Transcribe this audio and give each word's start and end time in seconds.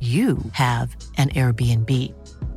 you 0.00 0.36
have 0.52 0.96
an 1.18 1.28
Airbnb. 1.28 1.90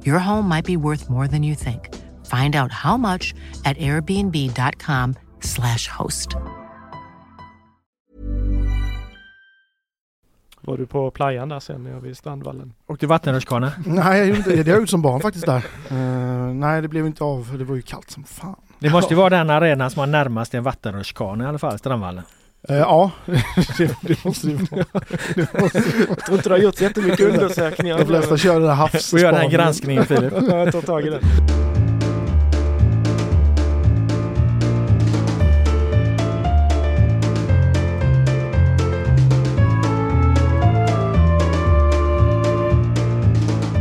Your 0.06 0.20
home 0.20 0.48
might 0.48 0.66
be 0.66 0.78
worth 0.78 1.10
more 1.10 1.28
than 1.28 1.44
you 1.44 1.56
think. 1.56 1.90
Find 2.26 2.56
out 2.56 2.72
how 2.72 2.96
much 2.98 3.34
at 3.66 3.78
airbnb.com/slash 3.78 5.88
host. 5.88 6.38
Var 10.66 10.78
du 10.78 10.86
på 10.86 11.12
playan 11.12 11.50
där 11.50 11.60
sen 11.60 11.84
nere 11.84 12.00
vid 12.00 12.18
Strandvallen? 12.18 12.74
Åkte 12.88 13.08
vattenrutschkana? 13.08 13.72
Nej, 13.86 14.20
jag 14.20 14.28
gjorde 14.28 14.56
det. 14.56 14.68
Jag 14.68 14.80
gjort 14.80 14.90
som 14.90 15.02
barn 15.02 15.22
faktiskt 15.22 15.46
där. 15.46 15.66
Eh, 15.92 16.54
nej, 16.54 16.82
det 16.82 16.88
blev 16.88 17.06
inte 17.06 17.24
av 17.24 17.44
för 17.44 17.58
det 17.58 17.64
var 17.64 17.76
ju 17.76 17.82
kallt 17.82 18.12
som 18.12 18.24
fan. 18.24 18.56
Det 18.80 18.90
måste 18.90 19.14
ju 19.14 19.18
vara 19.18 19.30
den 19.30 19.50
arenan 19.50 19.90
som 19.90 20.00
har 20.00 20.08
närmast 20.08 20.54
en 20.54 20.64
vattenrutschkana 20.64 21.44
i 21.44 21.48
alla 21.48 21.60
fall, 21.60 21.80
Strandvallen. 21.80 22.24
Eh, 22.69 22.78
ja, 22.78 23.11
det, 23.78 23.95
det 24.02 24.25
måste 24.25 24.47
det 24.47 24.72
vara. 24.72 24.86
Det 25.36 25.61
måste 25.61 25.80
det 25.80 26.08
vara. 26.08 26.17
Jag 26.17 26.25
tror 26.25 26.38
inte 26.38 26.50
du 26.50 26.53
har 26.53 26.59
gjort 26.59 26.75
så 26.75 26.83
jättemycket 26.83 27.19
undersökningar. 27.19 27.97
De 27.97 28.06
flesta 28.06 28.38
kör 28.38 28.59
den 28.59 28.69
här 28.69 28.88
Får 28.88 29.19
göra 29.19 29.31
den 29.31 29.36
här 29.36 29.42
havsspaningen. 29.42 29.52
granskningen 29.52 30.06
Filip. 30.06 30.33
Jag 30.50 30.72
tar 30.72 30.81
tag 30.81 31.08
i 31.08 31.09
den. 31.09 31.22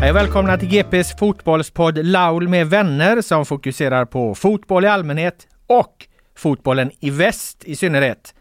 Hej 0.01 0.11
och 0.11 0.17
välkomna 0.17 0.59
till 0.59 0.69
GPs 0.69 1.17
fotbollspodd 1.19 2.07
Laul 2.07 2.49
med 2.49 2.67
vänner 2.67 3.21
som 3.21 3.47
fokuserar 3.47 4.05
på 4.05 4.35
fotboll 4.35 4.85
i 4.85 4.89
allmänhet 4.89 5.47
och 5.67 6.07
fotbollen 6.37 6.91
i 7.01 7.11
väst 7.11 7.65
i 7.65 7.77
synnerhet. 7.77 8.35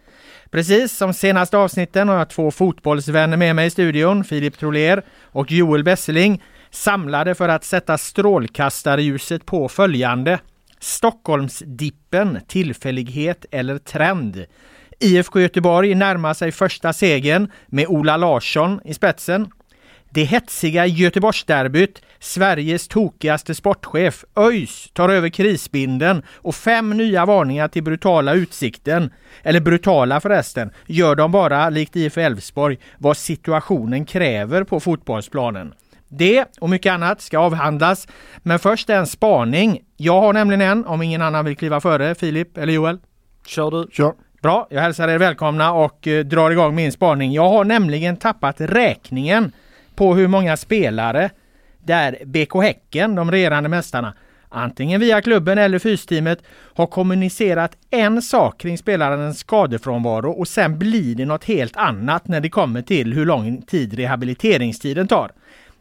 Precis 0.52 0.98
som 0.98 1.14
senaste 1.14 1.58
avsnitten 1.58 2.10
har 2.10 2.18
jag 2.18 2.30
två 2.30 2.52
fotbollsvänner 2.52 3.38
med 3.38 3.56
mig 3.56 3.68
i 3.68 3.70
studion, 3.70 4.24
Filip 4.24 4.58
Trollér 4.58 5.04
och 5.26 5.52
Joel 5.52 5.84
Besseling, 5.84 6.44
samlade 6.72 7.36
för 7.36 7.50
att 7.50 7.64
sätta 7.64 7.98
strålkastarljuset 7.98 9.46
på 9.46 9.70
följande. 9.70 10.40
Stockholmsdippen, 10.80 12.40
tillfällighet 12.48 13.46
eller 13.52 13.78
trend? 13.78 14.46
IFK 15.00 15.40
Göteborg 15.40 15.96
närmar 15.96 16.34
sig 16.34 16.52
första 16.52 16.94
segern 16.94 17.52
med 17.68 17.88
Ola 17.88 18.18
Larsson 18.18 18.82
i 18.86 18.94
spetsen. 18.94 19.52
Det 20.14 20.24
hetsiga 20.24 20.86
Göteborgsderbyt, 20.86 22.02
Sveriges 22.20 22.88
tokigaste 22.88 23.56
sportchef, 23.56 24.26
ÖIS 24.36 24.90
tar 24.94 25.10
över 25.10 25.30
krisbinden 25.30 26.24
och 26.36 26.56
fem 26.56 26.90
nya 26.90 27.26
varningar 27.26 27.68
till 27.68 27.84
brutala 27.84 28.34
utsikten, 28.34 29.14
eller 29.44 29.60
brutala 29.60 30.22
förresten, 30.22 30.72
gör 30.88 31.16
de 31.16 31.32
bara, 31.32 31.70
likt 31.70 31.96
IF 31.96 32.18
Elfsborg, 32.18 32.78
vad 32.98 33.18
situationen 33.18 34.06
kräver 34.06 34.64
på 34.64 34.80
fotbollsplanen. 34.80 35.74
Det 36.08 36.46
och 36.60 36.70
mycket 36.70 36.94
annat 36.94 37.22
ska 37.22 37.40
avhandlas, 37.40 38.08
men 38.38 38.60
först 38.60 38.90
en 38.90 39.08
spaning. 39.08 39.80
Jag 39.98 40.22
har 40.22 40.34
nämligen 40.34 40.62
en, 40.62 40.86
om 40.86 41.02
ingen 41.02 41.22
annan 41.22 41.46
vill 41.46 41.58
kliva 41.58 41.82
före, 41.82 42.16
Filip 42.16 42.58
eller 42.58 42.74
Joel. 42.74 42.98
Kör 43.46 43.72
du? 43.72 43.88
Kör. 43.92 44.14
Bra, 44.42 44.68
jag 44.70 44.82
hälsar 44.82 45.08
er 45.08 45.18
välkomna 45.18 45.74
och 45.74 46.08
eh, 46.08 46.26
drar 46.26 46.52
igång 46.52 46.76
min 46.76 46.92
spaning. 46.92 47.32
Jag 47.32 47.50
har 47.50 47.64
nämligen 47.64 48.18
tappat 48.18 48.62
räkningen 48.62 49.52
på 49.96 50.16
hur 50.16 50.28
många 50.28 50.58
spelare 50.58 51.30
där 51.86 52.18
BK 52.26 52.64
Häcken, 52.64 53.16
de 53.16 53.32
regerande 53.32 53.70
mästarna, 53.70 54.14
antingen 54.50 55.00
via 55.00 55.22
klubben 55.22 55.58
eller 55.58 55.80
fysteamet 55.80 56.44
har 56.74 56.88
kommunicerat 56.88 57.78
en 57.90 58.22
sak 58.22 58.62
kring 58.62 58.78
spelarens 58.78 59.40
skadefrånvaro 59.40 60.32
och 60.32 60.48
sen 60.48 60.80
blir 60.80 61.16
det 61.16 61.26
något 61.26 61.44
helt 61.44 61.78
annat 61.78 62.28
när 62.28 62.40
det 62.40 62.50
kommer 62.50 62.82
till 62.82 63.14
hur 63.14 63.26
lång 63.26 63.62
tid 63.62 63.94
rehabiliteringstiden 63.94 65.08
tar. 65.08 65.32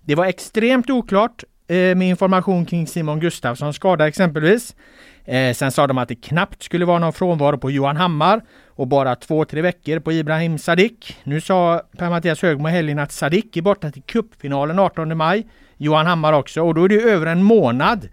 Det 0.04 0.14
var 0.14 0.26
extremt 0.26 0.90
oklart 0.90 1.44
Eh, 1.70 1.96
med 1.96 2.08
information 2.08 2.66
kring 2.66 2.86
Simon 2.86 3.20
Gustafssons 3.20 3.76
skada 3.76 4.08
exempelvis. 4.08 4.76
Eh, 5.24 5.54
sen 5.54 5.72
sa 5.72 5.86
de 5.86 5.98
att 5.98 6.08
det 6.08 6.14
knappt 6.14 6.62
skulle 6.62 6.84
vara 6.84 6.98
någon 6.98 7.12
frånvaro 7.12 7.58
på 7.58 7.70
Johan 7.70 7.96
Hammar 7.96 8.40
och 8.66 8.86
bara 8.86 9.16
två, 9.16 9.44
tre 9.44 9.62
veckor 9.62 9.98
på 9.98 10.12
Ibrahim 10.12 10.58
Sadiq. 10.58 11.16
Nu 11.24 11.40
sa 11.40 11.82
Per-Mattias 11.98 12.42
Högmo 12.42 12.68
i 12.68 12.72
helgen 12.72 12.98
att 12.98 13.12
Sadiq 13.12 13.56
är 13.56 13.62
borta 13.62 13.90
till 13.90 14.02
cupfinalen 14.02 14.78
18 14.78 15.16
maj. 15.16 15.46
Johan 15.76 16.06
Hammar 16.06 16.32
också 16.32 16.62
och 16.62 16.74
då 16.74 16.84
är 16.84 16.88
det 16.88 17.02
över 17.02 17.26
en 17.26 17.42
månad 17.42 18.08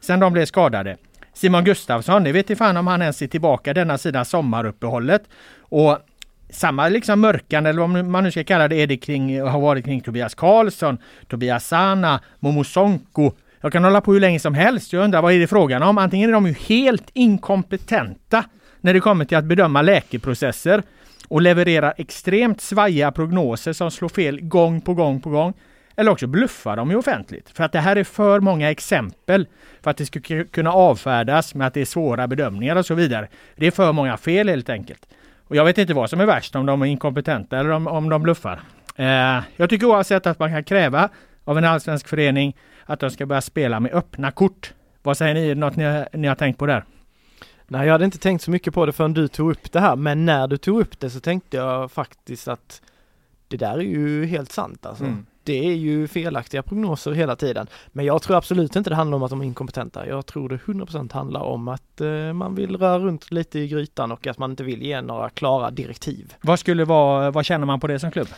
sedan 0.00 0.20
de 0.20 0.32
blev 0.32 0.46
skadade. 0.46 0.96
Simon 1.34 1.64
Gustafsson, 1.64 2.24
det 2.24 2.32
vet 2.32 2.50
inte 2.50 2.58
fan 2.58 2.76
om 2.76 2.86
han 2.86 3.02
ens 3.02 3.22
är 3.22 3.26
tillbaka 3.26 3.74
denna 3.74 3.98
sidan 3.98 4.24
sommaruppehållet. 4.24 5.22
Och 5.60 5.98
samma 6.52 6.88
liksom 6.88 7.20
mörkande, 7.20 7.70
eller 7.70 7.80
vad 7.80 8.04
man 8.04 8.24
nu 8.24 8.30
ska 8.30 8.44
kalla 8.44 8.68
det, 8.68 8.76
är 8.76 8.86
det 8.86 8.96
kring, 8.96 9.40
har 9.40 9.60
varit 9.60 9.84
kring 9.84 10.00
Tobias 10.00 10.34
Karlsson, 10.34 10.98
Tobias 11.28 11.66
Sana, 11.66 12.20
Momo 12.40 12.64
Sonko. 12.64 13.32
Jag 13.60 13.72
kan 13.72 13.84
hålla 13.84 14.00
på 14.00 14.12
hur 14.12 14.20
länge 14.20 14.40
som 14.40 14.54
helst. 14.54 14.92
Jag 14.92 15.04
undrar 15.04 15.22
vad 15.22 15.32
är 15.32 15.38
det 15.38 15.46
frågan 15.46 15.82
om? 15.82 15.98
Antingen 15.98 16.30
är 16.30 16.34
de 16.34 16.46
ju 16.46 16.52
helt 16.52 17.10
inkompetenta 17.12 18.44
när 18.80 18.94
det 18.94 19.00
kommer 19.00 19.24
till 19.24 19.36
att 19.36 19.44
bedöma 19.44 19.82
läkeprocesser 19.82 20.82
och 21.28 21.42
levererar 21.42 21.94
extremt 21.96 22.60
svajiga 22.60 23.12
prognoser 23.12 23.72
som 23.72 23.90
slår 23.90 24.08
fel 24.08 24.40
gång 24.40 24.80
på 24.80 24.94
gång 24.94 25.20
på 25.20 25.30
gång. 25.30 25.54
Eller 25.96 26.10
också 26.10 26.26
bluffar 26.26 26.76
de 26.76 26.90
ju 26.90 26.96
offentligt. 26.96 27.50
För 27.50 27.64
att 27.64 27.72
det 27.72 27.80
här 27.80 27.96
är 27.96 28.04
för 28.04 28.40
många 28.40 28.70
exempel 28.70 29.46
för 29.82 29.90
att 29.90 29.96
det 29.96 30.06
ska 30.06 30.44
kunna 30.50 30.72
avfärdas 30.72 31.54
med 31.54 31.66
att 31.66 31.74
det 31.74 31.80
är 31.80 31.84
svåra 31.84 32.28
bedömningar 32.28 32.76
och 32.76 32.86
så 32.86 32.94
vidare. 32.94 33.28
Det 33.56 33.66
är 33.66 33.70
för 33.70 33.92
många 33.92 34.16
fel 34.16 34.48
helt 34.48 34.68
enkelt. 34.68 35.06
Och 35.52 35.56
jag 35.56 35.64
vet 35.64 35.78
inte 35.78 35.94
vad 35.94 36.10
som 36.10 36.20
är 36.20 36.26
värst, 36.26 36.56
om 36.56 36.66
de 36.66 36.82
är 36.82 36.86
inkompetenta 36.86 37.58
eller 37.58 37.70
om, 37.70 37.86
om 37.86 38.08
de 38.08 38.22
bluffar. 38.22 38.60
Eh, 38.96 39.42
jag 39.56 39.70
tycker 39.70 39.86
oavsett 39.86 40.26
att 40.26 40.38
man 40.38 40.50
kan 40.50 40.64
kräva 40.64 41.08
av 41.44 41.58
en 41.58 41.64
allsvensk 41.64 42.08
förening 42.08 42.56
att 42.84 43.00
de 43.00 43.10
ska 43.10 43.26
börja 43.26 43.40
spela 43.40 43.80
med 43.80 43.92
öppna 43.92 44.30
kort. 44.30 44.74
Vad 45.02 45.16
säger 45.16 45.34
ni? 45.34 45.44
Är 45.44 45.48
det 45.48 45.54
Något 45.54 45.76
ni, 45.76 46.04
ni 46.12 46.28
har 46.28 46.34
tänkt 46.34 46.58
på 46.58 46.66
där? 46.66 46.84
Nej, 47.66 47.86
jag 47.86 47.92
hade 47.92 48.04
inte 48.04 48.18
tänkt 48.18 48.42
så 48.42 48.50
mycket 48.50 48.74
på 48.74 48.86
det 48.86 48.92
förrän 48.92 49.14
du 49.14 49.28
tog 49.28 49.50
upp 49.50 49.72
det 49.72 49.80
här, 49.80 49.96
men 49.96 50.26
när 50.26 50.48
du 50.48 50.56
tog 50.56 50.80
upp 50.80 51.00
det 51.00 51.10
så 51.10 51.20
tänkte 51.20 51.56
jag 51.56 51.92
faktiskt 51.92 52.48
att 52.48 52.82
det 53.48 53.56
där 53.56 53.74
är 53.74 53.82
ju 53.82 54.26
helt 54.26 54.52
sant 54.52 54.86
alltså. 54.86 55.04
Mm. 55.04 55.26
Det 55.44 55.66
är 55.68 55.74
ju 55.74 56.08
felaktiga 56.08 56.62
prognoser 56.62 57.12
hela 57.12 57.36
tiden. 57.36 57.66
Men 57.92 58.04
jag 58.04 58.22
tror 58.22 58.36
absolut 58.36 58.76
inte 58.76 58.90
det 58.90 58.96
handlar 58.96 59.16
om 59.16 59.22
att 59.22 59.30
de 59.30 59.40
är 59.40 59.44
inkompetenta. 59.44 60.06
Jag 60.06 60.26
tror 60.26 60.48
det 60.48 60.56
100% 60.56 61.12
handlar 61.12 61.40
om 61.40 61.68
att 61.68 62.00
eh, 62.00 62.32
man 62.32 62.54
vill 62.54 62.76
röra 62.76 62.98
runt 62.98 63.30
lite 63.30 63.58
i 63.58 63.68
grytan 63.68 64.12
och 64.12 64.26
att 64.26 64.38
man 64.38 64.50
inte 64.50 64.64
vill 64.64 64.82
ge 64.82 65.00
några 65.00 65.30
klara 65.30 65.70
direktiv. 65.70 66.34
Vad 66.40 66.58
skulle 66.58 66.84
vara, 66.84 67.30
vad 67.30 67.44
känner 67.44 67.66
man 67.66 67.80
på 67.80 67.86
det 67.86 67.98
som 67.98 68.10
klubb? 68.10 68.28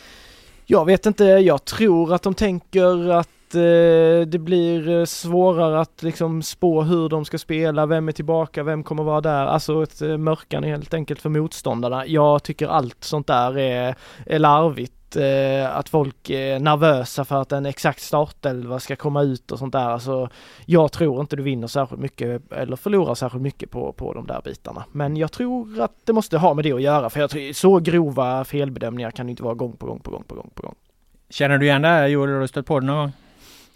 Jag 0.65 0.85
vet 0.85 1.05
inte, 1.05 1.23
jag 1.23 1.65
tror 1.65 2.13
att 2.13 2.23
de 2.23 2.33
tänker 2.33 3.09
att 3.09 3.55
eh, 3.55 4.27
det 4.27 4.39
blir 4.39 4.89
eh, 4.89 5.05
svårare 5.05 5.79
att 5.79 6.03
liksom 6.03 6.43
spå 6.43 6.81
hur 6.81 7.09
de 7.09 7.25
ska 7.25 7.37
spela, 7.37 7.85
vem 7.85 8.07
är 8.07 8.11
tillbaka, 8.11 8.63
vem 8.63 8.83
kommer 8.83 9.03
vara 9.03 9.21
där, 9.21 9.45
alltså 9.45 9.83
ett 9.83 10.01
mörkande 10.19 10.67
helt 10.67 10.93
enkelt 10.93 11.21
för 11.21 11.29
motståndarna. 11.29 12.07
Jag 12.07 12.43
tycker 12.43 12.67
allt 12.67 13.03
sånt 13.03 13.27
där 13.27 13.57
är, 13.57 13.95
är 14.25 14.39
larvigt 14.39 14.93
eh, 15.15 15.77
att 15.77 15.89
folk 15.89 16.29
är 16.29 16.59
nervösa 16.59 17.25
för 17.25 17.41
att 17.41 17.51
en 17.51 17.65
exakt 17.65 18.01
startelva 18.01 18.79
ska 18.79 18.95
komma 18.95 19.21
ut 19.21 19.51
och 19.51 19.59
sånt 19.59 19.73
där. 19.73 19.89
Alltså, 19.89 20.29
jag 20.65 20.91
tror 20.91 21.21
inte 21.21 21.35
du 21.35 21.43
vinner 21.43 21.67
särskilt 21.67 22.01
mycket 22.01 22.51
eller 22.51 22.75
förlorar 22.75 23.15
särskilt 23.15 23.43
mycket 23.43 23.71
på, 23.71 23.93
på 23.93 24.13
de 24.13 24.27
där 24.27 24.41
bitarna. 24.43 24.85
Men 24.91 25.17
jag 25.17 25.31
tror 25.31 25.81
att 25.81 25.93
det 26.05 26.13
måste 26.13 26.37
ha 26.37 26.53
med 26.53 26.63
det 26.63 26.73
att 26.73 26.81
göra 26.81 27.09
för 27.09 27.19
jag 27.19 27.29
tror, 27.29 27.53
så 27.53 27.79
grova 27.79 28.43
felbedömningar 28.43 29.11
kan 29.11 29.25
det 29.25 29.29
inte 29.29 29.43
vara 29.43 29.53
gång 29.53 29.77
på 29.77 29.85
gång 29.85 29.99
på 29.99 30.11
gång 30.11 30.23
på 30.23 30.35
gång 30.35 30.49
på 30.55 30.61
gång. 30.61 30.75
Känner 31.29 31.57
du 31.57 31.65
igen 31.65 31.81
det 31.81 31.87
här 31.87 32.07
Joel? 32.07 32.29
Har 32.29 32.39
du 32.39 32.47
stött 32.47 32.65
på 32.65 32.79
det 32.79 32.85
någon 32.85 32.97
gång? 32.97 33.11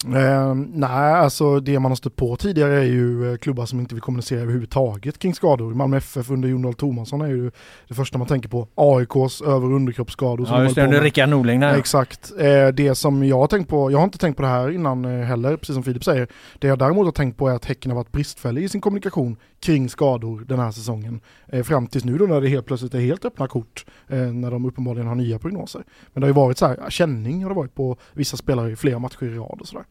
Eh, 0.06 0.56
nej, 0.56 1.13
alltså 1.13 1.60
det 1.60 1.80
man 1.80 1.92
har 1.92 1.96
stött 1.96 2.16
på 2.16 2.36
tidigare 2.36 2.75
är 2.75 2.84
ju 2.84 3.31
eh, 3.31 3.38
klubbar 3.38 3.66
som 3.66 3.80
inte 3.80 3.96
vill 3.96 4.01
kommunicera 4.01 4.42
överhuvudtaget 4.42 5.19
kring 5.19 5.36
skador. 5.36 5.74
Malmö 5.74 5.98
FF 5.98 6.30
under 6.30 6.50
Jon 6.50 6.62
Dahl 6.62 6.74
Tomasson 6.74 7.22
är 7.22 7.28
ju 7.28 7.51
det 7.88 7.94
första 7.94 8.18
man 8.18 8.28
tänker 8.28 8.50
på. 8.50 8.68
AIKs 8.75 9.42
över 9.42 9.68
och 9.68 9.75
underkroppsskador. 9.75 10.48
Ja 10.50 10.63
just 10.63 10.75
det, 10.75 10.84
under 10.84 11.01
Rickard 11.01 11.30
Norling 11.30 11.60
där. 11.60 11.78
Exakt. 11.78 12.31
Eh, 12.40 12.68
det 12.68 12.96
som 12.96 13.24
jag 13.24 13.38
har 13.40 13.48
tänkt 13.48 13.69
på, 13.69 13.92
jag 13.92 13.98
har 13.98 14.04
inte 14.04 14.18
tänkt 14.18 14.36
på 14.36 14.42
det 14.42 14.50
här 14.50 14.72
innan 14.72 15.06
eh, 15.06 15.25
heller, 15.25 15.57
precis 15.57 15.74
som 15.74 15.84
Filip 15.84 16.04
säger. 16.04 16.28
Det 16.60 16.68
jag 16.68 16.80
däremot 16.80 17.06
har 17.06 17.12
tänkt 17.12 17.38
på 17.38 17.50
är 17.50 17.56
att 17.56 17.66
Häcken 17.66 17.92
har 17.92 17.95
varit 17.95 18.12
bristfällig 18.12 18.63
i 18.63 18.69
sin 18.69 18.81
kommunikation 18.81 19.38
kring 19.60 19.90
skador 19.90 20.46
den 20.48 20.60
här 20.60 20.72
säsongen. 20.72 21.22
Eh, 21.48 21.64
fram 21.64 21.88
tills 21.88 22.06
nu 22.06 22.18
då 22.18 22.26
när 22.26 22.42
det 22.42 22.50
helt 22.50 22.66
plötsligt 22.66 22.94
är 22.94 23.00
helt 23.00 23.26
öppna 23.26 23.48
kort, 23.48 23.86
eh, 24.08 24.18
när 24.18 24.52
de 24.52 24.66
uppenbarligen 24.66 25.08
har 25.08 25.16
nya 25.16 25.40
prognoser. 25.40 25.84
Men 26.14 26.22
det 26.22 26.26
har 26.26 26.30
ju 26.30 26.34
varit 26.34 26.58
så 26.58 26.68
här, 26.68 26.90
känning 26.90 27.44
har 27.44 27.50
det 27.50 27.56
varit 27.56 27.76
på 27.76 27.98
vissa 28.14 28.38
spelare 28.38 28.72
i 28.72 28.76
flera 28.76 29.00
matcher 29.00 29.24
i 29.24 29.36
rad 29.36 29.62
och 29.62 29.68
sådär. 29.68 29.86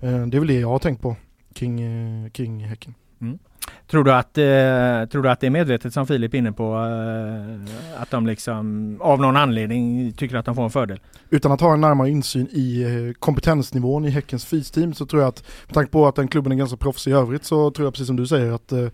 Eh, 0.00 0.26
det 0.26 0.36
är 0.36 0.38
väl 0.38 0.48
det 0.48 0.60
jag 0.60 0.68
har 0.68 0.78
tänkt 0.78 1.02
på 1.02 1.16
kring, 1.54 1.80
eh, 1.80 2.30
kring 2.30 2.64
Häcken. 2.64 2.94
Mm. 3.20 3.38
Tror, 3.86 4.04
du 4.04 4.12
att, 4.12 4.38
eh, 4.38 5.10
tror 5.10 5.22
du 5.22 5.30
att 5.30 5.40
det 5.40 5.46
är 5.46 5.50
medvetet 5.50 5.94
som 5.94 6.06
Filip 6.06 6.34
är 6.34 6.38
inne 6.38 6.52
på? 6.52 6.74
Eh, 6.74 8.02
att 8.02 8.10
de 8.10 8.26
liksom 8.26 8.96
av 9.00 9.20
någon 9.20 9.36
anledning 9.36 10.12
tycker 10.12 10.36
att 10.36 10.44
de 10.44 10.54
får 10.54 10.64
en 10.64 10.70
fördel? 10.70 11.00
Utan 11.30 11.52
att 11.52 11.60
ha 11.60 11.72
en 11.74 11.80
närmare 11.80 12.10
insyn 12.10 12.48
i 12.50 12.82
eh, 12.82 13.12
kompetensnivån 13.18 14.04
i 14.04 14.10
Häckens 14.10 14.44
fysteam 14.44 14.94
så 14.94 15.06
tror 15.06 15.22
jag 15.22 15.28
att 15.28 15.44
med 15.66 15.74
tanke 15.74 15.90
på 15.90 16.06
att 16.06 16.14
den 16.14 16.28
klubben 16.28 16.52
är 16.52 16.56
ganska 16.56 16.76
proffsig 16.76 17.10
i 17.10 17.14
övrigt 17.14 17.44
så 17.44 17.70
tror 17.70 17.86
jag 17.86 17.92
precis 17.92 18.06
som 18.06 18.16
du 18.16 18.26
säger 18.26 18.52
att 18.52 18.72
eh, 18.72 18.86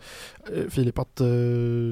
Filip 0.68 0.98
att 0.98 1.20
eh, 1.20 1.26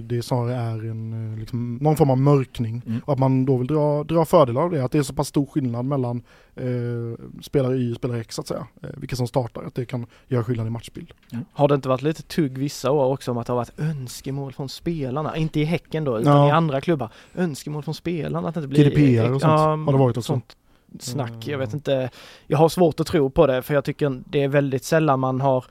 det 0.02 0.22
snarare 0.22 0.55
är 0.55 0.90
en, 0.90 1.32
eh, 1.32 1.38
liksom, 1.38 1.76
någon 1.76 1.96
form 1.96 2.11
av 2.11 2.19
mörkning 2.19 2.82
mm. 2.87 3.00
och 3.05 3.12
att 3.12 3.19
man 3.19 3.44
då 3.44 3.56
vill 3.56 3.67
dra, 3.67 4.05
dra 4.05 4.25
fördelar 4.25 4.62
av 4.62 4.70
det. 4.70 4.84
Att 4.84 4.93
det 4.93 4.99
är 4.99 5.02
så 5.02 5.14
pass 5.14 5.29
stor 5.29 5.46
skillnad 5.46 5.84
mellan 5.84 6.22
eh, 6.55 7.43
spelare 7.43 7.76
Y 7.76 7.93
och 7.93 7.96
spelare 7.96 8.20
X 8.20 8.34
så 8.34 8.40
att 8.40 8.46
säga. 8.46 8.67
Eh, 8.82 8.90
vilka 8.96 9.17
som 9.17 9.26
startar, 9.26 9.62
att 9.62 9.75
det 9.75 9.84
kan 9.84 10.06
göra 10.29 10.44
skillnad 10.44 10.67
i 10.67 10.70
matchbild. 10.70 11.12
Mm. 11.32 11.44
Har 11.52 11.69
det 11.69 11.75
inte 11.75 11.88
varit 11.88 12.02
lite 12.02 12.22
tugg 12.22 12.58
vissa 12.67 12.91
år 12.91 13.05
också 13.05 13.31
om 13.31 13.39
att 13.39 13.47
det 13.47 13.53
har 13.53 13.57
varit 13.57 13.81
önskemål 13.81 14.53
från 14.53 14.69
spelarna? 14.69 15.37
Inte 15.37 15.61
i 15.61 15.65
Häcken 15.65 16.05
då, 16.05 16.19
utan 16.19 16.37
ja. 16.37 16.49
i 16.49 16.51
andra 16.51 16.81
klubbar. 16.81 17.11
Önskemål 17.35 17.83
från 17.83 17.95
spelarna 17.95 18.49
att 18.49 18.55
det 18.55 18.61
inte 18.61 18.69
blir... 18.69 18.91
GDPR 18.91 19.33
och 19.33 19.41
sånt 19.41 19.53
ja, 19.53 19.67
har 19.67 19.93
det 19.93 19.99
varit 19.99 20.17
också. 20.17 20.33
Sånt 20.33 20.57
snack. 21.00 21.47
Jag 21.47 21.59
vet 21.59 21.75
inte, 21.75 22.11
jag 22.47 22.59
har 22.59 22.69
svårt 22.69 23.00
att 23.00 23.06
tro 23.06 23.31
på 23.31 23.47
det 23.47 23.62
för 23.62 23.75
jag 23.75 23.85
tycker 23.85 24.23
det 24.27 24.43
är 24.43 24.49
väldigt 24.49 24.85
sällan 24.85 25.21
man 25.21 25.41
har 25.41 25.65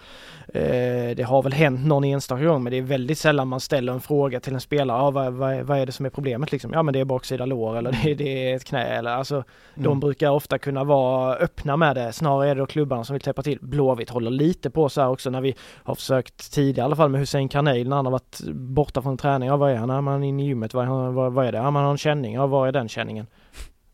Eh, 0.56 1.16
det 1.16 1.24
har 1.24 1.44
väl 1.44 1.54
hänt 1.54 1.86
någon 1.86 2.04
enstaka 2.04 2.44
gång 2.44 2.64
men 2.64 2.72
det 2.72 2.78
är 2.78 2.82
väldigt 2.82 3.18
sällan 3.18 3.48
man 3.48 3.60
ställer 3.60 3.94
en 3.94 4.02
fråga 4.02 4.40
till 4.40 4.54
en 4.54 4.62
spelare. 4.62 4.98
Ja, 4.98 5.12
vad, 5.12 5.34
vad, 5.34 5.62
vad 5.62 5.80
är 5.80 5.86
det 5.86 5.92
som 5.92 6.06
är 6.06 6.10
problemet 6.10 6.52
liksom? 6.52 6.74
Ja 6.74 6.84
men 6.84 6.94
det 6.94 7.00
är 7.00 7.06
baksida 7.06 7.46
lår 7.46 7.78
eller 7.78 8.00
det, 8.04 8.14
det 8.14 8.52
är 8.52 8.56
ett 8.56 8.64
knä 8.64 8.84
eller 8.86 9.12
alltså. 9.12 9.36
Mm. 9.36 9.84
De 9.84 10.00
brukar 10.00 10.30
ofta 10.30 10.58
kunna 10.58 10.84
vara 10.84 11.36
öppna 11.36 11.78
med 11.78 11.96
det. 11.96 12.14
Snarare 12.14 12.50
är 12.50 12.56
det 12.56 12.62
då 12.62 12.66
klubbarna 12.66 13.04
som 13.04 13.14
vill 13.14 13.22
täppa 13.22 13.44
till. 13.44 13.60
Blåvitt 13.62 14.10
håller 14.10 14.32
lite 14.32 14.70
på 14.70 14.90
så 14.90 15.02
här 15.02 15.10
också 15.10 15.30
när 15.30 15.42
vi 15.42 15.56
har 15.84 15.96
försökt 15.96 16.54
tidigare 16.54 16.86
i 16.86 16.88
alla 16.88 16.96
fall 16.96 17.10
med 17.10 17.20
Hussein 17.20 17.50
Karneil 17.50 17.90
när 17.90 17.96
han 17.96 18.06
har 18.06 18.12
varit 18.12 18.40
borta 18.54 19.02
från 19.02 19.18
träning. 19.18 19.50
Ja 19.50 19.58
vad 19.58 19.72
är 19.72 19.76
han? 19.76 19.90
Ja, 19.90 20.02
man 20.02 20.24
är 20.24 20.28
inne 20.28 20.44
i 20.44 20.46
gymmet. 20.46 20.74
Vad, 20.74 21.14
vad, 21.14 21.34
vad 21.34 21.46
är 21.46 21.52
det? 21.52 21.58
Ja 21.58 21.72
man 21.72 21.84
har 21.84 21.92
en 21.92 21.98
känning. 21.98 22.34
Ja 22.34 22.48
vad 22.48 22.68
är 22.68 22.72
den 22.72 22.90
känningen? 22.90 23.28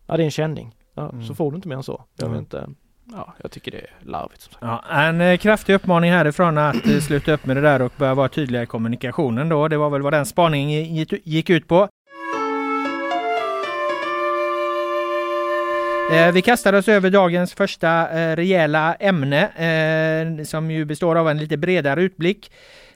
Ja 0.08 0.18
det 0.18 0.24
är 0.24 0.26
en 0.26 0.32
känning. 0.32 0.76
Ja, 0.94 1.10
mm. 1.10 1.24
Så 1.24 1.36
får 1.36 1.52
du 1.52 1.56
inte 1.56 1.68
mer 1.68 1.76
än 1.76 1.84
så. 1.84 2.04
Jag 2.18 2.28
mm. 2.28 2.34
vet 2.34 2.42
inte. 2.42 2.70
Ja, 3.12 3.34
jag 3.42 3.52
tycker 3.52 3.72
det 3.72 3.78
är 3.78 3.90
larvigt. 4.02 4.42
Som 4.42 4.52
sagt. 4.52 4.64
Ja, 4.64 4.84
en 4.90 5.22
eh, 5.22 5.38
kraftig 5.38 5.74
uppmaning 5.74 6.12
härifrån 6.12 6.58
att 6.58 6.88
eh, 6.88 7.00
sluta 7.00 7.34
upp 7.34 7.46
med 7.46 7.58
det 7.58 7.62
där 7.62 7.82
och 7.82 7.94
börja 7.98 8.14
vara 8.14 8.30
tydliga 8.30 8.64
i 8.64 8.66
kommunikationen 8.66 9.50
då. 9.50 9.68
Det 9.68 9.78
var 9.78 9.90
väl 9.90 10.02
vad 10.02 10.14
den 10.14 10.26
spaningen 10.26 11.06
gick 11.24 11.50
ut 11.50 11.68
på. 11.68 11.88
Eh, 16.14 16.32
vi 16.34 16.42
kastar 16.42 16.74
oss 16.74 16.88
över 16.88 17.10
dagens 17.10 17.54
första 17.54 18.08
rejäla 18.36 18.96
ämne 18.96 20.46
som 20.46 20.72
ju 20.72 20.86
består 20.86 21.16
av 21.16 21.30
en 21.30 21.38
lite 21.38 21.58
bredare 21.58 22.02
utblick 22.02 22.52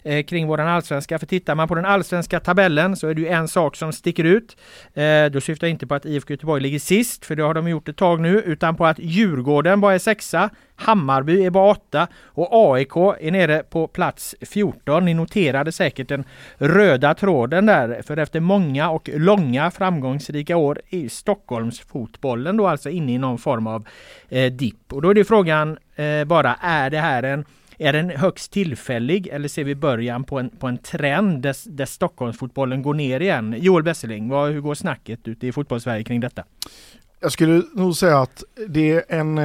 eh, 0.06 0.24
kring 0.24 0.48
våran 0.48 0.68
allsvenska. 0.68 1.20
För 1.20 1.26
tittar 1.26 1.56
man 1.56 1.68
på 1.68 1.76
den 1.76 1.86
allsvenska 1.86 2.40
tabellen 2.40 2.96
så 2.96 3.08
är 3.08 3.14
det 3.14 3.22
ju 3.22 3.28
en 3.28 3.48
sak 3.48 3.76
som 3.76 3.94
sticker 3.94 4.24
ut. 4.24 4.58
Eh, 4.94 5.26
då 5.26 5.42
syftar 5.42 5.68
jag 5.68 5.72
inte 5.72 5.88
på 5.88 5.96
att 5.96 6.06
IFK 6.06 6.34
Göteborg 6.34 6.62
ligger 6.62 6.80
sist, 6.80 7.26
för 7.26 7.36
det 7.36 7.44
har 7.44 7.54
de 7.54 7.68
gjort 7.68 7.90
ett 7.90 7.98
tag 7.98 8.20
nu, 8.20 8.42
utan 8.42 8.76
på 8.76 8.86
att 8.86 9.00
Djurgården 9.00 9.82
bara 9.82 9.94
är 9.94 10.00
sexa, 10.00 10.50
Hammarby 10.76 11.46
är 11.46 11.50
bara 11.50 11.72
åtta 11.72 12.08
och 12.24 12.76
AIK 12.76 12.96
är 13.20 13.32
nere 13.32 13.64
på 13.64 13.88
plats 13.88 14.36
14. 14.42 15.06
Ni 15.06 15.14
noterade 15.14 15.72
säkert 15.72 16.10
den 16.10 16.24
röda 16.58 17.14
tråden 17.14 17.66
där, 17.66 18.02
för 18.02 18.18
efter 18.18 18.40
många 18.40 18.90
och 18.90 19.10
långa 19.14 19.72
framgångsrika 19.72 20.58
år 20.58 20.82
i 20.90 21.10
Stockholmsfotbollen 21.10 22.58
då 22.58 22.68
alltså 22.68 22.90
inne 22.90 23.14
i 23.14 23.18
någon 23.18 23.38
form 23.38 23.68
av 23.68 23.88
eh, 24.30 24.52
dipp. 24.52 24.94
Och 24.94 25.02
då 25.02 25.10
är 25.10 25.14
det 25.14 25.26
frågan 25.26 25.78
eh, 25.96 26.24
bara, 26.26 26.56
är 26.62 26.90
det 26.90 27.00
här 27.00 27.24
en 27.24 27.46
är 27.78 27.94
den 27.94 28.10
högst 28.10 28.52
tillfällig 28.52 29.28
eller 29.28 29.48
ser 29.48 29.64
vi 29.64 29.76
början 29.76 30.24
på 30.24 30.40
en, 30.40 30.50
på 30.50 30.68
en 30.68 30.78
trend 30.78 31.42
där, 31.42 31.56
där 31.70 31.86
Stockholmsfotbollen 31.86 32.82
går 32.82 32.94
ner 32.94 33.20
igen? 33.20 33.56
Joel 33.58 33.84
Besseling, 33.84 34.30
vad, 34.30 34.52
hur 34.52 34.62
går 34.62 34.76
snacket 34.76 35.28
ute 35.28 35.48
i 35.48 35.52
fotbollssverige 35.52 36.04
kring 36.04 36.20
detta? 36.20 36.44
Jag 37.20 37.32
skulle 37.32 37.64
nog 37.74 37.96
säga 37.96 38.20
att 38.20 38.44
det 38.68 38.92
är 38.92 39.20
en, 39.20 39.36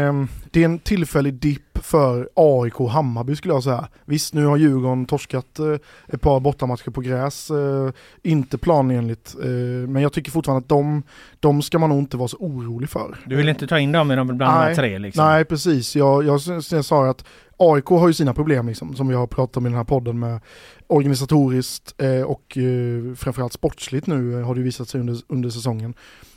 det 0.51 0.61
är 0.61 0.65
en 0.65 0.79
tillfällig 0.79 1.35
dipp 1.35 1.71
för 1.83 2.29
AIK 2.35 2.81
och 2.81 2.91
Hammarby 2.91 3.37
skulle 3.37 3.55
jag 3.55 3.65
säga. 3.65 3.89
Visst, 4.05 4.35
nu 4.35 4.45
har 4.47 4.57
Djurgården 4.57 5.07
torskat 5.07 5.59
eh, 5.59 5.77
ett 6.09 6.21
par 6.21 6.41
bortamatcher 6.41 6.91
på 6.91 7.01
gräs, 7.01 7.51
eh, 7.51 7.91
inte 8.23 8.59
planenligt, 8.59 9.35
eh, 9.43 9.49
men 9.89 10.03
jag 10.03 10.13
tycker 10.13 10.31
fortfarande 10.31 10.65
att 10.65 10.69
de, 10.69 11.03
de 11.41 11.63
ska 11.63 11.79
man 11.79 11.89
nog 11.89 11.99
inte 11.99 12.17
vara 12.17 12.29
så 12.29 12.37
orolig 12.37 12.91
för. 12.91 13.17
Du 13.27 13.37
vill 13.37 13.49
inte 13.49 13.67
ta 13.67 13.79
in 13.79 13.93
dem 13.93 14.09
bland 14.09 14.39
de 14.39 14.45
här 14.45 14.75
tre? 14.75 14.99
Liksom. 14.99 15.25
Nej, 15.25 15.45
precis. 15.45 15.97
Jag, 15.97 16.25
jag, 16.25 16.41
jag 16.71 16.85
sa 16.85 17.11
att 17.11 17.25
AIK 17.63 17.87
har 17.87 18.09
ju 18.09 18.15
sina 18.15 18.35
problem 18.35 18.67
liksom, 18.67 18.95
som 18.95 19.09
vi 19.09 19.15
har 19.15 19.27
pratat 19.27 19.57
om 19.57 19.67
i 19.67 19.69
den 19.69 19.77
här 19.77 19.85
podden 19.85 20.19
med 20.19 20.41
organisatoriskt 20.87 21.95
eh, 21.99 22.23
och 22.23 22.59
eh, 22.59 23.15
framförallt 23.15 23.53
sportsligt 23.53 24.07
nu 24.07 24.41
eh, 24.41 24.47
har 24.47 24.55
det 24.55 24.61
visat 24.61 24.89
sig 24.89 25.01
under, 25.01 25.17
under 25.29 25.51
säsongen. 25.51 25.95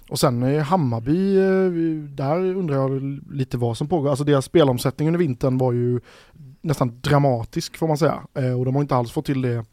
Och 0.10 0.20
sen 0.20 0.44
eh, 0.44 0.63
Hammarby, 0.63 1.38
eh, 1.38 1.72
där 2.15 2.56
undrar 2.56 2.75
jag 2.75 3.20
lite 3.32 3.58
vad 3.58 3.77
som 3.77 3.88
pågår. 3.88 4.10
Alltså 4.10 4.24
deras 4.24 4.46
spelomsättning 4.46 5.08
under 5.08 5.20
vintern 5.20 5.58
var 5.58 5.72
ju 5.72 6.00
nästan 6.62 7.00
dramatisk 7.01 7.77
får 7.77 7.88
man 7.88 7.98
säga. 7.98 8.24
Eh, 8.34 8.60
och 8.60 8.65
de 8.65 8.75
har 8.75 8.82
inte 8.82 8.96
alls 8.96 9.12
fått 9.12 9.25
till 9.25 9.42
det, 9.42 9.65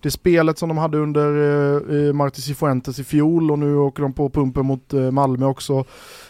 det 0.00 0.10
spelet 0.10 0.58
som 0.58 0.68
de 0.68 0.78
hade 0.78 0.98
under 0.98 1.28
eh, 1.36 1.96
eh 1.96 2.12
Marti 2.12 2.42
Cifuentes 2.42 2.98
i 2.98 3.04
fjol 3.04 3.50
och 3.50 3.58
nu 3.58 3.76
åker 3.76 4.02
de 4.02 4.12
på 4.12 4.30
pumpen 4.30 4.66
mot 4.66 4.92
eh, 4.92 5.10
Malmö 5.10 5.46
också. 5.46 5.84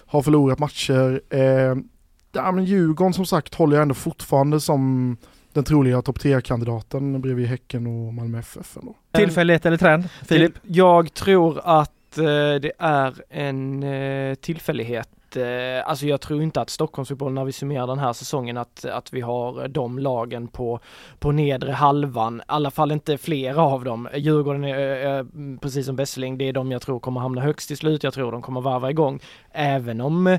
Har 0.06 0.23
förlorat 0.23 0.59
matcher. 0.59 1.21
Eh, 1.30 1.76
Eh, 2.37 2.45
ja, 2.45 2.52
men 2.52 2.64
Djurgården 2.64 3.12
som 3.12 3.26
sagt 3.26 3.55
håller 3.55 3.76
jag 3.76 3.83
ändå 3.83 3.95
fortfarande 3.95 4.61
som 4.61 5.16
den 5.52 5.64
troliga 5.64 6.02
topp 6.02 6.19
3-kandidaten 6.19 7.21
bredvid 7.21 7.47
Häcken 7.47 7.87
och 7.87 8.14
Malmö 8.14 8.38
FF. 8.38 8.76
Ändå. 8.76 8.95
Tillfällighet 9.12 9.66
eller 9.66 9.76
trend? 9.76 10.09
Filip? 10.28 10.52
Jag 10.62 11.14
tror 11.14 11.61
att 11.64 12.19
eh, 12.19 12.25
det 12.61 12.73
är 12.78 13.14
en 13.31 13.83
eh, 13.83 14.35
tillfällighet 14.35 15.09
eh, 15.37 15.88
alltså 15.88 16.07
jag 16.07 16.21
tror 16.21 16.43
inte 16.43 16.61
att 16.61 16.71
Stockholmsfotbollen 16.71 17.35
när 17.35 17.45
vi 17.45 17.52
summerar 17.52 17.87
den 17.87 17.99
här 17.99 18.12
säsongen 18.12 18.57
att, 18.57 18.85
att 18.85 19.12
vi 19.12 19.21
har 19.21 19.69
de 19.69 19.99
lagen 19.99 20.49
på, 20.49 20.81
på 21.19 21.33
nedre 21.33 21.73
halvan, 21.73 22.40
i 22.40 22.43
alla 22.47 22.71
fall 22.71 22.93
inte 22.93 23.19
flera 23.19 23.62
av 23.62 23.85
dem. 23.85 24.09
Djurgården 24.14 24.64
är, 24.64 24.78
är 24.78 25.26
precis 25.59 25.87
som 25.87 25.97
Besseling, 25.97 26.38
det 26.38 26.49
är 26.49 26.52
de 26.52 26.73
jag 26.73 26.83
tror 26.83 27.00
kommer 27.00 27.21
hamna 27.21 27.40
högst 27.40 27.71
i 27.71 27.76
slut, 27.76 28.02
jag 28.02 28.14
tror 28.14 28.33
de 28.33 28.43
kommer 28.43 28.61
varva 28.61 28.90
igång. 28.90 29.21
Även 29.52 30.00
om 30.00 30.38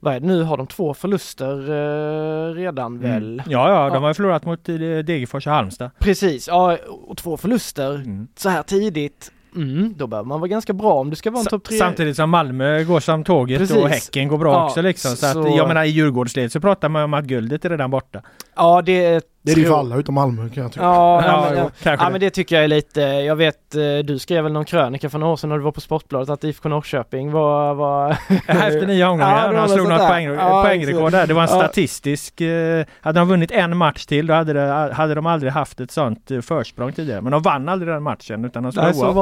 vad 0.00 0.14
är 0.14 0.20
det 0.20 0.26
nu, 0.26 0.42
har 0.42 0.56
de 0.56 0.66
två 0.66 0.94
förluster 0.94 1.70
eh, 1.70 2.54
redan 2.54 2.96
mm. 2.96 3.10
väl? 3.10 3.42
Ja, 3.46 3.70
ja, 3.70 3.90
de 3.90 4.02
ja. 4.02 4.08
har 4.08 4.14
förlorat 4.14 4.44
mot 4.44 4.68
eh, 4.68 4.74
Degerfors 4.74 5.46
och 5.46 5.52
Halmstad. 5.52 5.90
Precis, 5.98 6.48
ja, 6.48 6.76
och 7.06 7.16
två 7.16 7.36
förluster 7.36 7.94
mm. 7.94 8.28
så 8.36 8.48
här 8.48 8.62
tidigt. 8.62 9.32
Mm, 9.56 9.94
då 9.96 10.06
behöver 10.06 10.28
man 10.28 10.40
vara 10.40 10.48
ganska 10.48 10.72
bra 10.72 10.92
om 10.92 11.10
det 11.10 11.16
ska 11.16 11.30
vara 11.30 11.40
en 11.40 11.46
topp 11.46 11.64
tre. 11.64 11.78
Samtidigt 11.78 12.16
som 12.16 12.30
Malmö 12.30 12.84
går 12.84 13.00
som 13.00 13.24
tåget 13.24 13.58
Precis. 13.58 13.76
och 13.76 13.88
Häcken 13.88 14.28
går 14.28 14.38
bra 14.38 14.52
ja, 14.52 14.66
också 14.66 14.82
liksom. 14.82 15.10
Så, 15.10 15.16
så 15.16 15.26
att 15.26 15.56
jag 15.56 15.68
menar 15.68 15.84
i 15.84 15.88
Djurgårdsled 15.88 16.52
så 16.52 16.60
pratar 16.60 16.88
man 16.88 17.02
om 17.02 17.14
att 17.14 17.24
guldet 17.24 17.64
är 17.64 17.70
redan 17.70 17.90
borta. 17.90 18.22
Ja, 18.56 18.82
det, 18.82 19.24
Det 19.48 19.52
är 19.52 19.54
det 19.56 19.60
ju 19.60 19.66
för 19.68 19.78
alla 19.78 19.96
utom 19.96 20.14
Malmö 20.14 20.48
kan 20.48 20.62
jag 20.62 20.72
tycka. 20.72 20.84
Ja, 20.84 21.22
Ja, 21.26 21.40
men, 21.48 21.58
jo, 21.58 21.64
ja, 21.64 21.70
kanske 21.82 22.04
ja 22.04 22.06
det. 22.08 22.12
men 22.12 22.20
det 22.20 22.30
tycker 22.30 22.54
jag 22.56 22.64
är 22.64 22.68
lite, 22.68 23.00
jag 23.00 23.36
vet 23.36 23.74
eh, 23.74 23.80
du 24.04 24.18
skrev 24.18 24.44
väl 24.44 24.52
någon 24.52 24.64
krönika 24.64 25.10
för 25.10 25.18
några 25.18 25.32
år 25.32 25.36
sedan 25.36 25.50
när 25.50 25.56
du 25.56 25.62
var 25.62 25.72
på 25.72 25.80
Sportbladet 25.80 26.28
att 26.28 26.44
IFK 26.44 26.68
Norrköping 26.68 27.32
var... 27.32 27.74
var 27.74 28.16
Efter 28.46 28.86
nio 28.86 29.04
omgångar, 29.06 29.34
det 29.40 29.42
ja, 29.46 29.52
var 29.52 29.58
han 29.58 29.68
slog 29.68 29.88
något 29.88 30.08
poäng, 30.08 30.24
Ja, 30.24 30.62
poängrekord 30.62 31.12
där. 31.12 31.26
Det 31.26 31.34
var 31.34 31.42
en 31.42 31.48
Ja. 31.52 31.56
statistisk... 31.62 32.40
Eh, 32.40 32.84
hade 33.00 33.20
de 33.20 33.28
vunnit 33.28 33.50
en 33.50 33.76
match 33.76 34.06
till 34.06 34.26
då 34.26 34.34
hade, 34.34 34.52
det, 34.52 34.94
hade 34.94 35.14
de 35.14 35.26
aldrig 35.26 35.52
haft 35.52 35.80
ett 35.80 35.90
sånt 35.90 36.30
eh, 36.30 36.40
försprång 36.40 36.92
tidigare. 36.92 37.20
Men 37.20 37.32
de 37.32 37.42
vann 37.42 37.68
aldrig 37.68 37.92
den 37.94 38.02
matchen 38.02 38.44
utan 38.44 38.62
de 38.62 38.72
slog 38.72 39.16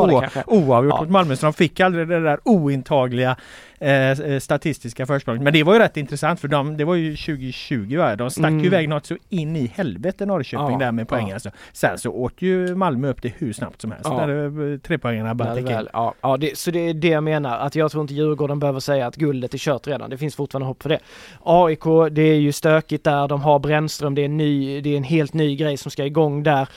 oavgjort 0.46 1.00
mot 1.00 1.10
Malmö. 1.10 1.36
Så 1.36 1.46
de 1.46 1.52
fick 1.52 1.80
aldrig 1.80 2.08
det 2.08 2.20
där 2.20 2.38
ointagliga 2.44 3.36
eh, 3.80 4.10
eh, 4.10 4.38
statistiska 4.38 5.06
försprånget. 5.06 5.42
Men 5.42 5.52
det 5.52 5.62
var 5.62 5.72
ju 5.72 5.78
rätt 5.78 5.96
intressant 5.96 6.40
för 6.40 6.48
de, 6.48 6.76
det 6.76 6.84
var 6.84 6.94
ju 6.94 7.16
2020 7.16 7.96
va? 7.96 8.16
De 8.16 8.30
stack 8.30 8.46
Mm. 8.46 8.60
ju 8.60 8.66
iväg 8.66 8.88
något 8.88 9.06
så 9.06 9.16
in 9.28 9.56
i 9.56 9.66
helvete 9.74 10.26
Norrköping 10.26 10.72
Ja, 10.72 10.78
där 10.78 10.92
med 10.92 11.08
poäng 11.08 11.28
ja. 11.28 11.34
alltså. 11.34 11.50
Sen 11.72 11.98
så 11.98 12.10
åt 12.10 12.42
ju 12.42 12.74
Malmö 12.74 13.08
upp 13.08 13.22
det 13.22 13.32
hur 13.38 13.52
snabbt 13.52 13.80
som 13.80 13.90
helst. 13.92 14.06
Ja. 14.10 14.26
Där 14.26 14.72
eh, 14.72 14.78
trepoängarna 14.78 15.34
bara 15.34 15.54
tickade 15.54 15.80
in. 15.80 15.88
ja, 15.92 16.14
ja 16.20 16.36
det, 16.36 16.58
så 16.58 16.70
det 16.70 16.88
är 16.88 16.94
det 16.94 17.08
jag 17.08 17.24
menar, 17.24 17.58
att 17.58 17.74
jag 17.74 17.90
tror 17.90 18.02
inte 18.02 18.14
Djurgården 18.14 18.58
behöver 18.58 18.80
säga 18.80 19.06
att 19.06 19.16
guldet 19.16 19.54
är 19.54 19.58
kört 19.58 19.86
redan. 19.86 20.10
Det 20.10 20.18
finns 20.18 20.36
fortfarande 20.36 20.66
hopp 20.66 20.82
för 20.82 20.88
det. 20.88 20.98
AIK, 21.42 21.84
det 22.10 22.22
är 22.22 22.38
ju 22.38 22.52
stökigt 22.52 23.04
där, 23.04 23.28
de 23.28 23.40
har 23.42 23.58
Brännström, 23.58 24.14
det 24.14 24.20
är 24.22 24.24
en, 24.26 24.36
ny, 24.36 24.80
det 24.80 24.92
är 24.92 24.96
en 24.96 25.04
helt 25.04 25.34
ny 25.34 25.56
grej 25.56 25.76
som 25.76 25.90
ska 25.90 26.04
igång 26.04 26.42
där. 26.42 26.68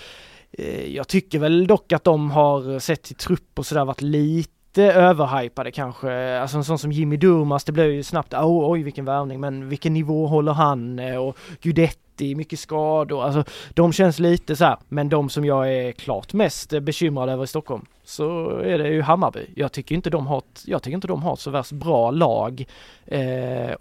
Jag 0.87 1.07
tycker 1.07 1.39
väl 1.39 1.67
dock 1.67 1.93
att 1.93 2.03
de 2.03 2.31
har 2.31 2.79
sett 2.79 3.03
till 3.03 3.15
trupp 3.15 3.59
och 3.59 3.65
sådär 3.65 3.85
varit 3.85 4.01
lite 4.01 4.51
överhypade 4.83 5.71
kanske. 5.71 6.39
Alltså 6.39 6.57
en 6.57 6.63
sån 6.63 6.79
som 6.79 6.91
Jimmy 6.91 7.17
Durmaz, 7.17 7.63
det 7.63 7.71
blev 7.71 7.91
ju 7.91 8.03
snabbt, 8.03 8.33
oh, 8.33 8.71
oj 8.71 8.83
vilken 8.83 9.05
värvning, 9.05 9.39
men 9.39 9.69
vilken 9.69 9.93
nivå 9.93 10.27
håller 10.27 10.51
han? 10.51 10.99
Eh, 10.99 11.15
och 11.15 11.37
Gudetti, 11.61 12.35
mycket 12.35 12.59
skador, 12.59 13.23
alltså 13.23 13.43
de 13.73 13.93
känns 13.93 14.19
lite 14.19 14.55
så 14.55 14.65
här. 14.65 14.77
Men 14.89 15.09
de 15.09 15.29
som 15.29 15.45
jag 15.45 15.73
är 15.73 15.91
klart 15.91 16.33
mest 16.33 16.69
bekymrad 16.81 17.29
över 17.29 17.43
i 17.43 17.47
Stockholm, 17.47 17.85
så 18.03 18.57
är 18.57 18.77
det 18.77 18.89
ju 18.89 19.01
Hammarby. 19.01 19.45
Jag 19.55 19.71
tycker 19.71 19.95
inte 19.95 20.09
de 20.09 20.27
har 20.27 20.37
ett, 20.37 20.63
jag 20.65 20.83
tycker 20.83 20.95
inte 20.95 21.07
de 21.07 21.23
har 21.23 21.33
ett 21.33 21.39
så 21.39 21.51
värst 21.51 21.71
bra 21.71 22.11
lag. 22.11 22.65
Eh, 23.05 23.71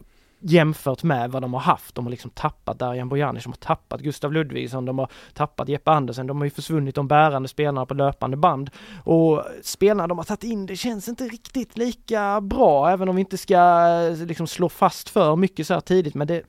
jämfört 0.40 1.02
med 1.02 1.30
vad 1.30 1.42
de 1.42 1.54
har 1.54 1.60
haft. 1.60 1.94
De 1.94 2.04
har 2.04 2.10
liksom 2.10 2.30
tappat 2.30 2.78
Darijan 2.78 3.08
Bojanic, 3.08 3.44
de 3.44 3.50
har 3.50 3.56
tappat 3.56 4.00
Gustav 4.00 4.32
Ludvigsson, 4.32 4.84
de 4.84 4.98
har 4.98 5.08
tappat 5.34 5.68
Jeppe 5.68 5.90
Andersen, 5.90 6.26
de 6.26 6.36
har 6.36 6.44
ju 6.44 6.50
försvunnit 6.50 6.94
de 6.94 7.08
bärande 7.08 7.48
spelarna 7.48 7.86
på 7.86 7.94
löpande 7.94 8.36
band. 8.36 8.70
Och 9.04 9.44
spelarna 9.62 10.06
de 10.06 10.18
har 10.18 10.24
tagit 10.24 10.44
in, 10.44 10.66
det 10.66 10.76
känns 10.76 11.08
inte 11.08 11.24
riktigt 11.24 11.78
lika 11.78 12.40
bra, 12.40 12.90
även 12.90 13.08
om 13.08 13.16
vi 13.16 13.20
inte 13.20 13.38
ska 13.38 13.88
liksom 14.26 14.46
slå 14.46 14.68
fast 14.68 15.08
för 15.08 15.36
mycket 15.36 15.66
så 15.66 15.74
här 15.74 15.80
tidigt, 15.80 16.14
men 16.14 16.26
det 16.26 16.42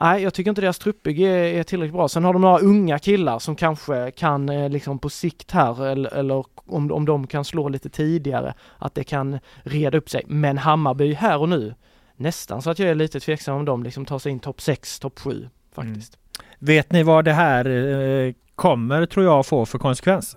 Nej, 0.00 0.22
jag 0.22 0.34
tycker 0.34 0.50
inte 0.50 0.60
deras 0.60 0.78
truppbygge 0.78 1.26
är, 1.26 1.54
är 1.54 1.62
tillräckligt 1.62 1.94
bra. 1.94 2.08
Sen 2.08 2.24
har 2.24 2.32
de 2.32 2.42
några 2.42 2.58
unga 2.58 2.98
killar 2.98 3.38
som 3.38 3.56
kanske 3.56 4.10
kan 4.10 4.48
eh, 4.48 4.70
liksom 4.70 4.98
på 4.98 5.10
sikt 5.10 5.50
här 5.50 5.86
eller, 5.86 6.14
eller 6.14 6.44
om, 6.66 6.92
om 6.92 7.04
de 7.04 7.26
kan 7.26 7.44
slå 7.44 7.68
lite 7.68 7.88
tidigare, 7.88 8.54
att 8.78 8.94
det 8.94 9.04
kan 9.04 9.38
reda 9.62 9.98
upp 9.98 10.10
sig. 10.10 10.22
Men 10.26 10.58
Hammarby 10.58 11.14
här 11.14 11.38
och 11.38 11.48
nu, 11.48 11.74
nästan 12.18 12.62
så 12.62 12.70
att 12.70 12.78
jag 12.78 12.88
är 12.88 12.94
lite 12.94 13.20
tveksam 13.20 13.56
om 13.56 13.64
de 13.64 13.82
liksom 13.82 14.04
tar 14.06 14.18
sig 14.18 14.32
in 14.32 14.40
topp 14.40 14.60
6, 14.60 14.98
topp 14.98 15.18
7 15.18 15.48
faktiskt. 15.74 16.18
Vet 16.58 16.92
ni 16.92 17.02
vad 17.02 17.24
det 17.24 17.32
här 17.32 17.64
eh, 17.66 18.34
kommer 18.54 19.06
tror 19.06 19.26
jag 19.26 19.46
få 19.46 19.66
för 19.66 19.78
konsekvens? 19.78 20.36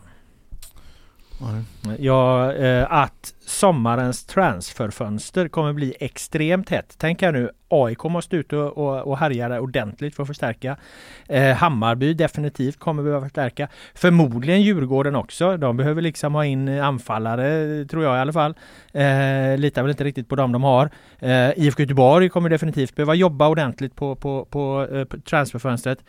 Nej. 1.42 1.96
Ja, 2.00 2.54
eh, 2.54 2.92
att 2.92 3.34
sommarens 3.46 4.26
transferfönster 4.26 5.48
kommer 5.48 5.74
bli 5.74 5.96
extremt 6.00 6.70
hett. 6.70 6.96
Tänk 6.98 7.22
här 7.22 7.32
nu, 7.32 7.50
AIK 7.72 8.04
måste 8.04 8.36
ut 8.36 8.54
och, 8.54 8.78
och, 8.78 9.08
och 9.08 9.18
härja 9.18 9.50
där 9.50 9.60
ordentligt 9.60 10.16
för 10.16 10.24
att 10.24 10.28
förstärka. 10.28 10.78
Eh, 11.28 11.56
Hammarby 11.56 12.14
definitivt 12.14 12.80
kommer 12.80 13.04
behöva 13.04 13.22
förstärka. 13.22 13.68
Förmodligen 13.94 14.62
Djurgården 14.62 15.16
också. 15.16 15.58
De 15.58 15.78
behöver 15.78 16.02
liksom 16.02 16.36
ha 16.36 16.46
in 16.46 16.70
anfallare, 16.70 17.86
tror 17.86 18.04
jag 18.04 18.18
i 18.18 18.20
alla 18.20 18.34
fall. 18.34 18.56
Eh, 18.92 19.58
litar 19.58 19.82
väl 19.82 19.92
inte 19.92 20.04
riktigt 20.04 20.30
på 20.30 20.36
dem 20.36 20.52
de 20.52 20.64
har. 20.64 20.90
Eh, 21.20 21.50
IFK 21.60 21.82
Göteborg 21.84 22.30
kommer 22.30 22.50
definitivt 22.50 22.96
behöva 22.96 23.16
jobba 23.16 23.48
ordentligt 23.48 23.96
på, 23.96 24.16
på, 24.16 24.46
på, 24.46 24.88
eh, 24.92 25.04
på 25.04 25.18
transferfönstret. 25.18 26.00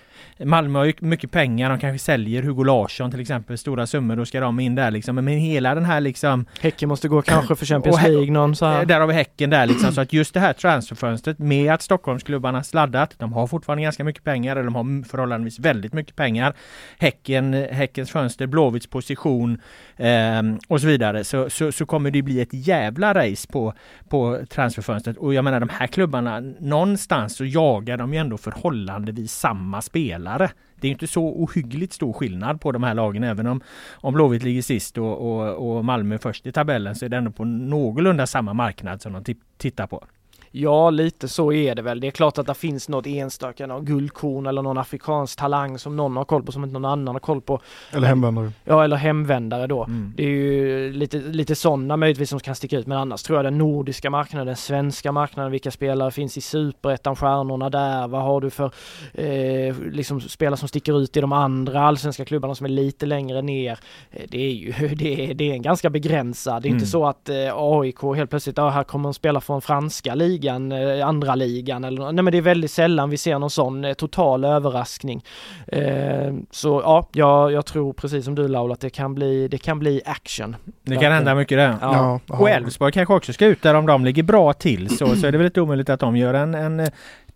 Malmö 0.44 0.78
har 0.78 0.86
ju 0.86 0.92
mycket 0.98 1.30
pengar. 1.30 1.70
De 1.70 1.78
kanske 1.78 2.04
säljer 2.04 2.42
Hugo 2.42 2.64
Larsson 2.64 3.10
till 3.10 3.20
exempel, 3.20 3.58
stora 3.58 3.86
summor. 3.86 4.16
Då 4.16 4.24
ska 4.24 4.40
de 4.40 4.60
in 4.60 4.74
där 4.74 4.90
liksom. 4.90 5.14
Men 5.14 5.28
hela 5.28 5.74
den 5.74 5.84
här 5.84 6.00
liksom 6.00 6.46
Häcken 6.60 6.88
måste 6.88 7.08
gå 7.08 7.22
kanske 7.32 7.56
för 7.56 7.66
Champions 7.66 8.02
League 8.02 8.30
någon 8.30 8.56
så 8.56 8.64
Eh, 8.64 8.72
här. 8.72 8.84
Där 8.84 9.00
har 9.00 9.06
vi 9.06 9.14
Häcken 9.14 9.50
där 9.50 9.66
liksom. 9.66 9.92
Så 9.92 10.00
att 10.00 10.12
just 10.12 10.34
det 10.34 10.40
här 10.40 10.52
transferfönstret 10.52 11.38
med 11.38 11.72
att 11.72 11.82
Stockholmsklubbarna 11.82 12.62
sladdat. 12.62 13.14
De 13.18 13.32
har 13.32 13.46
fortfarande 13.46 13.82
ganska 13.82 14.04
mycket 14.04 14.24
pengar, 14.24 14.56
eller 14.56 14.64
de 14.64 14.74
har 14.74 15.08
förhållandevis 15.08 15.58
väldigt 15.58 15.92
mycket 15.92 16.16
pengar. 16.16 16.54
Häcken, 16.98 17.52
Häckens 17.54 18.10
fönster, 18.10 18.46
Blåvitts 18.46 18.86
position 18.86 19.60
ehm, 19.96 20.58
och 20.68 20.80
så 20.80 20.86
vidare. 20.86 21.24
Så, 21.24 21.50
så, 21.50 21.72
så 21.72 21.86
kommer 21.86 22.10
det 22.10 22.22
bli 22.22 22.40
ett 22.40 22.52
jävla 22.52 23.14
race 23.14 23.48
på, 23.52 23.74
på 24.08 24.40
transferfönstret. 24.48 25.16
Och 25.16 25.34
jag 25.34 25.44
menar 25.44 25.60
de 25.60 25.68
här 25.68 25.86
klubbarna, 25.86 26.40
någonstans 26.60 27.36
så 27.36 27.44
jagar 27.44 27.96
de 27.96 28.12
ju 28.14 28.18
ändå 28.18 28.38
förhållandevis 28.38 29.32
samma 29.32 29.82
spelare. 29.82 30.50
Det 30.82 30.88
är 30.88 30.92
inte 30.92 31.06
så 31.06 31.24
ohyggligt 31.24 31.92
stor 31.92 32.12
skillnad 32.12 32.60
på 32.60 32.72
de 32.72 32.82
här 32.82 32.94
lagen 32.94 33.24
även 33.24 33.46
om, 33.46 33.60
om 33.92 34.14
Blåvitt 34.14 34.42
ligger 34.42 34.62
sist 34.62 34.98
och, 34.98 35.18
och, 35.18 35.76
och 35.76 35.84
Malmö 35.84 36.18
först 36.18 36.46
i 36.46 36.52
tabellen 36.52 36.94
så 36.94 37.04
är 37.04 37.08
det 37.08 37.16
ändå 37.16 37.30
på 37.30 37.44
någorlunda 37.44 38.26
samma 38.26 38.52
marknad 38.54 39.02
som 39.02 39.12
de 39.12 39.34
tittar 39.56 39.86
på. 39.86 40.04
Ja, 40.54 40.90
lite 40.90 41.28
så 41.28 41.52
är 41.52 41.74
det 41.74 41.82
väl. 41.82 42.00
Det 42.00 42.06
är 42.06 42.10
klart 42.10 42.38
att 42.38 42.46
det 42.46 42.54
finns 42.54 42.88
något 42.88 43.06
enstaka, 43.06 43.66
någon 43.66 43.84
guldkorn 43.84 44.46
eller 44.46 44.62
någon 44.62 44.78
afrikansk 44.78 45.38
talang 45.38 45.78
som 45.78 45.96
någon 45.96 46.16
har 46.16 46.24
koll 46.24 46.42
på 46.42 46.52
som 46.52 46.64
inte 46.64 46.72
någon 46.72 46.84
annan 46.84 47.14
har 47.14 47.20
koll 47.20 47.40
på. 47.40 47.60
Eller 47.92 48.06
hemvändare. 48.08 48.52
Ja, 48.64 48.84
eller 48.84 48.96
hemvändare 48.96 49.66
då. 49.66 49.84
Mm. 49.84 50.12
Det 50.16 50.22
är 50.24 50.28
ju 50.28 50.92
lite, 50.92 51.18
lite 51.18 51.54
sådana 51.54 51.96
möjligtvis 51.96 52.30
som 52.30 52.40
kan 52.40 52.54
sticka 52.54 52.78
ut, 52.78 52.86
men 52.86 52.98
annars 52.98 53.22
tror 53.22 53.38
jag 53.38 53.44
den 53.44 53.58
nordiska 53.58 54.10
marknaden, 54.10 54.46
den 54.46 54.56
svenska 54.56 55.12
marknaden, 55.12 55.52
vilka 55.52 55.70
spelare 55.70 56.10
finns 56.10 56.36
i 56.36 56.40
superettan, 56.40 57.16
stjärnorna 57.16 57.70
där, 57.70 58.08
vad 58.08 58.22
har 58.22 58.40
du 58.40 58.50
för 58.50 58.70
eh, 59.14 59.76
liksom 59.92 60.20
spelare 60.20 60.56
som 60.56 60.68
sticker 60.68 61.00
ut 61.00 61.16
i 61.16 61.20
de 61.20 61.32
andra 61.32 61.80
allsvenska 61.82 62.24
klubbarna 62.24 62.54
som 62.54 62.64
är 62.64 62.70
lite 62.70 63.06
längre 63.06 63.42
ner. 63.42 63.78
Eh, 64.10 64.22
det 64.28 64.38
är 64.46 64.52
ju, 64.52 64.72
det 64.96 65.30
är, 65.30 65.34
det 65.34 65.50
är 65.50 65.54
en 65.54 65.62
ganska 65.62 65.90
begränsad, 65.90 66.62
det 66.62 66.66
är 66.66 66.70
Mm. 66.70 66.78
inte 66.78 66.90
så 66.90 67.06
att 67.06 67.28
eh, 67.28 67.36
AIK 67.54 68.02
helt 68.16 68.30
plötsligt, 68.30 68.56
ja 68.56 68.68
här 68.68 68.84
kommer 68.84 69.08
en 69.08 69.14
spelare 69.14 69.40
från 69.40 69.62
franska 69.62 70.14
ligan, 70.14 70.41
eh, 70.72 71.06
andra 71.08 71.34
ligan 71.34 71.84
eller 71.84 72.12
nej 72.12 72.24
men 72.24 72.32
det 72.32 72.38
är 72.38 72.42
väldigt 72.42 72.70
sällan 72.70 73.10
vi 73.10 73.16
ser 73.16 73.38
någon 73.38 73.50
sån 73.50 73.84
eh, 73.84 73.92
total 73.94 74.44
överraskning. 74.44 75.24
Eh, 75.66 76.34
så 76.50 76.80
ja, 76.84 77.08
jag, 77.12 77.52
jag 77.52 77.66
tror 77.66 77.92
precis 77.92 78.24
som 78.24 78.34
du 78.34 78.48
Laul 78.48 78.72
att 78.72 78.80
det 78.80 78.90
kan 78.90 79.14
bli, 79.14 79.48
det 79.48 79.58
kan 79.58 79.78
bli 79.78 80.02
action. 80.04 80.56
Det 80.82 80.96
kan 80.96 81.12
hända 81.12 81.34
mycket 81.34 81.58
där. 81.58 81.76
Ja. 81.80 82.20
Ja, 82.26 82.36
Och 82.36 82.50
Elfsborg 82.50 82.92
kanske 82.92 83.14
också 83.14 83.32
ska 83.32 83.46
ut 83.46 83.62
där 83.62 83.74
om 83.74 83.86
de 83.86 84.04
ligger 84.04 84.22
bra 84.22 84.52
till 84.52 84.96
så, 84.98 85.16
så 85.16 85.26
är 85.26 85.32
det 85.32 85.38
väl 85.38 85.46
inte 85.46 85.60
omöjligt 85.60 85.90
att 85.90 86.00
de 86.00 86.16
gör 86.16 86.34
en, 86.34 86.54
en 86.54 86.90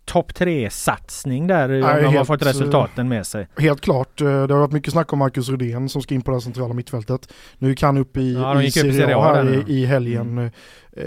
topp 0.05 0.35
tre 0.35 0.71
satsning 0.71 1.47
där 1.47 1.69
om 1.97 2.03
de 2.03 2.17
har 2.17 2.25
fått 2.25 2.47
resultaten 2.47 3.09
med 3.09 3.27
sig. 3.27 3.49
Helt 3.59 3.81
klart. 3.81 4.19
Det 4.19 4.25
har 4.25 4.47
varit 4.59 4.73
mycket 4.73 4.93
snack 4.93 5.13
om 5.13 5.19
Marcus 5.19 5.49
Rydén 5.49 5.89
som 5.89 6.03
ska 6.03 6.15
in 6.15 6.23
på 6.23 6.31
det 6.31 6.41
centrala 6.41 6.75
mittfältet. 6.75 7.33
Nu 7.59 7.75
han 7.81 7.99
upp 7.99 8.17
i, 8.17 8.33
Ja, 8.35 8.63
i 8.63 8.71
Serie 8.71 9.17
A 9.17 9.35
här 9.35 9.65
i, 9.69 9.73
i 9.73 9.87
helgen. 9.87 10.39
Eh, 10.97 11.03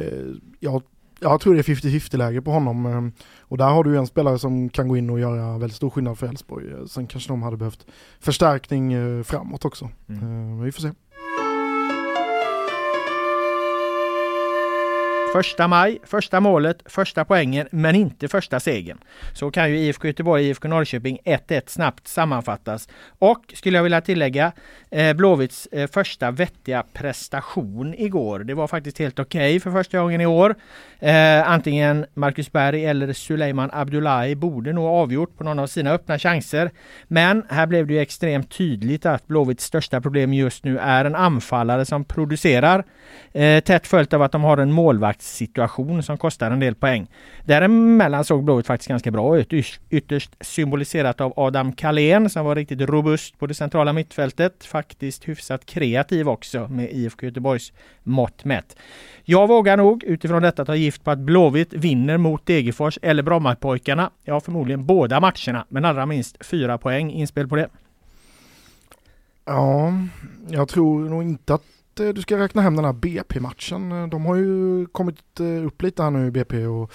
Jag, 0.59 0.81
jag 1.21 1.41
tror 1.41 1.53
det 1.53 1.59
är 1.59 1.63
50-50 1.63 2.17
läge 2.17 2.41
på 2.41 2.51
honom. 2.51 2.85
eh, 2.85 3.23
Och 3.41 3.57
där 3.57 3.65
har 3.69 3.83
du 3.83 3.97
en 3.97 4.07
spelare 4.07 4.39
som 4.39 4.69
kan 4.69 4.87
gå 4.87 4.97
in 4.97 5.09
och 5.09 5.19
göra 5.19 5.57
väldigt 5.57 5.75
stor 5.75 5.89
skillnad 5.89 6.17
för 6.19 6.27
Elfsborg. 6.27 6.71
Eh, 6.71 6.85
Sen 6.85 7.07
kanske 7.07 7.29
de 7.29 7.43
hade 7.43 7.57
behövt 7.57 7.85
förstärkning 8.19 8.93
eh, 8.93 9.23
framåt 9.23 9.65
också. 9.65 9.89
Mm. 10.09 10.63
Vi 10.63 10.71
får 10.71 10.81
se. 10.81 10.91
Första 15.33 15.67
maj, 15.67 15.99
första 16.03 16.39
målet, 16.39 16.81
första 16.85 17.25
poängen, 17.25 17.67
men 17.71 17.95
inte 17.95 18.27
första 18.27 18.59
segern. 18.59 18.97
Så 19.33 19.51
kan 19.51 19.69
ju 19.71 19.77
IFK 19.77 20.07
Göteborg, 20.07 20.47
IFK 20.49 20.67
Norrköping 20.67 21.19
1-1 21.25 21.61
snabbt 21.67 22.07
sammanfattas. 22.07 22.89
Och 23.19 23.53
skulle 23.55 23.77
jag 23.77 23.83
vilja 23.83 24.01
tillägga, 24.01 24.51
Blåvitts 25.15 25.67
första 25.93 26.31
vettiga 26.31 26.83
prestation 26.93 27.93
igår. 27.97 28.39
Det 28.39 28.53
var 28.53 28.67
faktiskt 28.67 28.99
helt 28.99 29.19
okej 29.19 29.59
för 29.59 29.71
första 29.71 29.99
gången 29.99 30.21
i 30.21 30.25
år. 30.25 30.55
Eh, 31.01 31.49
antingen 31.49 32.05
Marcus 32.13 32.51
Berg 32.51 32.85
eller 32.85 33.13
Suleiman 33.13 33.69
Abdullahi 33.73 34.35
borde 34.35 34.73
nog 34.73 34.85
avgjort 34.85 35.37
på 35.37 35.43
någon 35.43 35.59
av 35.59 35.67
sina 35.67 35.91
öppna 35.91 36.19
chanser. 36.19 36.71
Men 37.07 37.43
här 37.49 37.65
blev 37.65 37.87
det 37.87 37.93
ju 37.93 37.99
extremt 37.99 38.49
tydligt 38.49 39.05
att 39.05 39.27
Blåvitts 39.27 39.65
största 39.65 40.01
problem 40.01 40.33
just 40.33 40.63
nu 40.63 40.77
är 40.77 41.05
en 41.05 41.15
anfallare 41.15 41.85
som 41.85 42.03
producerar. 42.05 42.83
Eh, 43.31 43.63
tätt 43.63 43.87
följt 43.87 44.13
av 44.13 44.21
att 44.21 44.31
de 44.31 44.43
har 44.43 44.57
en 44.57 44.71
målvaktssituation 44.71 46.03
som 46.03 46.17
kostar 46.17 46.51
en 46.51 46.59
del 46.59 46.75
poäng. 46.75 47.07
Däremellan 47.45 48.25
såg 48.25 48.43
Blåvitt 48.43 48.67
faktiskt 48.67 48.89
ganska 48.89 49.11
bra 49.11 49.37
ut. 49.37 49.53
Ytterst 49.89 50.31
symboliserat 50.41 51.21
av 51.21 51.33
Adam 51.35 51.71
Kalén 51.73 52.29
som 52.29 52.45
var 52.45 52.55
riktigt 52.55 52.81
robust 52.81 53.39
på 53.39 53.47
det 53.47 53.53
centrala 53.53 53.93
mittfältet. 53.93 54.65
Faktiskt 54.65 55.27
hyfsat 55.27 55.65
kreativ 55.65 56.29
också 56.29 56.67
med 56.67 56.91
IFK 56.91 57.25
Göteborgs 57.25 57.73
mått 58.03 58.45
mätt. 58.45 58.77
Jag 59.25 59.47
vågar 59.47 59.77
nog 59.77 60.03
utifrån 60.03 60.41
detta 60.41 60.65
ta 60.65 60.75
gift 60.89 61.03
på 61.03 61.11
att 61.11 61.19
Blåvitt 61.19 61.73
vinner 61.73 62.17
mot 62.17 62.45
Degerfors 62.45 62.99
eller 63.01 63.23
Brommapojkarna. 63.23 64.11
Ja, 64.23 64.39
förmodligen 64.39 64.85
båda 64.85 65.19
matcherna, 65.19 65.65
men 65.69 65.85
allra 65.85 66.05
minst 66.05 66.45
fyra 66.45 66.77
poäng. 66.77 67.11
Inspel 67.11 67.47
på 67.47 67.55
det? 67.55 67.69
Ja, 69.45 69.93
jag 70.49 70.67
tror 70.67 71.09
nog 71.09 71.23
inte 71.23 71.53
att 71.53 71.63
Eh, 71.99 72.09
du 72.09 72.21
ska 72.21 72.37
räkna 72.37 72.61
hem 72.61 72.75
den 72.75 72.85
här 72.85 72.93
BP-matchen. 72.93 73.91
Eh, 73.91 74.07
de 74.07 74.25
har 74.25 74.35
ju 74.35 74.85
kommit 74.85 75.39
eh, 75.39 75.65
upp 75.65 75.81
lite 75.81 76.03
här 76.03 76.11
nu 76.11 76.27
i 76.27 76.31
BP 76.31 76.65
och 76.65 76.91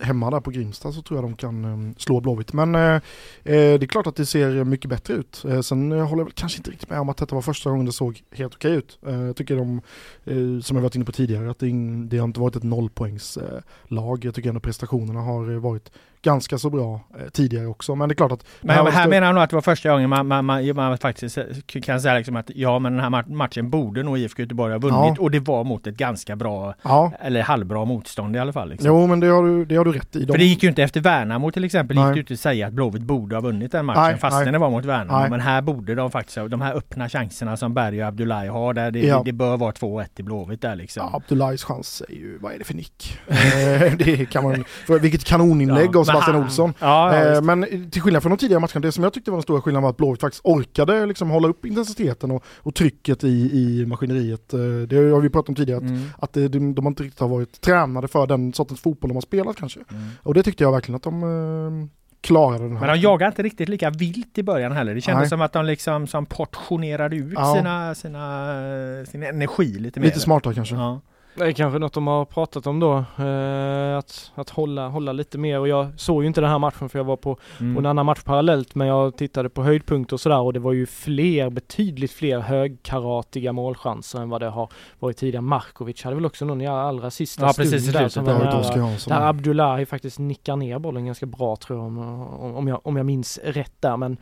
hemma 0.00 0.30
där 0.30 0.40
på 0.40 0.50
Grimsta 0.50 0.92
så 0.92 1.02
tror 1.02 1.18
jag 1.18 1.24
de 1.24 1.36
kan 1.36 1.94
slå 1.98 2.20
Blåvitt. 2.20 2.52
Men 2.52 2.74
eh, 2.74 3.00
det 3.42 3.82
är 3.82 3.86
klart 3.86 4.06
att 4.06 4.16
det 4.16 4.26
ser 4.26 4.64
mycket 4.64 4.90
bättre 4.90 5.14
ut. 5.14 5.44
Eh, 5.48 5.60
sen 5.60 5.92
håller 5.92 6.22
jag 6.22 6.34
kanske 6.34 6.58
inte 6.58 6.70
riktigt 6.70 6.90
med 6.90 7.00
om 7.00 7.08
att 7.08 7.16
detta 7.16 7.34
var 7.34 7.42
första 7.42 7.70
gången 7.70 7.86
det 7.86 7.92
såg 7.92 8.22
helt 8.30 8.54
okej 8.54 8.72
ut. 8.72 8.98
Eh, 9.06 9.22
jag 9.22 9.36
tycker 9.36 9.56
de, 9.56 9.80
som 10.62 10.76
jag 10.76 10.82
varit 10.82 10.94
inne 10.94 11.04
på 11.04 11.12
tidigare, 11.12 11.50
att 11.50 11.58
det, 11.58 11.70
det 12.06 12.18
har 12.18 12.24
inte 12.24 12.40
varit 12.40 12.56
ett 12.56 12.62
nollpoängslag. 12.62 14.24
Jag 14.24 14.34
tycker 14.34 14.48
ändå 14.48 14.60
prestationerna 14.60 15.20
har 15.20 15.58
varit 15.58 15.90
ganska 16.24 16.58
så 16.58 16.70
bra 16.70 17.00
eh, 17.18 17.28
tidigare 17.32 17.66
också. 17.66 17.94
Men 17.94 18.08
det 18.08 18.12
är 18.12 18.16
klart 18.16 18.32
att... 18.32 18.44
Men 18.60 18.76
här, 18.76 18.90
här 18.90 19.08
menar 19.08 19.26
han 19.26 19.34
nog 19.34 19.44
att 19.44 19.50
det 19.50 19.56
var 19.56 19.62
första 19.62 19.90
gången 19.90 20.10
man, 20.10 20.26
man, 20.26 20.44
man, 20.44 20.74
man 20.74 20.98
faktiskt 20.98 21.38
kan 21.84 22.00
säga 22.00 22.14
liksom 22.14 22.36
att 22.36 22.50
ja 22.54 22.78
men 22.78 22.92
den 22.92 23.02
här 23.02 23.24
matchen 23.34 23.70
borde 23.70 24.02
nog 24.02 24.18
IFK 24.18 24.42
Göteborg 24.42 24.72
ha 24.72 24.78
vunnit 24.78 25.14
ja. 25.16 25.22
och 25.22 25.30
det 25.30 25.40
var 25.40 25.64
mot 25.64 25.86
ett 25.86 25.96
ganska 25.96 26.36
bra 26.36 26.74
ja. 26.82 27.12
eller 27.20 27.42
halvbra 27.42 27.84
motstånd 27.84 28.36
i 28.36 28.38
alla 28.38 28.52
fall. 28.52 28.68
Liksom. 28.68 28.88
Jo 28.88 29.06
men 29.06 29.20
det 29.20 29.26
har 29.26 29.42
du, 29.42 29.64
det 29.64 29.76
har 29.76 29.84
du 29.84 29.92
rätt 29.92 30.16
i. 30.16 30.26
För 30.26 30.38
det 30.38 30.44
gick 30.44 30.62
ju 30.62 30.68
inte 30.68 30.82
efter 30.82 31.00
Värnamo 31.00 31.50
till 31.50 31.64
exempel, 31.64 31.96
nej. 31.96 32.06
gick 32.06 32.14
det 32.14 32.20
inte 32.20 32.34
att 32.34 32.40
säga 32.40 32.66
att 32.66 32.72
Blåvitt 32.72 33.02
borde 33.02 33.36
ha 33.36 33.40
vunnit 33.40 33.72
den 33.72 33.86
matchen 33.86 34.18
fastän 34.18 34.52
det 34.52 34.58
var 34.58 34.70
mot 34.70 34.84
Värnamo. 34.84 35.28
Men 35.28 35.40
här 35.40 35.62
borde 35.62 35.94
de 35.94 36.10
faktiskt, 36.10 36.38
de 36.50 36.60
här 36.60 36.74
öppna 36.74 37.08
chanserna 37.08 37.56
som 37.56 37.74
Berg 37.74 38.02
och 38.02 38.08
Abdullahi 38.08 38.48
har 38.48 38.74
där, 38.74 38.90
det, 38.90 39.00
ja. 39.00 39.22
det 39.24 39.32
bör 39.32 39.56
vara 39.56 39.72
2-1 39.72 40.06
i 40.16 40.22
Blåvitt 40.22 40.60
där 40.60 40.76
liksom. 40.76 41.08
Ja, 41.12 41.16
Abdullahis 41.16 41.64
chans 41.64 42.02
är 42.08 42.12
ju, 42.12 42.38
vad 42.38 42.52
är 42.52 42.58
det 42.58 42.64
för 42.64 42.74
nick? 42.74 43.18
Eh, 43.54 43.92
det 43.98 44.30
kan 44.30 44.44
man, 44.44 44.64
för 44.86 44.98
vilket 44.98 45.24
kanoninlägg 45.24 45.90
ja, 45.92 46.00
av 46.00 46.04
Sebastian 46.14 46.44
Olsson. 46.44 46.74
Ja, 46.78 46.94
Ja, 46.94 47.34
eh, 47.34 47.42
men 47.42 47.90
till 47.90 48.02
skillnad 48.02 48.22
från 48.22 48.30
de 48.30 48.38
tidigare 48.38 48.60
matcherna, 48.60 48.80
det 48.80 48.92
som 48.92 49.04
jag 49.04 49.12
tyckte 49.12 49.30
var 49.30 49.38
den 49.38 49.42
stora 49.42 49.60
skillnaden 49.60 49.82
var 49.82 49.90
att 49.90 49.96
Blåvitt 49.96 50.20
faktiskt 50.20 50.44
orkade 50.44 51.06
liksom 51.06 51.30
hålla 51.30 51.48
upp 51.48 51.66
intensiteten 51.66 52.30
och, 52.30 52.44
och 52.56 52.74
trycket 52.74 53.24
i, 53.24 53.28
i 53.28 53.86
maskineriet. 53.86 54.54
Eh, 54.54 54.60
det 54.60 54.96
har 54.96 55.20
vi 55.20 55.30
pratat 55.30 55.48
om 55.48 55.54
tidigare, 55.54 55.80
mm. 55.80 56.10
att, 56.16 56.24
att 56.24 56.32
det, 56.32 56.48
de, 56.48 56.74
de 56.74 56.86
inte 56.86 57.02
riktigt 57.02 57.20
har 57.20 57.28
varit 57.28 57.60
tränade 57.60 58.08
för 58.08 58.26
den 58.26 58.52
sortens 58.52 58.80
fotboll 58.80 59.08
de 59.08 59.14
har 59.14 59.22
spelat 59.22 59.56
kanske. 59.56 59.80
Mm. 59.90 60.02
Och 60.22 60.34
det 60.34 60.42
tyckte 60.42 60.64
jag 60.64 60.72
verkligen 60.72 60.96
att 60.96 61.02
de 61.02 61.22
eh, 61.22 61.88
klarade 62.20 62.64
den 62.64 62.76
här. 62.76 62.86
Men 62.86 62.96
de 62.96 63.00
jagade 63.00 63.26
inte 63.26 63.42
riktigt 63.42 63.68
lika 63.68 63.90
vilt 63.90 64.38
i 64.38 64.42
början 64.42 64.72
heller. 64.72 64.94
Det 64.94 65.00
kändes 65.00 65.20
Nej. 65.22 65.28
som 65.28 65.40
att 65.40 65.52
de 65.52 65.66
liksom 65.66 66.06
som 66.06 66.26
portionerade 66.26 67.16
ut 67.16 67.32
ja. 67.36 67.54
sina, 67.54 67.94
sina, 67.94 69.06
sin 69.06 69.22
energi 69.22 69.78
lite 69.78 70.00
mer. 70.00 70.06
Lite 70.06 70.20
smartare 70.20 70.54
kanske. 70.54 70.74
Ja. 70.74 71.00
Det 71.36 71.44
är 71.44 71.52
kanske 71.52 71.78
något 71.78 71.92
de 71.92 72.06
har 72.06 72.24
pratat 72.24 72.66
om 72.66 72.80
då, 72.80 73.04
eh, 73.24 73.98
att, 73.98 74.32
att 74.34 74.50
hålla, 74.50 74.88
hålla 74.88 75.12
lite 75.12 75.38
mer 75.38 75.60
och 75.60 75.68
jag 75.68 76.00
såg 76.00 76.22
ju 76.22 76.26
inte 76.26 76.40
den 76.40 76.50
här 76.50 76.58
matchen 76.58 76.88
för 76.88 76.98
jag 76.98 77.04
var 77.04 77.16
på, 77.16 77.38
mm. 77.60 77.74
på 77.74 77.80
en 77.80 77.86
annan 77.86 78.06
match 78.06 78.22
parallellt 78.24 78.74
men 78.74 78.86
jag 78.86 79.16
tittade 79.16 79.48
på 79.48 79.62
höjdpunkter 79.62 80.16
och 80.16 80.20
sådär 80.20 80.40
och 80.40 80.52
det 80.52 80.60
var 80.60 80.72
ju 80.72 80.86
fler, 80.86 81.50
betydligt 81.50 82.12
fler 82.12 82.38
högkaratiga 82.38 83.52
målchanser 83.52 84.20
än 84.20 84.30
vad 84.30 84.40
det 84.40 84.48
har 84.48 84.68
varit 84.98 85.16
tidigare. 85.16 85.42
Markovic 85.42 86.04
hade 86.04 86.16
väl 86.16 86.26
också 86.26 86.44
någon 86.44 86.60
i 86.60 86.66
allra 86.66 87.10
sista 87.10 87.46
ja, 87.46 87.52
stund 87.52 87.70
precis, 87.70 87.92
där, 87.92 88.08
som 88.08 88.24
var 88.24 88.34
där, 88.34 89.08
där 89.08 89.28
Abdullahi 89.28 89.86
faktiskt 89.86 90.18
nickar 90.18 90.56
ner 90.56 90.78
bollen 90.78 91.06
ganska 91.06 91.26
bra 91.26 91.56
tror 91.56 91.78
jag 91.78 91.86
om, 91.86 91.98
om, 92.56 92.68
jag, 92.68 92.80
om 92.86 92.96
jag 92.96 93.06
minns 93.06 93.38
rätt 93.44 93.74
där 93.80 93.96
men 93.96 94.16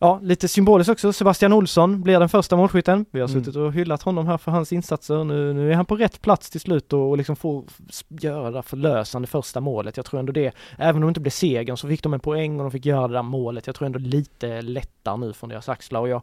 Ja, 0.00 0.20
lite 0.22 0.48
symboliskt 0.48 0.90
också. 0.90 1.12
Sebastian 1.12 1.52
Olsson 1.52 2.02
blir 2.02 2.20
den 2.20 2.28
första 2.28 2.56
målskytten. 2.56 3.06
Vi 3.10 3.20
har 3.20 3.28
mm. 3.28 3.44
suttit 3.44 3.56
och 3.56 3.72
hyllat 3.72 4.02
honom 4.02 4.26
här 4.26 4.38
för 4.38 4.50
hans 4.50 4.72
insatser. 4.72 5.24
Nu, 5.24 5.52
nu 5.52 5.70
är 5.70 5.76
han 5.76 5.86
på 5.86 5.96
rätt 5.96 6.22
plats 6.22 6.50
till 6.50 6.60
slut 6.60 6.92
och, 6.92 7.10
och 7.10 7.16
liksom 7.16 7.36
får 7.36 7.64
göra 8.08 8.50
det 8.50 8.62
förlösande 8.62 9.28
första 9.28 9.60
målet. 9.60 9.96
Jag 9.96 10.06
tror 10.06 10.20
ändå 10.20 10.32
det, 10.32 10.54
även 10.76 11.02
om 11.02 11.06
det 11.06 11.08
inte 11.08 11.20
blev 11.20 11.30
segern 11.30 11.76
så 11.76 11.88
fick 11.88 12.02
de 12.02 12.14
en 12.14 12.20
poäng 12.20 12.60
och 12.60 12.64
de 12.64 12.70
fick 12.70 12.86
göra 12.86 13.08
det 13.08 13.14
där 13.14 13.22
målet. 13.22 13.66
Jag 13.66 13.76
tror 13.76 13.86
ändå 13.86 13.98
lite 13.98 14.62
lättare 14.62 15.16
nu 15.16 15.32
från 15.32 15.50
deras 15.50 15.68
axlar 15.68 16.00
och 16.00 16.08
jag 16.08 16.22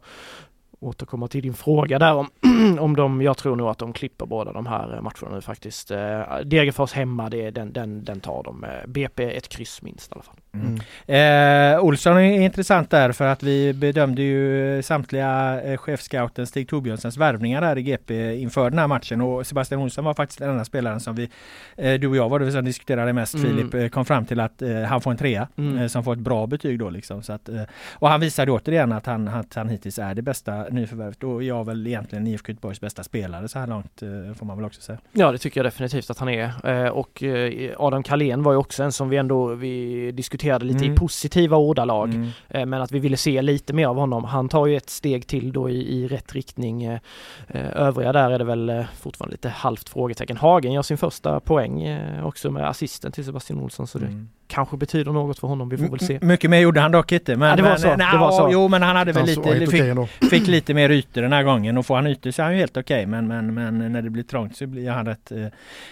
återkomma 0.80 1.28
till 1.28 1.42
din 1.42 1.54
fråga 1.54 2.00
där 2.00 2.14
om, 2.14 2.30
om 2.80 2.96
de, 2.96 3.22
jag 3.22 3.38
tror 3.38 3.56
nog 3.56 3.68
att 3.68 3.78
de 3.78 3.94
klipper 3.94 4.26
båda 4.26 4.52
de 4.52 4.66
här 4.66 5.02
matcherna 5.02 5.36
nu 5.36 5.42
faktiskt. 5.42 5.92
Eh, 5.92 6.38
Degerfors 6.46 6.94
hemma, 6.94 7.30
det, 7.30 7.52
den, 7.52 7.74
den, 7.74 8.04
den 8.04 8.20
tar 8.20 8.44
de. 8.44 8.66
BP 8.88 9.38
ett 9.38 9.48
kryss 9.48 9.82
minst 9.82 10.12
i 10.12 10.14
alla 10.14 10.24
fall. 10.24 10.36
Mm. 10.62 11.76
Eh, 11.76 11.84
Olsson 11.84 12.18
är 12.18 12.42
intressant 12.42 12.90
där 12.90 13.12
för 13.12 13.26
att 13.26 13.44
vi 13.44 13.74
bedömde 13.74 14.22
ju 14.22 14.82
samtliga 14.82 15.62
eh, 15.62 15.78
chefscouten 15.78 16.48
Stig 16.48 16.70
Torbjörnsens 16.70 17.18
värvningar 17.18 17.62
här 17.62 17.78
i 17.78 17.82
GP 17.82 18.36
inför 18.36 18.70
den 18.70 18.80
här 18.80 18.88
matchen 18.88 19.22
och 19.22 19.48
Sebastian 19.48 19.82
Olsson 19.82 20.06
var 20.06 20.14
faktiskt 20.14 20.40
den 20.40 20.50
enda 20.50 20.66
spelaren 20.66 21.00
som 21.00 21.16
vi, 21.16 21.30
eh, 21.78 21.94
du 21.94 22.08
och 22.08 22.16
jag 22.16 22.30
var 22.30 22.40
det 22.40 22.52
som 22.52 22.66
diskuterade 22.66 23.14
mest 23.14 23.36
mm. 23.36 23.46
Filip, 23.46 23.74
eh, 23.74 23.88
kom 23.88 24.06
fram 24.06 24.26
till 24.26 24.40
att 24.40 24.62
eh, 24.62 24.82
han 24.82 25.02
får 25.02 25.12
en 25.12 25.18
trea 25.18 25.48
mm. 25.58 25.90
Som 25.90 26.04
får 26.04 26.14
ett 26.14 26.20
bra 26.20 26.48
betyg 26.48 26.80
då 26.80 26.90
liksom. 26.90 27.24
Så 27.24 27.34
att, 27.34 27.50
och 27.94 28.10
han 28.10 28.20
visade 28.20 28.52
återigen 28.52 28.92
att 28.92 29.06
han, 29.06 29.28
att 29.28 29.56
han 29.56 29.70
hittills 29.70 30.00
är 30.00 30.16
det 30.16 30.22
bästa 30.22 30.64
nyförvärvet 30.70 31.24
och 31.24 31.44
jag 31.44 31.66
väl 31.66 31.88
egentligen 31.88 32.28
IFK 32.28 32.52
Göteborgs 32.52 32.82
bästa 32.82 33.04
spelare 33.04 33.48
så 33.48 33.60
här 33.60 33.68
långt 33.68 34.04
får 34.38 34.46
man 34.46 34.58
väl 34.58 34.66
också 34.66 34.82
säga. 34.82 35.00
Ja 35.12 35.32
det 35.32 35.38
tycker 35.38 35.60
jag 35.60 35.66
definitivt 35.66 36.10
att 36.10 36.20
han 36.20 36.30
är 36.30 36.92
och 36.92 37.24
Adam 37.78 38.04
Kalén 38.04 38.44
var 38.44 38.52
ju 38.52 38.58
också 38.58 38.84
en 38.84 38.92
som 38.92 39.10
vi 39.10 39.18
ändå 39.18 39.48
vi 39.48 40.12
diskuterade 40.12 40.45
diskuterade 40.46 40.66
lite 40.66 40.86
mm. 40.86 40.94
i 40.94 40.98
positiva 40.98 41.58
ordalag. 41.58 42.14
Mm. 42.14 42.30
Eh, 42.50 42.66
men 42.66 42.82
att 42.82 42.92
vi 42.92 43.00
ville 43.00 43.18
se 43.18 43.42
lite 43.42 43.74
mer 43.74 43.88
av 43.88 43.96
honom. 43.96 44.24
Han 44.24 44.50
tar 44.50 44.68
ju 44.68 44.78
ett 44.78 44.90
steg 44.90 45.28
till 45.28 45.52
då 45.52 45.70
i, 45.70 46.04
i 46.04 46.08
rätt 46.08 46.34
riktning. 46.34 46.84
Eh, 46.84 47.00
eh, 47.48 47.82
övriga 47.82 48.14
där 48.14 48.32
är 48.32 48.40
det 48.40 48.46
väl 48.46 48.86
fortfarande 49.00 49.34
lite 49.34 49.50
halvt 49.50 49.90
frågetecken. 49.90 50.38
Hagen 50.38 50.74
gör 50.74 50.82
sin 50.82 50.98
första 50.98 51.40
poäng 51.40 52.00
också 52.24 52.52
med 52.52 52.70
assisten 52.70 53.12
till 53.12 53.26
Sebastian 53.26 53.60
Olsson 53.60 53.88
så 53.88 54.00
det 54.00 54.06
mm 54.06 54.30
kanske 54.48 54.78
betyder 54.78 55.12
något 55.12 55.40
för 55.40 55.48
honom. 55.48 55.70
Vi 55.70 55.78
får 55.78 55.88
väl 55.88 56.00
se. 56.00 56.20
Mycket 56.22 56.50
mer 56.50 56.60
gjorde 56.60 56.82
han 56.82 56.92
dock 56.92 57.12
inte. 57.12 57.36
Men, 57.36 57.50
ja, 57.50 57.56
det 57.56 57.62
var 57.62 57.76
så. 57.76 57.88
Men, 57.88 58.00
det 58.00 58.18
var 58.18 58.32
så. 58.32 58.50
Jo 58.52 58.68
men 58.68 58.82
han 58.82 58.96
hade 58.96 59.12
väl 59.12 59.26
lite, 59.26 59.68
fick, 59.68 60.30
fick, 60.30 60.48
lite 60.48 60.74
mer 60.74 60.90
ytor 60.90 61.22
den 61.22 61.34
här 61.34 61.44
gången 61.44 61.78
och 61.78 61.86
får 61.86 61.96
han 61.96 62.08
ytor 62.08 62.32
så 62.32 62.42
är 62.42 62.44
han 62.44 62.54
ju 62.54 62.60
helt 62.60 62.78
okej. 62.78 62.96
Okay. 62.96 63.06
Men, 63.06 63.28
men, 63.28 63.54
men 63.54 63.92
när 63.92 64.02
det 64.02 64.10
blir 64.10 64.24
trångt 64.24 64.58
så 64.58 64.68
blir 64.68 64.90
han 64.90 65.06
rätt 65.06 65.32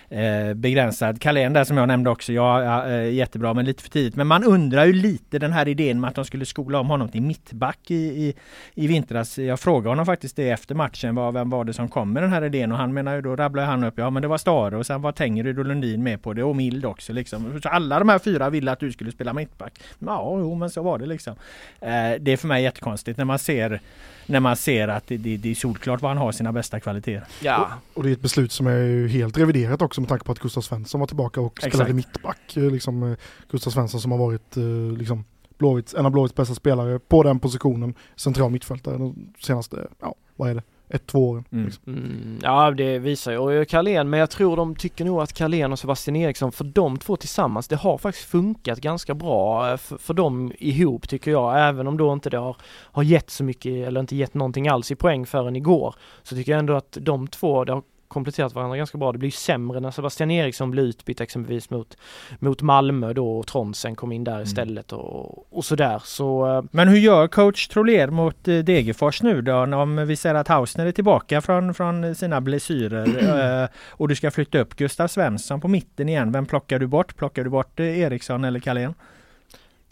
eh, 0.09 0.53
begränsad. 0.53 1.21
Kalén 1.21 1.53
där 1.53 1.63
som 1.63 1.77
jag 1.77 1.87
nämnde 1.87 2.09
också, 2.09 2.33
ja, 2.33 2.87
eh, 2.87 3.09
jättebra 3.13 3.53
men 3.53 3.65
lite 3.65 3.83
för 3.83 3.89
tidigt. 3.89 4.15
Men 4.15 4.27
man 4.27 4.43
undrar 4.43 4.85
ju 4.85 4.93
lite 4.93 5.39
den 5.39 5.53
här 5.53 5.67
idén 5.67 6.01
med 6.01 6.07
att 6.07 6.15
de 6.15 6.25
skulle 6.25 6.45
skola 6.45 6.79
om 6.79 6.89
honom 6.89 7.09
till 7.09 7.21
mittback 7.21 7.91
i, 7.91 7.95
i, 7.95 8.33
i 8.75 8.87
vintras. 8.87 9.37
Jag 9.37 9.59
frågade 9.59 9.89
honom 9.89 10.05
faktiskt 10.05 10.35
det 10.35 10.49
efter 10.49 10.75
matchen. 10.75 11.15
Vad, 11.15 11.33
vem 11.33 11.49
var 11.49 11.63
det 11.63 11.73
som 11.73 11.89
kom 11.89 12.13
med 12.13 12.23
den 12.23 12.33
här 12.33 12.43
idén? 12.43 12.71
Och 12.71 12.77
han 12.77 12.93
menar 12.93 13.15
ju 13.15 13.21
då 13.21 13.35
rabblade 13.35 13.67
han 13.67 13.83
upp, 13.83 13.93
ja 13.97 14.09
men 14.09 14.21
det 14.21 14.27
var 14.27 14.37
Stare 14.37 14.77
och 14.77 14.85
sen 14.85 15.01
var 15.01 15.11
Tengryd 15.11 15.59
och 15.59 15.65
Lundin 15.65 16.03
med 16.03 16.23
på 16.23 16.33
det 16.33 16.43
och 16.43 16.55
Mild 16.55 16.85
också 16.85 17.13
liksom. 17.13 17.61
Så 17.61 17.69
alla 17.69 17.99
de 17.99 18.09
här 18.09 18.19
fyra 18.19 18.42
ville 18.49 18.71
att 18.71 18.79
du 18.79 18.91
skulle 18.91 19.11
spela 19.11 19.33
mittback. 19.33 19.79
Ja, 19.99 20.35
jo, 20.39 20.55
men 20.55 20.69
så 20.69 20.83
var 20.83 20.97
det 20.97 21.05
liksom. 21.05 21.35
Eh, 21.79 21.89
det 22.19 22.31
är 22.31 22.37
för 22.37 22.47
mig 22.47 22.63
jättekonstigt 22.63 23.17
när 23.17 23.25
man 23.25 23.39
ser 23.39 23.81
när 24.25 24.39
man 24.39 24.55
ser 24.55 24.87
att 24.87 25.07
det, 25.07 25.17
det, 25.17 25.37
det 25.37 25.51
är 25.51 25.55
solklart 25.55 26.01
var 26.01 26.09
han 26.09 26.17
har 26.17 26.31
sina 26.31 26.51
bästa 26.51 26.79
kvaliteter. 26.79 27.27
Ja. 27.41 27.71
Och, 27.93 27.97
och, 27.97 28.03
det 28.03 28.09
är 28.09 28.13
ett 28.13 28.21
beslut 28.21 28.51
som 28.51 28.67
är 28.67 29.07
helt 29.07 29.37
reviderat 29.37 29.81
också 29.81 30.01
med 30.01 30.09
tanke 30.09 30.25
på 30.25 30.31
att 30.31 30.39
Gustav 30.39 30.61
Svensson 30.61 30.99
var 30.99 31.07
tillbaka 31.07 31.41
och 31.41 31.59
spelade 31.59 31.83
Exakt. 31.83 31.95
mittback. 31.95 32.57
Eh, 32.57 32.71
liksom, 32.71 33.03
eh, 33.03 33.17
Gustav 33.51 33.71
Svensson 33.71 34.01
som 34.01 34.11
har 34.11 34.17
varit 34.17 34.55
liksom, 34.97 35.25
Blåvitts, 35.57 35.93
en 35.93 36.05
av 36.05 36.11
Blåvitts 36.11 36.35
bästa 36.35 36.55
spelare 36.55 36.99
på 36.99 37.23
den 37.23 37.39
positionen, 37.39 37.93
central 38.15 38.51
mittfältare 38.51 38.97
de 38.97 39.33
senaste, 39.39 39.87
ja 40.01 40.15
vad 40.35 40.49
är 40.49 40.55
det, 40.55 40.63
ett, 40.93 41.07
två 41.07 41.29
år. 41.29 41.43
Mm. 41.51 41.65
Liksom. 41.65 41.93
Mm, 41.93 42.39
ja 42.43 42.71
det 42.71 42.99
visar 42.99 43.31
ju, 43.31 43.37
och 43.37 43.67
Carlén, 43.67 44.09
men 44.09 44.19
jag 44.19 44.29
tror 44.29 44.57
de 44.57 44.75
tycker 44.75 45.05
nog 45.05 45.21
att 45.21 45.33
Carlén 45.33 45.71
och 45.71 45.79
Sebastian 45.79 46.15
Eriksson, 46.15 46.51
för 46.51 46.63
de 46.63 46.97
två 46.97 47.15
tillsammans, 47.15 47.67
det 47.67 47.75
har 47.75 47.97
faktiskt 47.97 48.29
funkat 48.29 48.79
ganska 48.79 49.13
bra 49.13 49.71
eh, 49.71 49.77
för, 49.77 49.97
för 49.97 50.13
dem 50.13 50.51
ihop 50.59 51.09
tycker 51.09 51.31
jag, 51.31 51.67
även 51.67 51.87
om 51.87 51.97
då 51.97 52.13
inte 52.13 52.29
det 52.29 52.37
har, 52.37 52.57
har 52.81 53.03
gett 53.03 53.29
så 53.29 53.43
mycket, 53.43 53.87
eller 53.87 53.99
inte 53.99 54.15
gett 54.15 54.33
någonting 54.33 54.67
alls 54.67 54.91
i 54.91 54.95
poäng 54.95 55.25
förrän 55.25 55.55
igår, 55.55 55.95
så 56.23 56.35
tycker 56.35 56.51
jag 56.51 56.59
ändå 56.59 56.75
att 56.75 56.97
de 57.01 57.27
två, 57.27 57.63
det 57.63 57.73
har 57.73 57.83
kompletterat 58.13 58.55
varandra 58.55 58.77
ganska 58.77 58.97
bra. 58.97 59.11
Det 59.11 59.17
blir 59.17 59.31
sämre 59.31 59.79
när 59.79 59.91
Sebastian 59.91 60.31
Eriksson 60.31 60.71
blir 60.71 60.83
utbytt 60.83 61.21
exempelvis 61.21 61.69
mot, 61.69 61.97
mot 62.39 62.61
Malmö 62.61 63.13
då 63.13 63.39
och 63.39 63.47
Tronsen 63.47 63.95
kom 63.95 64.11
in 64.11 64.23
där 64.23 64.31
mm. 64.31 64.43
istället 64.43 64.91
och, 64.91 65.57
och 65.57 65.65
sådär. 65.65 66.01
Så, 66.05 66.57
eh, 66.57 66.63
Men 66.71 66.87
hur 66.87 66.97
gör 66.97 67.27
coach 67.27 67.67
Troler 67.67 68.07
mot 68.07 68.47
eh, 68.47 68.57
Degerfors 68.57 69.21
nu 69.21 69.41
då? 69.41 69.55
Om 69.55 70.07
vi 70.07 70.15
säger 70.15 70.35
att 70.35 70.47
Hausner 70.47 70.85
är 70.85 70.91
tillbaka 70.91 71.41
från, 71.41 71.73
från 71.73 72.15
sina 72.15 72.41
blessyrer 72.41 73.61
eh, 73.63 73.69
och 73.89 74.07
du 74.07 74.15
ska 74.15 74.31
flytta 74.31 74.59
upp 74.59 74.75
Gustav 74.75 75.07
Svensson 75.07 75.61
på 75.61 75.67
mitten 75.67 76.09
igen. 76.09 76.31
Vem 76.31 76.45
plockar 76.45 76.79
du 76.79 76.87
bort? 76.87 77.15
Plockar 77.15 77.43
du 77.43 77.49
bort 77.49 77.79
Eriksson 77.79 78.43
eller 78.43 78.59
Carlén? 78.59 78.93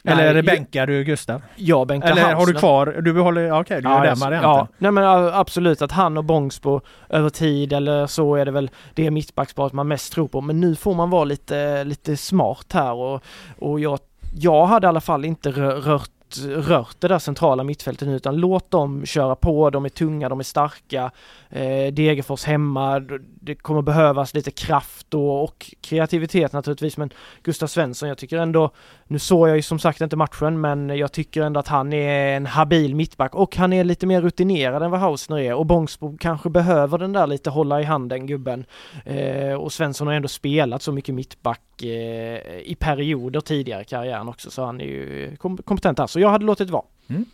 Eller 0.04 0.24
är 0.24 0.34
det 0.34 0.44
bänkar 0.44 0.88
du 0.88 1.04
Gustav? 1.04 1.42
Jag 1.56 1.88
bänkar 1.88 2.12
Eller 2.12 2.34
har 2.34 2.46
du 2.46 2.54
kvar, 2.54 3.02
du 3.02 3.14
behåller, 3.14 3.60
okej 3.60 3.82
du 3.82 3.90
gör 3.90 4.06
den 4.06 4.20
varianten. 4.20 4.50
Ja, 4.50 4.68
nej 4.78 4.92
men 4.92 5.04
ja, 5.04 5.32
absolut 5.34 5.82
att 5.82 5.92
han 5.92 6.18
och 6.18 6.24
Bångsbo 6.24 6.82
över 7.10 7.30
tid 7.30 7.74
eller 7.74 8.08
så 8.08 8.36
är 8.36 8.46
det 8.46 8.52
väl 8.52 8.70
det 8.94 9.12
mittbacksparet 9.12 9.74
man 9.74 9.88
mest 9.88 10.14
tror 10.14 10.28
på. 10.28 10.42
Men 10.42 10.60
nu 10.60 10.76
får 10.76 10.96
man 10.96 11.10
vara 11.10 11.24
lite, 11.24 11.84
lite 11.84 12.18
smart 12.18 12.66
här 12.74 12.94
och, 12.94 13.24
och 13.60 13.80
jag, 13.80 14.00
jag 14.40 14.66
hade 14.66 14.86
i 14.86 14.90
alla 14.90 15.02
fall 15.02 15.26
inte 15.26 15.52
rö- 15.52 15.82
rört 15.82 16.10
rört 16.56 16.96
det 17.00 17.08
där 17.08 17.20
centrala 17.20 17.64
mittfältet 17.64 18.08
nu 18.08 18.16
utan 18.16 18.36
låt 18.36 18.72
dem 18.72 19.06
köra 19.06 19.36
på, 19.36 19.70
de 19.70 19.86
är 19.86 19.90
tunga, 19.90 20.30
de 20.30 20.40
är 20.40 20.44
starka. 20.44 21.12
Eh, 21.50 21.94
Degerfors 21.94 22.44
hemma, 22.44 23.02
det 23.44 23.56
kommer 23.56 23.82
behövas 23.82 24.34
lite 24.34 24.52
kraft 24.52 25.14
och, 25.14 25.44
och 25.44 25.72
kreativitet 25.82 26.54
naturligtvis 26.54 26.98
men 26.98 27.10
Gustav 27.44 27.68
Svensson, 27.68 28.10
jag 28.10 28.18
tycker 28.18 28.38
ändå, 28.38 28.72
nu 29.08 29.20
såg 29.20 29.50
jag 29.50 29.56
ju 29.56 29.62
som 29.62 29.80
sagt 29.80 30.02
inte 30.02 30.16
matchen 30.16 30.62
men 30.62 30.90
jag 30.90 31.12
tycker 31.12 31.42
ändå 31.42 31.60
att 31.60 31.68
han 31.68 31.94
är 31.94 32.38
en 32.38 32.46
habil 32.46 32.96
mittback 32.96 33.36
och 33.36 33.56
han 33.56 33.74
är 33.74 33.84
lite 33.84 34.06
mer 34.06 34.22
rutinerad 34.22 34.84
än 34.84 34.92
vad 34.92 35.00
Hausner 35.00 35.40
är 35.40 35.54
och 35.54 35.66
Bångsbo 35.66 36.18
kanske 36.20 36.50
behöver 36.50 36.98
den 36.98 37.14
där 37.14 37.28
lite 37.28 37.50
hålla 37.50 37.82
i 37.82 37.84
handen 37.84 38.28
gubben. 38.28 38.66
Eh, 39.06 39.54
och 39.54 39.74
Svensson 39.74 40.08
har 40.08 40.14
ändå 40.14 40.28
spelat 40.28 40.82
så 40.82 40.92
mycket 40.92 41.16
mittback 41.16 41.84
eh, 41.84 42.60
i 42.64 42.76
perioder 42.80 43.42
tidigare 43.42 43.82
i 43.82 43.86
karriären 43.86 44.30
också 44.30 44.52
så 44.52 44.66
han 44.66 44.82
är 44.82 44.86
ju 44.86 45.36
kompetent 45.38 45.98
där 45.98 46.08
Så 46.08 46.20
jag 46.20 46.30
hade 46.30 46.46
låtit 46.46 46.70
vara. 46.70 46.84
Mm. 47.08 47.26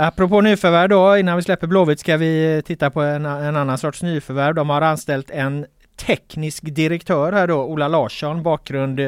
Apropå 0.00 0.40
nyförvärv 0.40 0.88
då, 0.88 1.16
innan 1.16 1.36
vi 1.36 1.42
släpper 1.42 1.66
Blåvitt 1.66 2.00
ska 2.00 2.16
vi 2.16 2.62
titta 2.66 2.90
på 2.90 3.02
en, 3.02 3.26
en 3.26 3.56
annan 3.56 3.78
sorts 3.78 4.02
nyförvärv. 4.02 4.54
De 4.54 4.70
har 4.70 4.82
anställt 4.82 5.30
en 5.30 5.66
teknisk 5.96 6.62
direktör 6.62 7.32
här 7.32 7.46
då, 7.46 7.64
Ola 7.64 7.88
Larsson, 7.88 8.42
bakgrund 8.42 9.00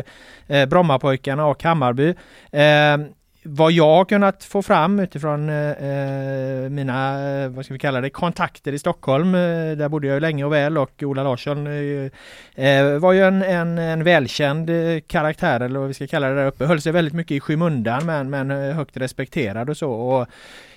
eh, 0.47 0.67
Brommapojkarna 0.67 1.47
och 1.47 1.63
Hammarby. 1.63 2.15
Eh, 2.53 2.99
vad 3.43 3.73
jag 3.73 3.97
har 3.97 4.05
kunnat 4.05 4.45
få 4.45 4.63
fram 4.63 5.01
utifrån 5.01 5.49
eh, 5.49 5.71
eh 5.71 6.71
mina, 6.71 7.29
eh, 7.29 7.49
vad 7.49 7.65
ska 7.65 7.75
vi 7.75 7.81
kalla 7.81 8.01
det, 8.01 8.11
kontakter 8.11 8.73
i 8.73 8.79
Stockholm. 8.79 9.35
Eh, 9.35 9.41
där 9.77 9.89
bodde 9.89 10.07
jag 10.07 10.15
ju 10.15 10.21
länge 10.21 10.45
och 10.45 10.53
väl 10.53 10.79
och 10.79 11.03
Ola 11.03 11.23
Larsson 11.23 11.67
eh, 11.67 12.65
eh 12.67 12.99
var 12.99 13.13
ju 13.13 13.23
en, 13.23 13.43
en, 13.43 13.79
en 13.79 14.05
välkänd 14.05 14.71
karaktär 15.07 15.61
eller 15.61 15.79
vad 15.79 15.89
vi 15.89 15.95
ska 15.95 16.07
kalla 16.07 16.29
det 16.29 16.35
där 16.35 16.47
uppe. 16.47 16.65
Höll 16.65 16.81
sig 16.81 16.93
väldigt 16.93 17.15
mycket 17.15 17.35
i 17.35 17.41
skymundan 17.41 18.07
men, 18.07 18.31
men 18.31 18.51
högt 18.51 18.97
respekterad 18.97 19.71
och 19.71 19.77
så. 19.77 19.91
Och 19.93 20.27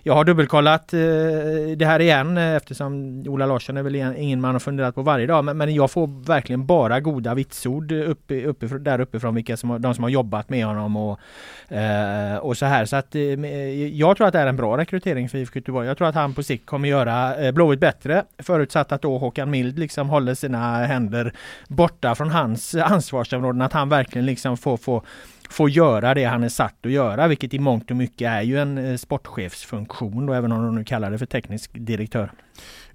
jag 0.05 0.13
har 0.13 0.25
dubbelkollat 0.25 0.93
eh, 0.93 0.99
det 1.77 1.85
här 1.85 1.99
igen 1.99 2.37
eh, 2.37 2.55
eftersom 2.55 3.23
Ola 3.27 3.45
Larsson 3.45 3.77
är 3.77 3.83
väl 3.83 3.95
ingen 3.95 4.41
man 4.41 4.51
har 4.51 4.59
funderat 4.59 4.95
på 4.95 5.01
varje 5.01 5.27
dag. 5.27 5.45
Men, 5.45 5.57
men 5.57 5.73
jag 5.73 5.91
får 5.91 6.25
verkligen 6.25 6.65
bara 6.65 6.99
goda 6.99 7.33
vitsord 7.33 7.91
upp, 7.91 8.31
uppifrån, 8.45 8.83
där 8.83 8.99
uppifrån 8.99 9.35
vilka 9.35 9.57
som 9.57 9.81
de 9.81 9.93
som 9.93 10.03
har 10.03 10.09
jobbat 10.09 10.49
med 10.49 10.65
honom 10.65 10.97
och, 10.97 11.19
eh, 11.75 12.37
och 12.37 12.57
så 12.57 12.65
här. 12.65 12.85
Så 12.85 12.95
att 12.95 13.15
eh, 13.15 13.21
jag 13.89 14.17
tror 14.17 14.27
att 14.27 14.33
det 14.33 14.39
är 14.39 14.47
en 14.47 14.55
bra 14.55 14.77
rekrytering 14.77 15.29
för 15.29 15.37
IFK 15.37 15.59
Göteborg. 15.59 15.87
Jag 15.87 15.97
tror 15.97 16.07
att 16.07 16.15
han 16.15 16.33
på 16.33 16.43
sikt 16.43 16.65
kommer 16.65 16.89
göra 16.89 17.35
eh, 17.35 17.51
Blåvitt 17.51 17.79
bättre. 17.79 18.23
Förutsatt 18.37 18.91
att 18.91 19.01
då 19.01 19.17
Håkan 19.17 19.49
Mild 19.49 19.79
liksom 19.79 20.09
håller 20.09 20.33
sina 20.33 20.85
händer 20.85 21.33
borta 21.67 22.15
från 22.15 22.29
hans 22.29 22.75
ansvarsområden. 22.75 23.61
Att 23.61 23.73
han 23.73 23.89
verkligen 23.89 24.25
liksom 24.25 24.57
får, 24.57 24.77
får 24.77 25.03
får 25.53 25.69
göra 25.69 26.13
det 26.13 26.23
han 26.23 26.43
är 26.43 26.49
satt 26.49 26.85
att 26.85 26.91
göra, 26.91 27.27
vilket 27.27 27.53
i 27.53 27.59
mångt 27.59 27.91
och 27.91 27.97
mycket 27.97 28.27
är 28.27 28.41
ju 28.41 28.59
en 28.59 28.77
eh, 28.77 28.97
sportchefsfunktion 28.97 30.25
då, 30.25 30.33
även 30.33 30.51
om 30.51 30.63
de 30.63 30.75
nu 30.75 30.83
kallar 30.83 31.11
det 31.11 31.17
för 31.17 31.25
teknisk 31.25 31.71
direktör. 31.73 32.31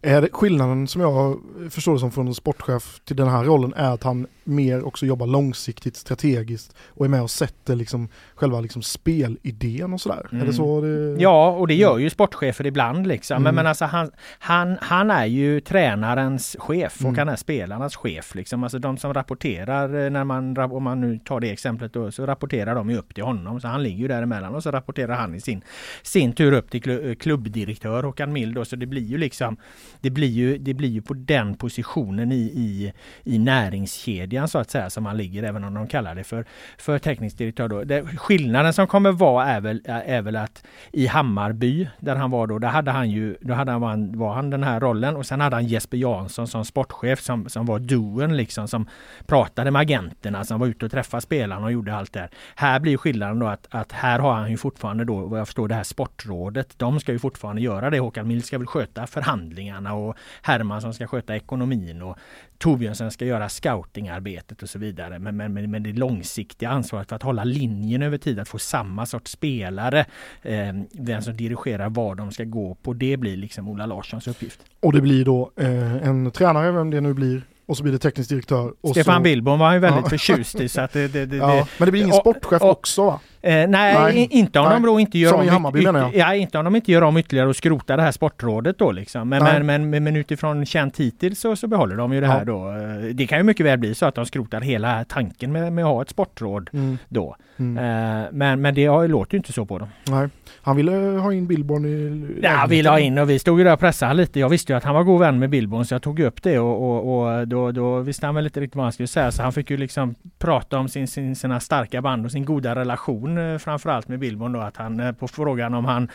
Är 0.02 0.22
det 0.22 0.28
skillnaden 0.32 0.88
som 0.88 1.00
jag 1.00 1.38
förstår 1.70 1.92
det 1.92 1.98
som 1.98 2.10
från 2.10 2.28
en 2.28 2.34
sportchef 2.34 3.00
till 3.04 3.16
den 3.16 3.28
här 3.28 3.44
rollen 3.44 3.74
är 3.76 3.90
att 3.90 4.02
han 4.02 4.26
mer 4.48 4.84
också 4.84 5.06
jobbar 5.06 5.26
långsiktigt 5.26 5.96
strategiskt 5.96 6.76
och 6.88 7.04
är 7.04 7.08
med 7.08 7.22
och 7.22 7.30
sätter 7.30 7.76
liksom 7.76 8.08
själva 8.34 8.60
liksom 8.60 8.82
spelidén 8.82 9.92
och 9.92 10.00
sådär. 10.00 10.26
Är 10.30 10.34
Mm. 10.34 10.46
det 10.46 10.52
så 10.52 10.80
det... 10.80 11.16
Ja, 11.22 11.50
och 11.50 11.68
det 11.68 11.74
gör 11.74 11.98
ju 11.98 12.10
sportchefer 12.10 12.66
ibland 12.66 13.06
liksom. 13.06 13.42
Men, 13.42 13.46
Mm. 13.50 13.54
men 13.54 13.66
alltså 13.66 13.84
han, 13.84 14.10
han, 14.38 14.78
han 14.80 15.10
är 15.10 15.24
ju 15.26 15.60
tränarens 15.60 16.56
chef 16.58 16.96
och 16.96 17.02
Mm. 17.04 17.18
han 17.18 17.28
är 17.28 17.36
spelarnas 17.36 17.96
chef. 17.96 18.34
Liksom. 18.34 18.62
Alltså 18.62 18.78
de 18.78 18.96
som 18.96 19.14
rapporterar, 19.14 20.04
eh, 20.04 20.10
när 20.10 20.24
man, 20.24 20.56
om 20.58 20.82
man 20.82 21.00
nu 21.00 21.18
tar 21.24 21.40
det 21.40 21.50
exemplet 21.50 21.92
då, 21.92 22.10
så 22.10 22.26
rapporterar 22.26 22.74
de 22.74 22.90
ju 22.90 22.96
upp 22.98 23.14
till 23.14 23.24
honom. 23.24 23.60
Så 23.60 23.68
han 23.68 23.82
ligger 23.82 23.98
ju 23.98 24.08
däremellan 24.08 24.54
och 24.54 24.62
så 24.62 24.70
rapporterar 24.70 25.14
han 25.16 25.34
i 25.34 25.40
sin, 25.40 25.62
sin 26.02 26.32
tur 26.32 26.52
upp 26.52 26.70
till 26.70 27.08
eh, 27.08 27.14
klubbdirektör 27.14 28.02
Håkan 28.02 28.32
Mild 28.32 28.54
då. 28.54 28.64
Så 28.64 28.76
det 28.76 28.86
blir 28.86 29.02
ju 29.04 29.18
liksom, 29.18 29.56
det 30.00 30.10
blir 30.10 30.28
ju, 30.28 30.58
det 30.58 30.74
blir 30.74 30.88
ju 30.88 31.02
på 31.02 31.14
den 31.14 31.54
positionen 31.54 32.32
i, 32.32 32.36
i, 32.54 32.92
i 33.24 33.38
näringskedjan 33.38 34.37
så 34.46 34.58
att 34.58 34.70
säga 34.70 34.90
som 34.90 35.06
han 35.06 35.16
ligger, 35.16 35.42
även 35.42 35.64
om 35.64 35.74
de 35.74 35.86
kallar 35.86 36.14
det 36.14 36.24
för, 36.24 36.44
för 36.78 36.98
teknisk 36.98 37.38
direktör 37.38 37.68
då. 37.68 37.84
Det, 37.84 38.06
skillnaden 38.06 38.72
som 38.72 38.86
kommer 38.86 39.12
vara 39.12 39.46
är 39.46 39.60
väl, 39.60 39.82
är 39.86 40.22
väl 40.22 40.36
att 40.36 40.64
i 40.92 41.06
Hammarby, 41.06 41.88
där 42.00 42.16
han 42.16 42.30
var 42.30 42.46
då, 42.46 42.58
där 42.58 42.68
hade 42.68 42.90
han 42.90 43.10
ju, 43.10 43.36
då 43.40 43.54
hade 43.54 43.72
han, 43.72 44.18
var 44.18 44.34
han 44.34 44.50
den 44.50 44.62
här 44.62 44.80
rollen 44.80 45.16
och 45.16 45.26
sen 45.26 45.40
hade 45.40 45.56
han 45.56 45.66
Jesper 45.66 45.96
Jansson 45.96 46.48
som 46.48 46.64
sportchef 46.64 47.20
som, 47.20 47.48
som 47.48 47.66
var 47.66 47.78
doen 47.78 48.36
liksom, 48.36 48.68
som 48.68 48.88
pratade 49.26 49.70
med 49.70 49.80
agenterna, 49.80 50.44
som 50.44 50.60
var 50.60 50.66
ute 50.66 50.84
och 50.84 50.90
träffade 50.90 51.20
spelarna 51.20 51.64
och 51.64 51.72
gjorde 51.72 51.94
allt 51.94 52.12
det 52.12 52.20
här. 52.20 52.30
Här 52.54 52.80
blir 52.80 52.96
skillnaden 52.96 53.38
då 53.38 53.46
att, 53.46 53.66
att 53.70 53.92
här 53.92 54.18
har 54.18 54.32
han 54.32 54.50
ju 54.50 54.56
fortfarande 54.56 55.04
då, 55.04 55.26
vad 55.26 55.40
jag 55.40 55.46
förstår, 55.46 55.68
det 55.68 55.74
här 55.74 55.82
sportrådet. 55.82 56.78
De 56.78 57.00
ska 57.00 57.12
ju 57.12 57.18
fortfarande 57.18 57.62
göra 57.62 57.90
det. 57.90 57.98
Håkan 57.98 58.28
Mild 58.28 58.44
ska 58.44 58.58
väl 58.58 58.66
sköta 58.66 59.06
förhandlingarna 59.06 59.94
och 59.94 60.16
Hermansson 60.42 60.94
ska 60.94 61.06
sköta 61.06 61.36
ekonomin 61.36 62.02
och 62.02 62.18
Torbjörnsen 62.58 63.10
ska 63.10 63.24
göra 63.24 63.48
scoutingarbetet 63.48 64.62
och 64.62 64.68
så 64.68 64.78
vidare. 64.78 65.18
Men, 65.18 65.36
men, 65.36 65.70
men, 65.70 65.82
det 65.82 65.92
långsiktiga 65.92 66.68
ansvaret 66.70 67.08
för 67.08 67.16
att 67.16 67.22
hålla 67.22 67.44
linjen 67.44 68.02
över 68.02 68.18
tid, 68.18 68.38
att 68.38 68.48
få 68.48 68.58
samma 68.58 69.06
sorts 69.06 69.30
spelare, 69.30 70.04
eh, 70.42 70.72
vem 70.92 71.22
som 71.22 71.36
dirigerar 71.36 71.88
var 71.88 72.14
de 72.14 72.30
ska 72.30 72.44
gå 72.44 72.74
på, 72.74 72.92
det 72.92 73.16
blir 73.16 73.36
liksom 73.36 73.68
Ola 73.68 73.86
Larssons 73.86 74.28
uppgift. 74.28 74.60
Och 74.80 74.92
det 74.92 75.00
blir 75.00 75.24
då 75.24 75.50
eh, 75.56 76.08
en 76.08 76.30
tränare, 76.30 76.72
vem 76.72 76.90
det 76.90 77.00
nu 77.00 77.14
blir, 77.14 77.42
och 77.66 77.76
så 77.76 77.82
blir 77.82 77.92
det 77.92 77.98
teknisk 77.98 78.30
direktör. 78.30 78.72
Stefan 78.90 79.14
så, 79.16 79.22
Billborn 79.22 79.58
var 79.58 79.66
han 79.66 79.74
ju 79.74 79.80
väldigt 79.80 80.02
Ja. 80.04 80.08
förtjust 80.10 80.60
i 80.60 80.68
så 80.68 80.80
att 80.80 80.92
det, 80.92 81.08
det, 81.08 81.26
det, 81.26 81.36
Ja, 81.36 81.66
men 81.78 81.86
det 81.86 81.92
blir 81.92 82.00
ingen 82.02 82.12
och- 82.14 82.20
sportchef 82.20 82.62
och- 82.62 82.70
också 82.70 83.04
va? 83.04 83.20
Eh, 83.48 83.68
nej, 83.68 83.94
Nej. 83.94 84.28
inte 84.30 84.58
om 84.60 84.64
Nej. 84.64 84.74
de 84.74 84.86
då 84.86 85.00
inte 85.00 85.18
gör 85.18 85.30
Som 85.30 85.40
om 85.40 85.46
i 85.46 85.48
Hammarby, 85.48 85.82
menar 85.84 86.00
jag. 86.00 86.14
Ja, 86.16 86.34
inte 86.34 86.58
om 86.58 86.64
de 86.64 86.76
inte 86.76 86.92
gör 86.92 87.02
om 87.02 87.16
ytterligare 87.16 87.48
och 87.48 87.56
skrotar 87.56 87.96
det 87.96 88.02
här 88.02 88.12
sportrådet 88.12 88.78
då 88.78 88.92
liksom. 88.92 89.28
Men, 89.28 89.44
men, 89.44 89.66
men, 89.66 89.90
men, 89.90 90.04
men 90.04 90.16
utifrån 90.16 90.66
känt 90.66 91.00
hittills 91.00 91.40
så, 91.40 91.56
så 91.56 91.66
behåller 91.66 91.96
de 91.96 92.12
ju 92.12 92.20
det 92.20 92.26
här 92.26 92.38
Ja. 92.38 92.44
då. 92.44 92.68
Eh, 92.68 93.14
Det 93.14 93.26
kan 93.26 93.38
ju 93.38 93.44
mycket 93.44 93.66
väl 93.66 93.78
bli 93.78 93.94
så 93.94 94.06
att 94.06 94.14
de 94.14 94.26
skrotar 94.26 94.60
hela 94.60 95.04
tanken 95.04 95.52
med, 95.52 95.72
med 95.72 95.84
att 95.84 95.90
ha 95.90 96.02
ett 96.02 96.10
sportråd 96.10 96.70
Mm. 96.72 96.98
då. 97.08 97.36
Mm. 97.58 97.78
Eh, 97.78 98.26
Men, 98.32 98.60
men 98.60 98.74
det 98.74 98.86
har, 98.86 99.08
låter 99.08 99.34
ju 99.34 99.38
inte 99.38 99.52
så 99.52 99.64
på 99.66 99.78
dem. 99.78 99.88
Nej, 100.08 100.28
han 100.62 100.76
ville 100.76 100.92
ha 100.92 101.32
in 101.32 101.46
Billborn 101.46 101.84
i 101.84 101.88
Ja, 101.88 102.42
lägenheten. 102.42 102.70
vill 102.70 102.86
ha 102.86 102.98
in 102.98 103.18
och 103.18 103.30
vi 103.30 103.38
stod 103.38 103.58
ju 103.58 103.64
där 103.64 103.72
och 103.72 103.80
pressade 103.80 104.08
han 104.08 104.16
lite. 104.16 104.40
Jag 104.40 104.48
visste 104.48 104.72
ju 104.72 104.76
att 104.76 104.84
han 104.84 104.94
var 104.94 105.02
god 105.02 105.20
vän 105.20 105.38
med 105.38 105.50
Billborn 105.50 105.84
så 105.84 105.94
jag 105.94 106.02
tog 106.02 106.20
upp 106.20 106.42
det 106.42 106.58
och, 106.58 106.82
och, 106.82 107.28
och 107.38 107.48
då, 107.48 107.72
då 107.72 108.00
visste 108.00 108.26
han 108.26 108.34
väl 108.34 108.44
inte 108.44 108.60
riktigt 108.60 108.76
vad 108.76 108.84
han 108.84 108.92
skulle 108.92 109.06
säga 109.06 109.30
så 109.32 109.42
han 109.42 109.52
fick 109.52 109.70
ju 109.70 109.76
liksom 109.76 110.14
prata 110.38 110.78
om 110.78 110.88
sin, 110.88 111.08
sin, 111.08 111.36
sina 111.36 111.60
starka 111.60 112.02
band 112.02 112.24
och 112.24 112.32
sin 112.32 112.44
goda 112.44 112.74
relation 112.74 113.37
Eh, 113.38 113.58
framförallt 113.58 114.08
med 114.08 114.18
Billborn 114.18 114.52
då 114.52 114.60
att 114.60 114.76
han 114.76 115.00
eh, 115.00 115.12
på 115.12 115.28
frågan 115.28 115.74
om 115.74 115.84
han 115.84 116.08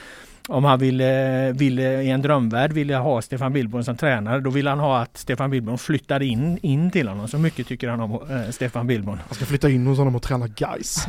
om 0.49 0.63
han 0.63 0.79
ville, 0.79 1.51
ville 1.51 2.01
i 2.01 2.10
en 2.10 2.21
drömvärld 2.21 2.73
ville 2.73 2.95
ha 2.95 3.21
Stefan 3.21 3.53
Billborn 3.53 3.84
som 3.84 3.97
tränare 3.97 4.39
då 4.39 4.49
ville 4.49 4.69
han 4.69 4.79
ha 4.79 5.01
att 5.01 5.17
Stefan 5.17 5.49
Billborn 5.49 5.77
flyttade 5.77 6.25
in, 6.25 6.60
in 6.62 6.91
till 6.91 7.08
honom. 7.08 7.27
Så 7.27 7.38
mycket 7.38 7.67
tycker 7.67 7.89
han 7.89 7.99
om 7.99 8.12
eh, 8.12 8.49
Stefan 8.49 8.88
Billborn. 8.88 9.19
Han 9.27 9.36
ska 9.36 9.45
flytta 9.45 9.69
in 9.69 9.88
hos 9.88 9.97
honom 9.97 10.15
och 10.15 10.21
träna 10.21 10.47
guys. 10.47 11.08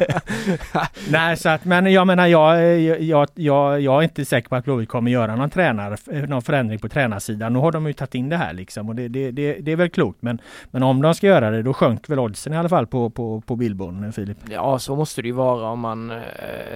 Nej, 1.10 1.36
så 1.36 1.48
att, 1.48 1.64
men 1.64 1.92
jag 1.92 2.06
menar 2.06 2.26
jag, 2.26 2.80
jag, 2.80 3.28
jag, 3.34 3.80
jag 3.80 3.98
är 3.98 4.02
inte 4.02 4.24
säker 4.24 4.48
på 4.48 4.56
att 4.56 4.64
Blåvitt 4.64 4.88
kommer 4.88 5.10
göra 5.10 5.36
någon, 5.36 5.50
tränare, 5.50 6.26
någon 6.26 6.42
förändring 6.42 6.78
på 6.78 6.88
tränarsidan. 6.88 7.52
Nu 7.52 7.58
har 7.58 7.72
de 7.72 7.86
ju 7.86 7.92
tagit 7.92 8.14
in 8.14 8.28
det 8.28 8.36
här 8.36 8.52
liksom 8.52 8.88
och 8.88 8.94
det, 8.94 9.08
det, 9.08 9.30
det, 9.30 9.52
det 9.52 9.72
är 9.72 9.76
väl 9.76 9.90
klokt. 9.90 10.22
Men, 10.22 10.40
men 10.70 10.82
om 10.82 11.02
de 11.02 11.14
ska 11.14 11.26
göra 11.26 11.50
det 11.50 11.62
då 11.62 11.72
sjönk 11.72 12.10
väl 12.10 12.18
oddsen 12.18 12.52
i 12.52 12.56
alla 12.56 12.68
fall 12.68 12.86
på, 12.86 13.10
på, 13.10 13.40
på 13.40 13.56
Billborn, 13.56 14.12
Filip. 14.12 14.38
Ja, 14.50 14.78
så 14.78 14.96
måste 14.96 15.22
det 15.22 15.28
ju 15.28 15.34
vara 15.34 15.70
om 15.70 15.80
man 15.80 16.10
eh, 16.10 16.18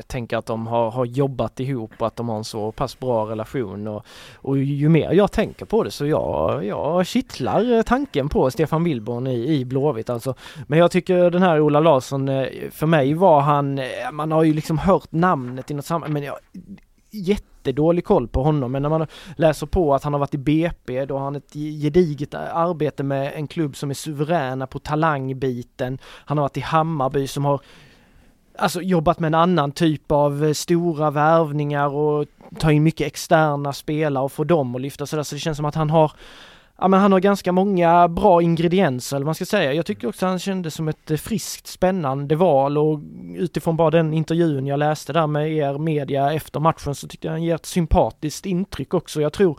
tänker 0.07 0.37
att 0.37 0.47
de 0.47 0.67
har, 0.67 0.91
har 0.91 1.05
jobbat 1.05 1.61
ihop 1.61 1.72
och 1.77 2.07
att 2.07 2.17
de 2.17 2.29
har 2.29 2.37
en 2.37 2.45
så 2.45 2.73
pass 2.73 2.99
bra 2.99 3.31
relation. 3.31 3.89
Och, 3.89 4.07
och 4.37 4.59
ju 4.59 4.89
mer 4.89 5.13
jag 5.13 5.33
tänker 5.33 5.65
på 5.65 5.85
det 5.85 5.91
så 5.91 6.07
jag, 6.07 6.65
jag 6.65 7.07
kittlar 7.07 7.73
eh, 7.77 7.83
tanken 7.83 8.29
på 8.29 8.51
Stefan 8.51 8.85
Wilborn 8.85 9.27
i, 9.27 9.55
i 9.55 9.65
Blåvitt 9.65 10.11
alltså. 10.11 10.35
Men 10.67 10.79
jag 10.79 10.91
tycker 10.91 11.31
den 11.31 11.43
här 11.43 11.61
Ola 11.61 11.81
Larsson, 11.81 12.29
eh, 12.29 12.47
för 12.71 12.87
mig 12.87 13.15
var 13.15 13.41
han, 13.41 13.79
eh, 13.79 13.85
man 14.13 14.33
har 14.33 14.43
ju 14.43 14.53
liksom 14.53 14.79
hört 14.79 15.13
namnet 15.13 15.71
i 15.71 15.75
något 15.75 15.87
sammanhang, 15.87 16.13
men 16.13 16.23
jag 16.23 16.37
jättedålig 17.13 18.05
koll 18.05 18.29
på 18.29 18.43
honom 18.43 18.73
men 18.73 18.83
när 18.83 18.89
man 18.89 19.07
läser 19.37 19.67
på 19.67 19.95
att 19.95 20.05
han 20.05 20.13
har 20.13 20.21
varit 20.21 20.35
i 20.35 20.39
BP 20.39 21.05
då 21.05 21.17
har 21.17 21.25
han 21.25 21.37
ett 21.37 21.53
gediget 21.53 22.35
arbete 22.35 23.03
med 23.03 23.33
en 23.35 23.47
klubb 23.47 23.77
som 23.77 23.91
är 23.91 23.95
suveräna 23.95 24.67
på 24.67 24.79
talangbiten. 24.79 25.99
Han 26.05 26.39
har 26.39 26.43
varit 26.43 26.57
i 26.57 26.61
Hammarby 26.61 27.27
som 27.27 27.45
har 27.45 27.61
alltså 28.59 28.83
jobbat 28.83 29.21
med 29.21 29.29
en 29.29 29.35
annan 29.35 29.73
typ 29.73 30.13
av 30.13 30.45
eh, 30.45 30.53
stora 30.53 31.11
värvningar 31.11 31.89
och 31.89 32.27
ta 32.59 32.73
in 32.73 32.83
mycket 32.83 33.07
externa 33.07 33.73
spelare 33.73 34.25
och 34.25 34.33
få 34.33 34.45
dem 34.45 34.75
att 34.75 34.81
lyfta 34.81 35.07
sådär 35.07 35.23
så 35.23 35.35
det 35.35 35.41
känns 35.41 35.57
som 35.57 35.67
att 35.67 35.75
han 35.75 35.91
har 35.91 36.13
ja, 36.83 36.89
men 36.89 37.01
han 37.01 37.13
har 37.13 37.21
ganska 37.21 37.53
många 37.53 38.09
bra 38.09 38.43
ingredienser, 38.43 39.17
eller 39.17 39.25
vad 39.25 39.29
man 39.29 39.35
ska 39.35 39.45
säga. 39.45 39.73
Jag 39.73 39.87
tycker 39.87 40.09
också 40.09 40.27
han 40.27 40.39
kändes 40.39 40.75
som 40.75 40.89
ett 40.89 41.11
eh, 41.11 41.17
friskt, 41.17 41.67
spännande 41.67 42.37
val 42.37 42.79
och 42.79 43.01
utifrån 43.37 43.77
bara 43.77 43.91
den 43.91 44.15
intervjun 44.15 44.67
jag 44.67 44.79
läste 44.79 45.13
där 45.13 45.27
med 45.27 45.53
er 45.53 45.79
media 45.79 46.33
efter 46.33 46.61
matchen 46.61 46.95
så 46.95 47.09
tyckte 47.09 47.27
jag 47.27 47.33
han 47.33 47.43
ger 47.43 47.55
ett 47.55 47.67
sympatiskt 47.67 48.47
intryck 48.47 48.95
också. 48.95 49.21
Jag 49.21 49.33
tror, 49.33 49.59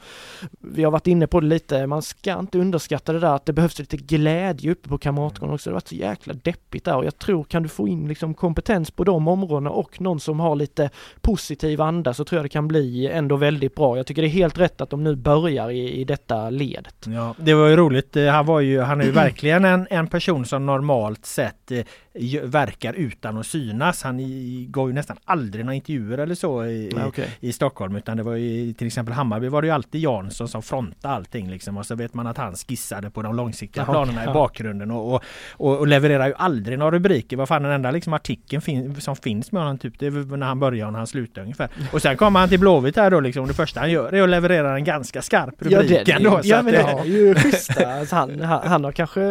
vi 0.59 0.83
har 0.83 0.91
varit 0.91 1.07
inne 1.07 1.27
på 1.27 1.39
det 1.39 1.47
lite, 1.47 1.87
man 1.87 2.01
ska 2.01 2.39
inte 2.39 2.59
underskatta 2.59 3.13
det 3.13 3.19
där 3.19 3.35
att 3.35 3.45
det 3.45 3.53
behövs 3.53 3.79
lite 3.79 3.97
glädje 3.97 4.71
uppe 4.71 4.89
på 4.89 4.97
Kamratgården 4.97 5.55
också. 5.55 5.69
Det 5.69 5.73
har 5.73 5.75
varit 5.75 5.87
så 5.87 5.95
jäkla 5.95 6.33
deppigt 6.33 6.85
där 6.85 6.97
och 6.97 7.05
jag 7.05 7.17
tror, 7.17 7.43
kan 7.43 7.63
du 7.63 7.69
få 7.69 7.87
in 7.87 8.07
liksom 8.07 8.33
kompetens 8.33 8.91
på 8.91 9.03
de 9.03 9.27
områdena 9.27 9.69
och 9.69 10.01
någon 10.01 10.19
som 10.19 10.39
har 10.39 10.55
lite 10.55 10.89
positiv 11.21 11.81
anda 11.81 12.13
så 12.13 12.25
tror 12.25 12.37
jag 12.37 12.45
det 12.45 12.49
kan 12.49 12.67
bli 12.67 13.07
ändå 13.07 13.35
väldigt 13.35 13.75
bra. 13.75 13.97
Jag 13.97 14.07
tycker 14.07 14.21
det 14.21 14.27
är 14.27 14.29
helt 14.29 14.57
rätt 14.57 14.81
att 14.81 14.89
de 14.89 15.03
nu 15.03 15.15
börjar 15.15 15.69
i, 15.69 16.01
i 16.01 16.03
detta 16.03 16.49
ledet. 16.49 17.07
Ja, 17.13 17.35
det 17.37 17.53
var 17.53 17.67
ju 17.67 17.75
roligt. 17.75 18.15
Eh, 18.15 18.27
han 18.27 18.45
var 18.45 18.59
ju, 18.59 18.81
han 18.81 19.01
är 19.01 19.05
ju 19.05 19.11
verkligen 19.25 19.65
en, 19.65 19.87
en 19.89 20.07
person 20.07 20.45
som 20.45 20.65
normalt 20.65 21.25
sett 21.25 21.71
eh, 21.71 21.79
verkar 22.43 22.93
utan 22.93 23.37
att 23.37 23.45
synas. 23.45 24.03
Han 24.03 24.17
gav 24.71 24.87
ju 24.87 24.93
nästan 24.93 25.17
aldrig 25.25 25.65
några 25.65 25.75
intervjuer 25.75 26.17
eller 26.17 26.35
så 26.35 26.65
i, 26.65 26.91
Nej, 26.95 27.05
okay. 27.05 27.25
i, 27.39 27.49
i, 27.49 27.53
Stockholm 27.53 27.95
utan 27.95 28.17
det 28.17 28.23
var 28.23 28.35
ju 28.35 28.73
till 28.73 28.87
exempel 28.87 29.13
Hammarby 29.13 29.47
var 29.47 29.61
det 29.61 29.67
ju 29.67 29.73
alltid 29.73 30.01
Jansson 30.01 30.47
som 30.47 30.61
frontade 30.61 31.13
allting 31.13 31.49
liksom 31.49 31.77
och 31.77 31.85
så 31.85 31.95
vet 31.95 32.13
man 32.13 32.27
att 32.27 32.37
han 32.37 32.55
skissade 32.55 33.09
på 33.09 33.21
de 33.21 33.35
långsiktiga 33.35 33.85
planerna 33.85 34.23
ja. 34.23 34.31
i 34.31 34.33
bakgrunden 34.33 34.91
och, 34.91 35.13
och, 35.13 35.23
och, 35.51 35.77
och, 35.79 35.87
levererar 35.87 36.27
ju 36.27 36.33
aldrig 36.37 36.79
några 36.79 36.91
rubriker. 36.91 37.37
Vad 37.37 37.47
fan 37.47 37.63
den 37.63 37.71
enda 37.71 37.91
liksom 37.91 38.13
artikeln 38.13 38.61
fin, 38.61 39.01
som 39.01 39.15
finns 39.15 39.51
med 39.51 39.61
honom 39.61 39.77
typ 39.77 39.99
det 39.99 40.07
är 40.07 40.37
när 40.37 40.47
han 40.47 40.59
börjar 40.59 40.85
och 40.85 40.91
när 40.91 40.99
han 40.99 41.07
slutar 41.07 41.41
ungefär. 41.41 41.69
Och 41.93 42.01
sen 42.01 42.17
kommer 42.17 42.39
han 42.39 42.49
till 42.49 42.59
Blåvitt 42.59 42.95
här 42.95 43.11
då 43.11 43.19
liksom 43.19 43.47
det 43.47 43.53
första 43.53 43.79
han 43.79 43.91
gör 43.91 44.13
är 44.13 44.23
att 44.23 44.29
leverera 44.29 44.75
en 44.75 44.83
ganska 44.83 45.21
skarp 45.21 45.61
rubrik. 45.61 46.07
Ja, 46.07 46.17
det, 46.17 46.23
då, 46.23 46.39
ja, 46.43 46.61
men 46.61 46.73
det 46.73 46.79
är 46.79 47.05
ju 47.05 47.35
schyssta. 47.35 47.93
Alltså 47.93 48.15
han, 48.15 48.41
han, 48.41 48.67
han, 48.67 48.83
har 48.83 48.91
kanske 48.91 49.23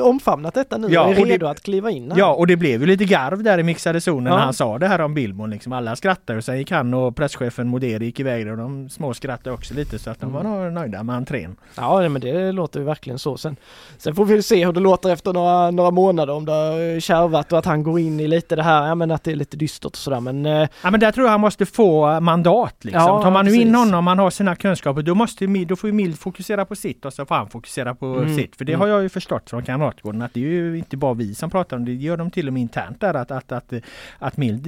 omfamnat 0.00 0.54
detta 0.54 0.78
nu 0.78 0.88
ja, 0.90 1.04
och 1.04 1.12
är 1.12 1.24
redo 1.24 1.46
det, 1.46 1.50
att 1.50 1.62
kliva 1.62 1.90
in. 1.90 2.12
Här. 2.12 2.19
Ja 2.20 2.34
och 2.34 2.46
det 2.46 2.56
blev 2.56 2.80
ju 2.80 2.86
lite 2.86 3.04
garv 3.04 3.42
där 3.42 3.58
i 3.58 3.62
mixade 3.62 4.00
zonen 4.00 4.32
ja. 4.32 4.38
när 4.38 4.44
han 4.44 4.54
sa 4.54 4.78
det 4.78 4.88
här 4.88 5.00
om 5.00 5.14
Billborn. 5.14 5.50
Liksom 5.50 5.72
alla 5.72 5.96
skrattade 5.96 6.38
och 6.38 6.44
sen 6.44 6.58
gick 6.58 6.70
han 6.70 6.94
och 6.94 7.16
presschefen 7.16 7.68
Moderi 7.68 8.04
gick 8.04 8.20
iväg 8.20 8.50
och 8.50 8.56
de 8.56 8.88
små 8.88 9.14
skrattade 9.14 9.54
också 9.54 9.74
lite 9.74 9.98
så 9.98 10.10
att 10.10 10.20
de 10.20 10.32
var 10.32 10.40
mm. 10.40 10.52
nog 10.52 10.72
nöjda 10.72 11.02
med 11.02 11.16
entrén. 11.16 11.56
Ja 11.74 12.08
men 12.08 12.20
det 12.20 12.52
låter 12.52 12.80
verkligen 12.80 13.18
så. 13.18 13.36
Sen, 13.36 13.56
sen 13.98 14.14
får 14.14 14.24
vi 14.24 14.42
se 14.42 14.66
hur 14.66 14.72
det 14.72 14.80
låter 14.80 15.10
efter 15.10 15.32
några, 15.32 15.70
några 15.70 15.90
månader 15.90 16.32
om 16.32 16.44
det 16.44 16.52
har 16.52 17.00
kärvat 17.00 17.52
och 17.52 17.58
att 17.58 17.64
han 17.64 17.82
går 17.82 18.00
in 18.00 18.20
i 18.20 18.28
lite 18.28 18.56
det 18.56 18.62
här, 18.62 18.86
ja 18.86 18.94
men 18.94 19.10
att 19.10 19.24
det 19.24 19.30
är 19.30 19.36
lite 19.36 19.56
dystert 19.56 19.90
och 19.90 19.96
sådär 19.96 20.20
men... 20.20 20.46
Eh, 20.46 20.68
ja 20.82 20.90
men 20.90 21.00
där 21.00 21.12
tror 21.12 21.26
jag 21.26 21.30
han 21.30 21.40
måste 21.40 21.66
få 21.66 22.20
mandat 22.20 22.84
liksom. 22.84 23.02
Ja, 23.02 23.22
Tar 23.22 23.30
man 23.30 23.44
nu 23.44 23.54
in 23.54 23.74
honom, 23.74 24.04
man 24.04 24.18
har 24.18 24.30
sina 24.30 24.56
kunskaper, 24.56 25.02
då 25.02 25.14
måste 25.14 25.46
då 25.46 25.76
får 25.76 25.88
ju 25.88 25.94
Mild 25.94 26.18
fokusera 26.18 26.64
på 26.64 26.76
sitt 26.76 27.04
och 27.04 27.12
så 27.12 27.26
får 27.26 27.34
han 27.34 27.48
fokusera 27.48 27.94
på 27.94 28.06
mm. 28.06 28.36
sitt. 28.36 28.56
För 28.56 28.64
det 28.64 28.72
mm. 28.72 28.80
har 28.80 28.88
jag 28.88 29.02
ju 29.02 29.08
förstått 29.08 29.50
från 29.50 29.62
Kamratgården 29.62 30.22
att 30.22 30.34
det 30.34 30.40
är 30.40 30.44
ju 30.44 30.78
inte 30.78 30.96
bara 30.96 31.14
vi 31.14 31.34
som 31.34 31.50
pratar 31.50 31.76
om 31.76 31.84
det 31.84 31.92
gör 32.10 32.16
de 32.16 32.30
till 32.30 32.46
och 32.46 32.52
med 32.52 32.60
internt 32.60 33.00
där 33.00 33.14
att, 33.14 33.30
att, 33.30 33.52
att, 33.52 33.72
att 34.18 34.36
Mild 34.36 34.64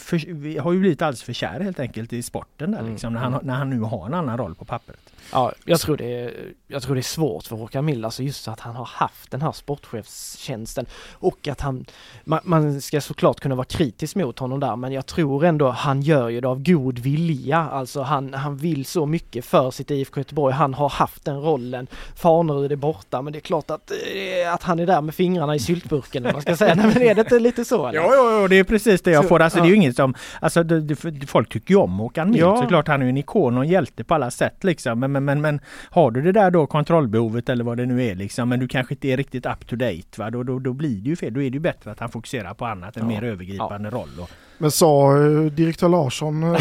för, 0.00 0.60
har 0.60 0.72
ju 0.72 0.80
blivit 0.80 1.02
alldeles 1.02 1.22
för 1.22 1.32
kär 1.32 1.60
helt 1.60 1.80
enkelt 1.80 2.12
i 2.12 2.22
sporten 2.22 2.70
där 2.70 2.78
mm. 2.78 2.92
liksom, 2.92 3.12
när, 3.12 3.20
han, 3.20 3.38
när 3.42 3.54
han 3.54 3.70
nu 3.70 3.80
har 3.80 4.06
en 4.06 4.14
annan 4.14 4.38
roll 4.38 4.54
på 4.54 4.64
pappret. 4.64 5.13
Ja, 5.32 5.52
jag 5.64 5.80
tror 5.80 5.96
det 5.96 6.20
är, 6.20 6.32
jag 6.68 6.82
tror 6.82 6.94
det 6.94 7.00
är 7.00 7.02
svårt 7.02 7.44
för 7.44 7.56
Håkan 7.56 7.84
Mild, 7.84 8.04
alltså 8.04 8.22
just 8.22 8.48
att 8.48 8.60
han 8.60 8.76
har 8.76 8.84
haft 8.84 9.30
den 9.30 9.42
här 9.42 9.52
sportchefstjänsten 9.52 10.86
och 11.12 11.48
att 11.48 11.60
han, 11.60 11.84
man, 12.24 12.40
man, 12.42 12.80
ska 12.80 13.00
såklart 13.00 13.40
kunna 13.40 13.54
vara 13.54 13.64
kritisk 13.64 14.16
mot 14.16 14.38
honom 14.38 14.60
där, 14.60 14.76
men 14.76 14.92
jag 14.92 15.06
tror 15.06 15.44
ändå 15.44 15.68
han 15.68 16.02
gör 16.02 16.28
ju 16.28 16.40
det 16.40 16.48
av 16.48 16.62
god 16.62 16.98
vilja, 16.98 17.58
alltså 17.58 18.02
han, 18.02 18.34
han 18.34 18.56
vill 18.56 18.84
så 18.84 19.06
mycket 19.06 19.44
för 19.44 19.70
sitt 19.70 19.90
IFK 19.90 20.20
Göteborg, 20.20 20.54
han 20.54 20.74
har 20.74 20.88
haft 20.88 21.24
den 21.24 21.42
rollen, 21.42 21.86
Farnerud 22.16 22.72
är 22.72 22.76
borta, 22.76 23.22
men 23.22 23.32
det 23.32 23.38
är 23.38 23.40
klart 23.40 23.70
att, 23.70 23.90
eh, 23.90 24.54
att 24.54 24.62
han 24.62 24.80
är 24.80 24.86
där 24.86 25.00
med 25.00 25.14
fingrarna 25.14 25.54
i 25.54 25.58
syltburken, 25.58 26.22
man 26.22 26.42
ska 26.42 26.56
säga, 26.56 26.74
nej 26.74 26.86
men 26.86 27.02
är 27.02 27.14
det 27.14 27.20
inte 27.20 27.38
lite 27.38 27.64
så? 27.64 27.86
Eller? 27.86 28.00
Ja, 28.00 28.14
ja, 28.14 28.40
ja, 28.40 28.48
det 28.48 28.58
är 28.58 28.64
precis 28.64 29.02
det 29.02 29.10
jag 29.10 29.28
får, 29.28 29.42
alltså 29.42 29.58
det 29.58 29.66
är 29.66 29.70
ju 29.70 29.76
inget 29.76 29.96
som, 29.96 30.14
alltså 30.40 30.62
det, 30.62 30.80
det, 30.80 31.26
folk 31.26 31.48
tycker 31.48 31.74
ju 31.74 31.80
om 31.80 31.98
Håkan 31.98 32.30
Mild, 32.30 32.42
ja. 32.42 32.56
såklart 32.56 32.88
han 32.88 33.00
är 33.00 33.04
ju 33.04 33.10
en 33.10 33.16
ikon 33.16 33.56
och 33.56 33.64
en 33.64 33.70
hjälte 33.70 34.04
på 34.04 34.14
alla 34.14 34.30
sätt 34.30 34.64
liksom, 34.64 35.00
men, 35.00 35.12
men, 35.14 35.24
men, 35.24 35.40
men 35.40 35.60
har 35.90 36.10
du 36.10 36.22
det 36.22 36.32
där 36.32 36.50
då 36.50 36.66
kontrollbehovet 36.66 37.48
eller 37.48 37.64
vad 37.64 37.76
det 37.76 37.86
nu 37.86 38.04
är 38.04 38.14
liksom, 38.14 38.48
men 38.48 38.60
du 38.60 38.68
kanske 38.68 38.94
inte 38.94 39.08
är 39.08 39.16
riktigt 39.16 39.46
up 39.46 39.66
to 39.66 39.76
date, 39.76 40.18
va? 40.20 40.30
Då, 40.30 40.42
då, 40.42 40.58
då 40.58 40.72
blir 40.72 41.00
det 41.00 41.10
ju 41.10 41.16
fel. 41.16 41.34
Då 41.34 41.42
är 41.42 41.50
det 41.50 41.54
ju 41.54 41.60
bättre 41.60 41.90
att 41.90 42.00
han 42.00 42.10
fokuserar 42.10 42.54
på 42.54 42.66
annat, 42.66 42.96
en 42.96 43.02
ja. 43.02 43.08
mer 43.08 43.28
övergripande 43.28 43.88
ja. 43.88 43.98
roll. 43.98 44.10
Och, 44.20 44.30
men 44.58 44.70
sa 44.70 45.16
uh, 45.16 45.50
direktör 45.50 45.88
Larsson, 45.88 46.56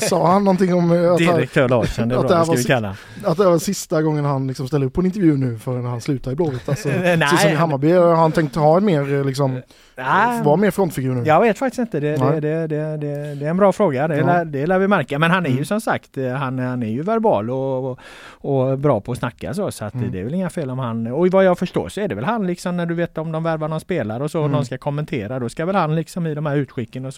sa 0.00 0.32
han 0.32 0.44
någonting 0.44 0.74
om 0.74 0.90
uh, 0.90 1.12
att 1.12 1.18
Direktör 1.18 1.68
Larsson, 1.68 2.08
det 2.08 2.14
är 2.14 2.22
bra, 2.22 2.38
det 2.38 2.44
ska 2.44 2.54
vi 2.54 2.64
kalla. 2.64 2.96
Att 3.24 3.36
det 3.36 3.44
var 3.44 3.58
sista 3.58 4.02
gången 4.02 4.24
han 4.24 4.46
liksom 4.46 4.68
ställde 4.68 4.86
upp 4.86 4.92
på 4.92 5.00
en 5.00 5.06
intervju 5.06 5.36
nu 5.36 5.58
förrän 5.58 5.84
han 5.84 6.00
slutar 6.00 6.32
i 6.32 6.34
Blåvitt. 6.34 6.68
Alltså, 6.68 6.88
så 7.30 7.36
som 7.36 7.50
i 7.50 7.54
Hammarby 7.54 7.92
har 7.92 8.14
han 8.14 8.32
tänkt 8.32 8.56
ha 8.56 8.76
en 8.76 8.84
mer 8.84 9.24
liksom 9.24 9.62
Nej. 9.98 10.42
Var 10.42 10.56
mer 10.56 10.70
frontfigur 10.70 11.14
nu? 11.14 11.22
Jag 11.26 11.40
vet 11.40 11.58
faktiskt 11.58 11.78
inte. 11.78 12.00
Det, 12.00 12.16
det, 12.16 12.40
det, 12.40 12.66
det, 12.66 12.96
det, 12.96 13.34
det 13.34 13.46
är 13.46 13.50
en 13.50 13.56
bra 13.56 13.72
fråga. 13.72 14.08
Det, 14.08 14.16
ja. 14.16 14.26
lär, 14.26 14.44
det 14.44 14.66
lär 14.66 14.78
vi 14.78 14.88
märka. 14.88 15.18
Men 15.18 15.30
han 15.30 15.44
är 15.44 15.50
ju 15.50 15.54
mm. 15.54 15.64
som 15.64 15.80
sagt, 15.80 16.18
eh, 16.18 16.32
han, 16.32 16.58
han 16.58 16.82
är 16.82 16.88
ju 16.88 17.02
verbal 17.02 17.50
och, 17.50 17.90
och, 17.90 17.98
och 18.40 18.78
bra 18.78 19.00
på 19.00 19.12
att 19.12 19.18
snacka 19.18 19.54
så. 19.54 19.70
Så 19.70 19.84
att 19.84 19.94
mm. 19.94 20.12
det 20.12 20.20
är 20.20 20.24
väl 20.24 20.34
inga 20.34 20.50
fel 20.50 20.70
om 20.70 20.78
han... 20.78 21.06
Och 21.06 21.28
vad 21.28 21.44
jag 21.44 21.58
förstår 21.58 21.88
så 21.88 22.00
är 22.00 22.08
det 22.08 22.14
väl 22.14 22.24
han 22.24 22.46
liksom 22.46 22.76
när 22.76 22.86
du 22.86 22.94
vet 22.94 23.18
om 23.18 23.32
de 23.32 23.42
värvar 23.42 23.68
någon 23.68 23.80
spelare 23.80 24.24
och 24.24 24.30
så 24.30 24.38
och 24.38 24.44
mm. 24.44 24.56
någon 24.56 24.66
ska 24.66 24.78
kommentera. 24.78 25.38
Då 25.38 25.48
ska 25.48 25.66
väl 25.66 25.76
han 25.76 25.96
liksom 25.96 26.26
i 26.26 26.34
de 26.34 26.46
här 26.46 26.56
utskicken 26.56 27.04
och 27.04 27.14
så 27.14 27.17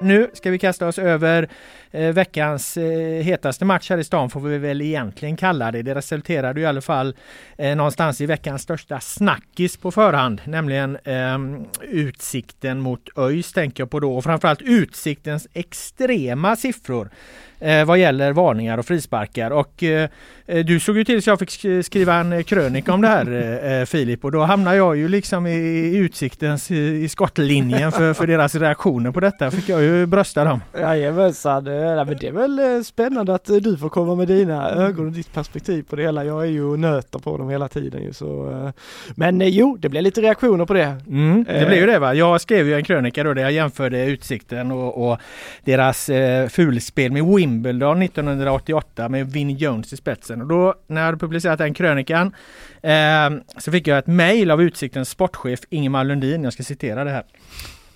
Nu 0.00 0.30
ska 0.32 0.50
vi 0.50 0.58
kasta 0.58 0.88
oss 0.88 0.98
över 0.98 1.48
eh, 1.90 2.12
veckans 2.12 2.76
eh, 2.76 3.22
hetaste 3.22 3.64
match 3.64 3.90
här 3.90 3.98
i 3.98 4.04
stan 4.04 4.30
får 4.30 4.40
vi 4.40 4.58
väl 4.58 4.80
egentligen 4.80 5.36
kalla 5.36 5.72
det. 5.72 5.82
Det 5.82 5.94
resulterade 5.94 6.60
i 6.60 6.66
alla 6.66 6.80
fall 6.80 7.16
eh, 7.58 7.76
någonstans 7.76 8.20
i 8.20 8.26
veckans 8.26 8.62
största 8.62 9.00
snackis 9.00 9.76
på 9.76 9.90
förhand, 9.90 10.40
nämligen 10.44 10.98
eh, 11.04 11.38
utsikten 11.82 12.80
mot 12.80 13.08
ÖIS 13.16 13.52
tänker 13.52 13.82
jag 13.82 13.90
på 13.90 14.00
då 14.00 14.16
och 14.16 14.24
framförallt 14.24 14.62
utsiktens 14.62 15.48
extrema 15.52 16.56
siffror 16.56 17.10
eh, 17.60 17.84
vad 17.84 17.98
gäller 17.98 18.32
varningar 18.32 18.78
och 18.78 18.86
frisparkar. 18.86 19.50
Och 19.50 19.82
eh, 19.82 20.08
eh 20.46 20.64
du 20.64 20.80
såg 20.80 20.96
ju 20.96 21.04
till 21.04 21.22
så 21.22 21.30
jag 21.30 21.38
fick 21.38 21.84
skriva 21.84 22.14
en 22.14 22.44
krönika 22.44 22.92
om 22.92 23.00
det 23.00 23.08
här 23.08 23.32
eh, 23.62 23.72
eh, 23.72 23.84
Filip 23.86 24.24
och 24.24 24.32
då 24.32 24.40
hamnar 24.40 24.74
jag 24.74 24.96
ju 24.96 25.08
liksom 25.08 25.46
i, 25.46 25.50
i 25.50 25.96
utsiktens 25.96 26.70
i, 26.70 27.04
i 27.04 27.08
skottlinjen 27.08 27.92
för, 27.92 28.14
för 28.14 28.26
deras 28.26 28.54
reaktioner 28.54 29.10
på 29.10 29.20
detta. 29.20 29.50
Fick 29.50 29.68
jag 29.68 29.82
ju 29.82 30.06
brösta 30.06 30.44
dem. 30.44 30.60
Jajamensan, 30.80 31.66
ja, 31.66 32.04
men 32.04 32.16
det 32.20 32.26
är 32.26 32.32
väl 32.32 32.58
eh, 32.58 32.82
spännande 32.82 33.34
att 33.34 33.44
du 33.44 33.76
får 33.76 33.88
komma 33.88 34.14
med 34.14 34.28
dina 34.28 34.70
ögon 34.70 35.06
och 35.06 35.12
ditt 35.12 35.32
perspektiv 35.32 35.82
på 35.82 35.96
det 35.96 36.02
hela. 36.02 36.24
Jag 36.24 36.42
är 36.42 36.50
ju 36.50 36.76
nöter 36.76 37.18
på 37.18 37.36
dem 37.36 37.50
hela 37.50 37.68
tiden 37.68 38.02
ju 38.02 38.12
så. 38.12 38.72
Men 39.14 39.40
jo, 39.44 39.76
det 39.80 39.88
blev 39.88 40.02
lite 40.02 40.20
reaktioner 40.20 40.64
på 40.64 40.74
det. 40.74 40.96
Mm, 41.06 41.44
det 41.44 41.66
blev 41.66 41.78
ju 41.78 41.86
det 41.86 41.98
va. 41.98 42.14
Jag 42.14 42.40
skrev 42.40 42.66
ju 42.66 42.74
en 42.74 42.84
krönika 42.84 43.24
då 43.24 43.34
där 43.34 43.42
jag 43.42 43.52
jämförde 43.52 44.06
Utsikten 44.06 44.70
och, 44.70 45.10
och 45.10 45.18
deras 45.64 46.08
eh, 46.08 46.48
fulspel 46.48 47.12
med 47.12 47.24
Wim 47.24 47.47
Wimbledon 47.48 48.02
1988 48.02 49.08
med 49.08 49.32
Vinnie 49.32 49.56
Jones 49.56 49.92
i 49.92 49.96
spetsen. 49.96 50.42
Och 50.42 50.48
då 50.48 50.74
när 50.86 51.00
jag 51.00 51.06
hade 51.06 51.18
publicerat 51.18 51.58
den 51.58 51.74
krönikan 51.74 52.34
eh, 52.82 53.30
så 53.58 53.72
fick 53.72 53.86
jag 53.86 53.98
ett 53.98 54.06
mejl 54.06 54.50
av 54.50 54.62
Utsiktens 54.62 55.10
sportchef 55.10 55.60
Ingemar 55.70 56.04
Lundin. 56.04 56.44
Jag 56.44 56.52
ska 56.52 56.62
citera 56.62 57.04
det 57.04 57.10
här. 57.10 57.24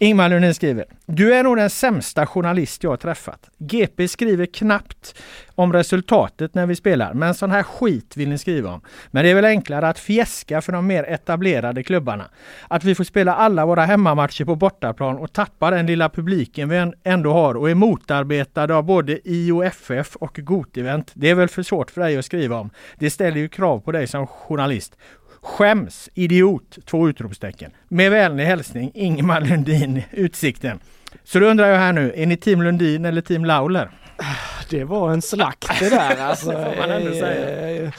Ingmar 0.02 0.28
Lundin 0.28 0.54
skriver. 0.54 0.84
Du 1.06 1.34
är 1.34 1.42
nog 1.42 1.56
den 1.56 1.70
sämsta 1.70 2.26
journalist 2.26 2.82
jag 2.82 2.90
har 2.90 2.96
träffat. 2.96 3.50
GP 3.58 4.08
skriver 4.08 4.46
knappt 4.46 5.14
om 5.54 5.72
resultatet 5.72 6.54
när 6.54 6.66
vi 6.66 6.76
spelar, 6.76 7.14
men 7.14 7.34
sån 7.34 7.50
här 7.50 7.62
skit 7.62 8.16
vill 8.16 8.28
ni 8.28 8.38
skriva 8.38 8.70
om. 8.70 8.80
Men 9.10 9.24
det 9.24 9.30
är 9.30 9.34
väl 9.34 9.44
enklare 9.44 9.88
att 9.88 9.98
fjäska 9.98 10.60
för 10.60 10.72
de 10.72 10.86
mer 10.86 11.04
etablerade 11.04 11.82
klubbarna. 11.82 12.24
Att 12.68 12.84
vi 12.84 12.94
får 12.94 13.04
spela 13.04 13.34
alla 13.34 13.66
våra 13.66 13.84
hemmamatcher 13.84 14.44
på 14.44 14.56
bortaplan 14.56 15.18
och 15.18 15.32
tappa 15.32 15.70
den 15.70 15.86
lilla 15.86 16.08
publiken 16.08 16.68
vi 16.68 16.92
ändå 17.04 17.32
har 17.32 17.54
och 17.54 17.70
är 17.70 17.74
motarbetade 17.74 18.74
av 18.74 18.84
både 18.84 19.28
IOFF 19.28 20.16
och 20.16 20.38
GotEvent. 20.42 21.10
Det 21.14 21.30
är 21.30 21.34
väl 21.34 21.48
för 21.48 21.62
svårt 21.62 21.90
för 21.90 22.00
dig 22.00 22.18
att 22.18 22.24
skriva 22.24 22.56
om. 22.56 22.70
Det 22.98 23.10
ställer 23.10 23.38
ju 23.38 23.48
krav 23.48 23.80
på 23.80 23.92
dig 23.92 24.06
som 24.06 24.26
journalist. 24.26 24.96
Skäms, 25.42 26.08
idiot! 26.14 26.78
Två 26.84 27.08
utropstecken. 27.08 27.70
Med 27.88 28.10
vänlig 28.10 28.44
hälsning 28.44 28.90
Ingemar 28.94 29.40
Lundin, 29.40 30.02
Utsikten. 30.10 30.80
Så 31.24 31.38
då 31.38 31.46
undrar 31.46 31.66
jag 31.66 31.78
här 31.78 31.92
nu, 31.92 32.12
är 32.16 32.26
ni 32.26 32.36
team 32.36 32.62
Lundin 32.62 33.04
eller 33.04 33.20
team 33.20 33.44
Lauler? 33.44 33.90
Det 34.70 34.84
var 34.84 35.10
en 35.10 35.22
slakt 35.22 35.80
det 35.80 35.90
där 35.90 36.16
alltså. 36.28 36.50
det. 36.50 37.82
Eh, 37.82 37.90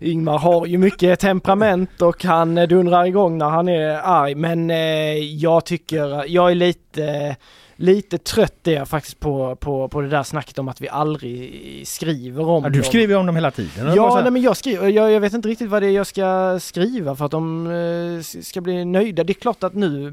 Ingmar 0.00 0.38
har 0.38 0.66
ju 0.66 0.78
mycket 0.78 1.20
temperament 1.20 2.02
och 2.02 2.24
han 2.24 2.54
dundrar 2.54 3.04
igång 3.06 3.38
när 3.38 3.48
han 3.48 3.68
är 3.68 3.88
arg 4.04 4.34
men 4.34 4.70
eh, 4.70 4.76
jag 5.18 5.64
tycker, 5.64 6.24
jag 6.26 6.50
är 6.50 6.54
lite 6.54 7.36
lite 7.82 8.18
trött 8.18 8.66
är 8.66 8.72
jag 8.72 8.88
faktiskt 8.88 9.20
på, 9.20 9.56
på, 9.56 9.88
på 9.88 10.00
det 10.00 10.08
där 10.08 10.22
snacket 10.22 10.58
om 10.58 10.68
att 10.68 10.80
vi 10.80 10.88
aldrig 10.88 11.88
skriver 11.88 12.48
om 12.48 12.64
ja, 12.64 12.70
Du 12.70 12.82
skriver 12.82 13.14
ju 13.14 13.20
om 13.20 13.26
dem 13.26 13.36
hela 13.36 13.50
tiden. 13.50 13.94
Ja, 13.94 14.20
nej, 14.22 14.30
men 14.30 14.42
jag 14.42 14.56
skriver, 14.56 14.88
jag, 14.88 15.12
jag, 15.12 15.20
vet 15.20 15.32
inte 15.32 15.48
riktigt 15.48 15.70
vad 15.70 15.82
det 15.82 15.86
är 15.86 15.90
jag 15.90 16.06
ska 16.06 16.58
skriva 16.60 17.16
för 17.16 17.24
att 17.24 17.30
de 17.30 17.66
eh, 17.66 18.42
ska 18.42 18.60
bli 18.60 18.84
nöjda. 18.84 19.24
Det 19.24 19.32
är 19.32 19.34
klart 19.34 19.62
att 19.62 19.74
nu 19.74 20.12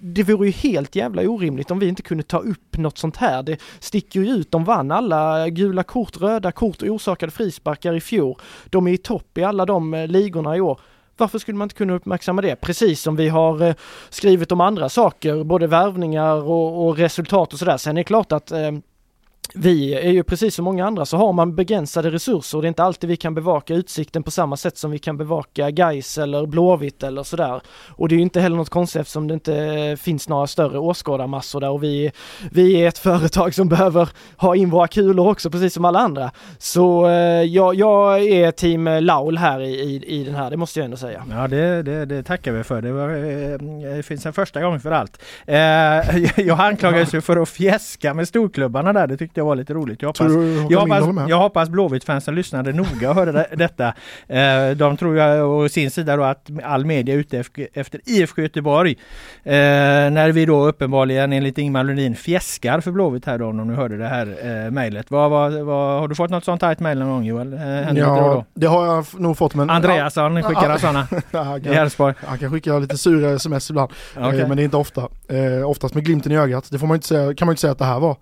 det 0.00 0.22
vore 0.22 0.46
ju 0.46 0.52
helt 0.52 0.96
jävla 0.96 1.22
orimligt 1.22 1.70
om 1.70 1.78
vi 1.78 1.88
inte 1.88 2.02
kunde 2.02 2.22
ta 2.22 2.38
upp 2.38 2.76
något 2.76 2.98
sånt 2.98 3.16
här. 3.16 3.42
Det 3.42 3.60
sticker 3.78 4.20
ju 4.20 4.30
ut, 4.30 4.50
de 4.50 4.64
vann 4.64 4.90
alla 4.90 5.48
gula 5.48 5.82
kort, 5.82 6.20
röda 6.20 6.52
kort 6.52 6.82
och 6.82 6.88
orsakade 6.88 7.32
frisparkar 7.32 7.94
i 7.94 8.00
fjol. 8.00 8.38
De 8.66 8.86
är 8.86 8.92
i 8.92 8.98
topp 8.98 9.38
i 9.38 9.44
alla 9.44 9.66
de 9.66 9.94
eh, 9.94 10.06
ligorna 10.06 10.56
i 10.56 10.60
år. 10.60 10.80
Varför 11.20 11.38
skulle 11.38 11.58
man 11.58 11.66
inte 11.66 11.74
kunna 11.74 11.92
uppmärksamma 11.92 12.42
det? 12.42 12.56
Precis 12.56 13.02
som 13.02 13.16
vi 13.16 13.28
har 13.28 13.62
eh, 13.62 13.74
skrivit 14.08 14.52
om 14.52 14.60
andra 14.60 14.88
saker, 14.88 15.44
både 15.44 15.66
värvningar 15.66 16.34
och, 16.34 16.86
och 16.86 16.96
resultat 16.96 17.52
och 17.52 17.58
sådär. 17.58 17.76
Sen 17.76 17.96
är 17.96 18.00
det 18.00 18.04
klart 18.04 18.32
att 18.32 18.50
eh, 18.50 18.72
vi 19.54 19.94
är 19.94 20.10
ju 20.10 20.22
precis 20.22 20.54
som 20.54 20.64
många 20.64 20.86
andra 20.86 21.06
så 21.06 21.16
har 21.16 21.32
man 21.32 21.54
begränsade 21.54 22.10
resurser 22.10 22.58
och 22.58 22.62
det 22.62 22.66
är 22.66 22.68
inte 22.68 22.82
alltid 22.82 23.10
vi 23.10 23.16
kan 23.16 23.34
bevaka 23.34 23.74
utsikten 23.74 24.22
på 24.22 24.30
samma 24.30 24.56
sätt 24.56 24.78
som 24.78 24.90
vi 24.90 24.98
kan 24.98 25.16
bevaka 25.16 25.70
Gais 25.70 26.18
eller 26.18 26.46
Blåvitt 26.46 27.02
eller 27.02 27.22
sådär. 27.22 27.60
Och 27.88 28.08
det 28.08 28.14
är 28.14 28.16
ju 28.16 28.22
inte 28.22 28.40
heller 28.40 28.56
något 28.56 28.68
konstigt 28.68 29.00
eftersom 29.00 29.28
det 29.28 29.34
inte 29.34 29.96
finns 30.00 30.28
några 30.28 30.46
större 30.46 30.78
åskådarmassor 30.78 31.60
där 31.60 31.70
och 31.70 31.82
vi, 31.82 32.12
vi 32.50 32.82
är 32.82 32.88
ett 32.88 32.98
företag 33.08 33.54
som 33.54 33.68
behöver 33.68 34.08
ha 34.36 34.56
in 34.56 34.70
våra 34.70 34.88
kulor 34.88 35.28
också 35.28 35.50
precis 35.50 35.74
som 35.74 35.84
alla 35.84 35.98
andra. 35.98 36.30
Så 36.58 37.08
eh, 37.08 37.42
jag, 37.42 37.74
jag 37.74 38.22
är 38.22 38.50
team 38.50 38.84
Laul 39.00 39.38
här 39.38 39.60
i, 39.60 39.70
i, 39.70 40.20
i 40.20 40.24
den 40.24 40.34
här, 40.34 40.50
det 40.50 40.56
måste 40.56 40.78
jag 40.78 40.84
ändå 40.84 40.96
säga. 40.96 41.24
Ja 41.30 41.48
det, 41.48 41.82
det, 41.82 42.04
det 42.04 42.22
tackar 42.22 42.52
vi 42.52 42.64
för. 42.64 42.82
Det, 42.82 42.92
var, 42.92 43.08
eh, 43.08 43.94
det 43.96 44.02
finns 44.02 44.26
en 44.26 44.32
första 44.32 44.62
gång 44.62 44.80
för 44.80 44.90
allt. 44.90 45.22
Eh, 45.46 45.56
jag 46.46 46.60
anklagades 46.60 47.14
ju 47.14 47.20
för 47.20 47.36
att 47.36 47.48
fjäska 47.48 48.14
med 48.14 48.28
storklubbarna 48.28 48.92
där, 48.92 49.06
det 49.06 49.16
tyckte 49.16 49.37
jag 49.38 49.44
var 49.44 49.56
lite 49.56 49.74
roligt. 49.74 50.02
Jag 50.02 50.08
hoppas, 50.08 50.32
jag 50.70 50.80
hoppas, 50.80 51.28
jag 51.28 51.38
hoppas 51.38 51.68
Blåvitt-fansen 51.68 52.34
lyssnade 52.34 52.72
noga 52.72 53.10
och 53.10 53.14
hörde 53.14 53.46
detta. 53.52 53.94
Eh, 54.26 54.70
de 54.76 54.96
tror 54.96 55.16
jag 55.16 55.50
å 55.50 55.68
sin 55.68 55.90
sida 55.90 56.16
då 56.16 56.22
att 56.22 56.50
all 56.64 56.84
media 56.84 57.14
är 57.14 57.18
ute 57.18 57.44
efter 57.74 58.00
IFK 58.04 58.42
Göteborg. 58.42 58.96
Eh, 59.44 59.52
när 60.10 60.32
vi 60.32 60.46
då 60.46 60.66
uppenbarligen 60.66 61.32
enligt 61.32 61.58
Ingmar 61.58 61.84
Lundin 61.84 62.16
fjäskar 62.16 62.80
för 62.80 62.90
Blåvitt 62.90 63.26
här 63.26 63.38
då 63.38 63.46
om 63.46 63.68
du 63.68 63.74
hörde 63.74 63.96
det 63.96 64.08
här 64.08 64.26
eh, 64.42 64.70
mejlet. 64.70 65.10
Har 65.10 66.08
du 66.08 66.14
fått 66.14 66.30
något 66.30 66.44
sånt 66.44 66.62
här 66.62 66.76
mejl 66.78 66.98
någon 66.98 67.08
gång 67.08 67.24
Joel? 67.24 67.60
ja, 67.96 68.44
det 68.54 68.66
har 68.66 68.86
jag 68.86 69.06
nog 69.20 69.38
fått 69.38 69.54
men... 69.54 69.70
Andreasson 69.70 70.42
skickar 70.42 70.70
ja, 70.70 70.78
sådana 70.78 71.06
i 71.62 71.68
Elfsborg. 71.68 72.14
Han 72.26 72.38
kan 72.38 72.50
skicka 72.50 72.78
lite 72.78 72.98
sura 72.98 73.32
sms 73.32 73.70
ibland. 73.70 73.92
Okay. 74.16 74.46
men 74.46 74.56
det 74.56 74.62
är 74.62 74.64
inte 74.64 74.76
ofta. 74.76 75.08
oftast 75.64 75.94
med 75.94 76.04
glimten 76.04 76.32
i 76.32 76.36
ögat. 76.36 76.68
Det 76.70 76.78
får 76.78 76.86
man 76.86 76.94
inte 76.94 77.06
säga, 77.06 77.34
kan 77.34 77.46
man 77.46 77.52
inte 77.52 77.60
säga 77.60 77.72
att 77.72 77.78
det 77.78 77.84
här 77.84 78.00
var. 78.00 78.16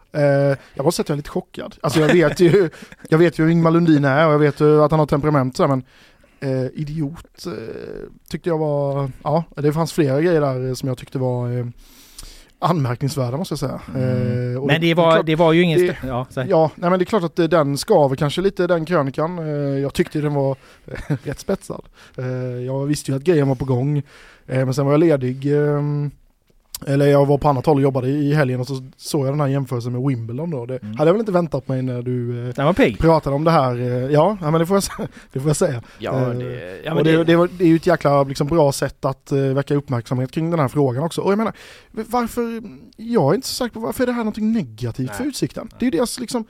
jag 0.75 0.85
måste 0.97 1.03
säga 1.03 1.05
att 1.05 1.09
jag 1.09 1.15
är 1.15 1.17
lite 1.17 1.31
chockad. 1.31 1.77
Alltså 1.83 2.01
jag 2.01 2.13
vet 2.13 2.41
ju, 2.41 2.71
jag 3.09 3.19
vet 3.19 3.39
ju 3.39 3.45
hur 3.45 3.51
Ingmar 3.51 3.71
Lundin 3.71 4.05
är 4.05 4.27
och 4.27 4.33
jag 4.33 4.39
vet 4.39 4.61
ju 4.61 4.83
att 4.83 4.91
han 4.91 5.01
har 5.01 5.07
temperament 5.07 5.57
så 5.57 5.69
men 5.69 5.83
eh, 6.41 6.67
idiot 6.75 7.47
eh, 7.47 7.53
tyckte 8.31 8.49
jag 8.49 8.59
var, 8.59 9.11
ja 9.25 9.45
det 9.57 9.73
fanns 9.73 9.93
flera 9.93 10.21
grejer 10.21 10.41
där 10.41 10.75
som 10.75 10.89
jag 10.89 10.99
tyckte 10.99 11.19
var 11.19 11.59
eh, 11.59 11.67
anmärkningsvärda 12.59 13.37
måste 13.37 13.53
jag 13.53 13.59
säga. 13.59 13.81
Mm. 13.95 14.57
Eh, 14.57 14.63
men 14.63 14.81
det 14.81 14.95
var, 14.95 15.07
det, 15.07 15.15
klart, 15.15 15.27
det 15.27 15.37
var 15.37 15.53
ju 15.53 15.63
ingen... 15.63 15.79
Det, 15.79 15.97
ja, 16.07 16.27
ja 16.35 16.71
nej, 16.75 16.91
men 16.91 16.99
det 16.99 17.03
är 17.03 17.07
klart 17.07 17.25
att 17.25 17.51
den 17.51 17.79
skaver 17.79 18.17
kanske 18.17 18.41
lite 18.41 18.67
den 18.67 18.85
krönikan. 18.85 19.39
Eh, 19.39 19.79
jag 19.83 19.95
tyckte 19.95 20.21
den 20.21 20.35
var 20.35 20.57
rätt 21.25 21.41
spetsad. 21.41 21.85
Eh, 22.17 22.27
jag 22.67 22.87
visste 22.87 23.11
ju 23.11 23.17
att 23.17 23.23
grejen 23.23 23.49
var 23.49 23.55
på 23.55 23.65
gång. 23.65 23.99
Eh, 24.47 24.65
men 24.65 24.75
sen 24.75 24.85
var 24.85 24.93
jag 24.93 25.01
ledig 25.01 25.53
ehm, 25.53 26.11
eller 26.87 27.07
jag 27.07 27.27
var 27.27 27.39
på 27.39 27.49
annat 27.49 27.67
håll 27.67 27.77
och 27.77 27.83
jobbade 27.83 28.09
i 28.09 28.35
helgen 28.35 28.61
och 28.61 28.67
så 28.67 28.83
såg 28.97 29.27
jag 29.27 29.33
den 29.33 29.41
här 29.41 29.47
jämförelsen 29.47 29.93
med 29.93 30.03
Wimbledon 30.03 30.51
då. 30.51 30.67
Det 30.67 30.83
mm. 30.83 30.97
hade 30.97 31.09
jag 31.09 31.15
väl 31.15 31.21
inte 31.21 31.33
väntat 31.33 31.69
mig 31.69 31.83
när 31.83 32.03
du 32.03 32.49
eh, 32.49 32.97
pratade 32.97 33.37
om 33.37 33.45
det 33.45 33.51
här. 33.51 33.81
Eh, 33.81 34.11
ja, 34.13 34.39
men 34.41 34.53
det 34.53 34.67
får 34.67 34.77
jag, 34.77 35.09
det 35.33 35.41
får 35.41 35.49
jag 35.49 35.57
säga. 35.57 35.83
Ja, 35.99 36.21
eh, 36.21 36.29
det, 36.29 36.81
ja, 36.85 36.95
och 36.95 37.05
det, 37.05 37.25
det, 37.25 37.47
det, 37.47 37.65
är 37.65 37.69
ju 37.69 37.77
ett 37.77 37.87
jäkla 37.87 38.23
liksom, 38.23 38.47
bra 38.47 38.73
sätt 38.73 39.05
att 39.05 39.33
uh, 39.33 39.55
väcka 39.55 39.75
uppmärksamhet 39.75 40.31
kring 40.31 40.51
den 40.51 40.61
här 40.61 40.69
frågan 40.69 41.05
också. 41.05 41.21
Och 41.21 41.33
jag 41.33 41.39
menar, 41.39 41.53
varför, 41.91 42.63
jag 42.97 43.31
är 43.31 43.35
inte 43.35 43.49
så 43.49 43.55
säker 43.55 43.75
på 43.75 43.81
varför 43.81 44.03
är 44.03 44.07
det 44.07 44.13
här 44.13 44.25
någonting 44.25 44.53
negativt 44.53 45.09
Nej. 45.09 45.17
för 45.17 45.25
Utsikten? 45.25 45.69
Det 45.79 45.87
är 45.87 45.91
ju 45.91 45.99
deras 45.99 46.21
liksom, 46.21 46.45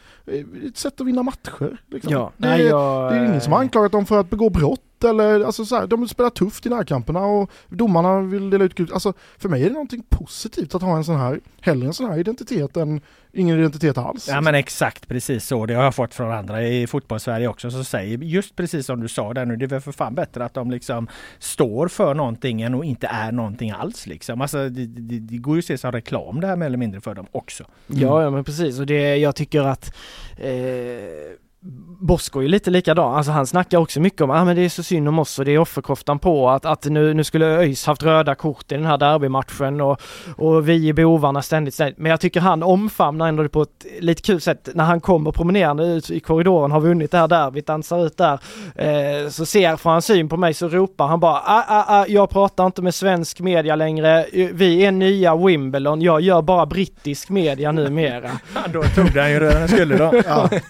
ett 0.66 0.76
sätt 0.76 1.00
att 1.00 1.06
vinna 1.06 1.22
matcher. 1.22 1.80
Liksom. 1.90 2.12
Ja, 2.12 2.32
det, 2.36 2.48
Nej, 2.48 2.62
jag, 2.62 3.12
det 3.12 3.18
är 3.18 3.24
ingen 3.24 3.40
som 3.40 3.52
har 3.52 3.60
anklagat 3.60 3.92
dem 3.92 4.06
för 4.06 4.20
att 4.20 4.30
begå 4.30 4.50
brott 4.50 4.80
eller 5.04 5.40
alltså 5.40 5.64
så 5.64 5.76
här, 5.76 5.86
de 5.86 6.08
spelar 6.08 6.30
tufft 6.30 6.66
i 6.66 6.68
närkamperna 6.68 7.20
och 7.20 7.50
domarna 7.68 8.20
vill 8.20 8.50
dela 8.50 8.64
ut 8.64 8.74
gult. 8.74 8.92
Alltså 8.92 9.12
för 9.38 9.48
mig 9.48 9.62
är 9.62 9.66
det 9.66 9.72
någonting 9.72 10.02
positivt 10.08 10.74
att 10.74 10.82
ha 10.82 10.96
en 10.96 11.04
sån 11.04 11.16
här, 11.16 11.40
hellre 11.60 11.86
en 11.86 11.94
sån 11.94 12.10
här 12.10 12.18
identitet 12.18 12.76
än 12.76 13.00
ingen 13.32 13.58
identitet 13.58 13.98
alls. 13.98 14.28
Ja 14.28 14.40
men 14.40 14.54
exakt 14.54 15.08
precis 15.08 15.46
så. 15.46 15.66
Det 15.66 15.74
har 15.74 15.84
jag 15.84 15.94
fått 15.94 16.14
från 16.14 16.32
andra 16.32 16.62
i 16.62 16.86
fotbollssverige 16.86 17.48
också 17.48 17.70
som 17.70 17.84
säger 17.84 18.18
just 18.18 18.56
precis 18.56 18.86
som 18.86 19.00
du 19.00 19.08
sa 19.08 19.34
där 19.34 19.44
nu. 19.44 19.56
Det 19.56 19.64
är 19.64 19.68
väl 19.68 19.80
för 19.80 19.92
fan 19.92 20.14
bättre 20.14 20.44
att 20.44 20.54
de 20.54 20.70
liksom 20.70 21.08
står 21.38 21.88
för 21.88 22.14
någonting 22.14 22.62
än 22.62 22.74
och 22.74 22.84
inte 22.84 23.06
är 23.06 23.32
någonting 23.32 23.70
alls 23.70 24.06
liksom. 24.06 24.40
Alltså 24.40 24.68
det, 24.68 24.86
det, 24.86 25.18
det 25.18 25.36
går 25.36 25.54
ju 25.54 25.58
att 25.58 25.64
se 25.64 25.78
som 25.78 25.92
reklam 25.92 26.40
det 26.40 26.46
här 26.46 26.56
mer 26.56 26.66
eller 26.66 26.78
mindre 26.78 27.00
för 27.00 27.14
dem 27.14 27.26
också. 27.32 27.64
Mm. 27.88 28.02
Ja, 28.02 28.22
ja 28.22 28.30
men 28.30 28.44
precis 28.44 28.80
och 28.80 28.86
det 28.86 29.16
jag 29.16 29.36
tycker 29.36 29.62
att 29.62 29.94
eh 30.36 31.45
Bosko 31.98 32.38
är 32.38 32.42
ju 32.42 32.48
lite 32.48 32.70
likadan, 32.70 33.14
alltså 33.14 33.32
han 33.32 33.46
snackar 33.46 33.78
också 33.78 34.00
mycket 34.00 34.20
om 34.20 34.30
ah, 34.30 34.44
men 34.44 34.56
det 34.56 34.62
är 34.62 34.68
så 34.68 34.82
synd 34.82 35.08
om 35.08 35.18
oss 35.18 35.38
och 35.38 35.44
det 35.44 35.52
är 35.52 35.58
offerkoftan 35.58 36.18
på 36.18 36.50
att, 36.50 36.64
att 36.64 36.84
nu, 36.84 37.14
nu 37.14 37.24
skulle 37.24 37.46
ÖIS 37.46 37.86
haft 37.86 38.02
röda 38.02 38.34
kort 38.34 38.72
i 38.72 38.74
den 38.74 38.84
här 38.84 38.98
derbymatchen 38.98 39.80
och, 39.80 40.00
och 40.36 40.68
vi 40.68 40.88
är 40.88 40.92
bovarna 40.92 41.42
ständigt, 41.42 41.74
ständigt. 41.74 41.98
Men 41.98 42.10
jag 42.10 42.20
tycker 42.20 42.40
han 42.40 42.62
omfamnar 42.62 43.28
ändå 43.28 43.42
det 43.42 43.48
på 43.48 43.62
ett 43.62 43.86
lite 44.00 44.22
kul 44.22 44.40
sätt 44.40 44.68
när 44.74 44.84
han 44.84 45.00
kommer 45.00 45.32
promenerande 45.32 45.84
ut 45.84 46.10
i 46.10 46.20
korridoren, 46.20 46.70
har 46.70 46.80
vunnit 46.80 47.10
det 47.10 47.18
här 47.18 47.28
derbyt, 47.28 47.66
dansar 47.66 48.06
ut 48.06 48.16
där. 48.16 48.38
Eh, 48.74 49.28
så 49.28 49.46
ser, 49.46 49.76
får 49.76 49.90
han 49.90 50.02
syn 50.02 50.28
på 50.28 50.36
mig 50.36 50.54
så 50.54 50.68
ropar 50.68 51.06
han 51.06 51.20
bara 51.20 51.40
ah, 51.44 51.64
ah, 51.68 51.84
ah, 51.88 52.06
jag 52.08 52.30
pratar 52.30 52.66
inte 52.66 52.82
med 52.82 52.94
svensk 52.94 53.40
media 53.40 53.76
längre, 53.76 54.26
vi 54.32 54.84
är 54.84 54.92
nya 54.92 55.36
Wimbledon, 55.36 56.02
jag 56.02 56.20
gör 56.20 56.42
bara 56.42 56.66
brittisk 56.66 57.28
media 57.28 57.72
numera. 57.72 58.30
då 58.72 58.82
tog 58.82 59.16
han 59.16 59.30
ju 59.30 59.40
redan 59.40 59.68
skulle 59.68 59.96
då. 59.96 60.22
Ja. 60.26 60.50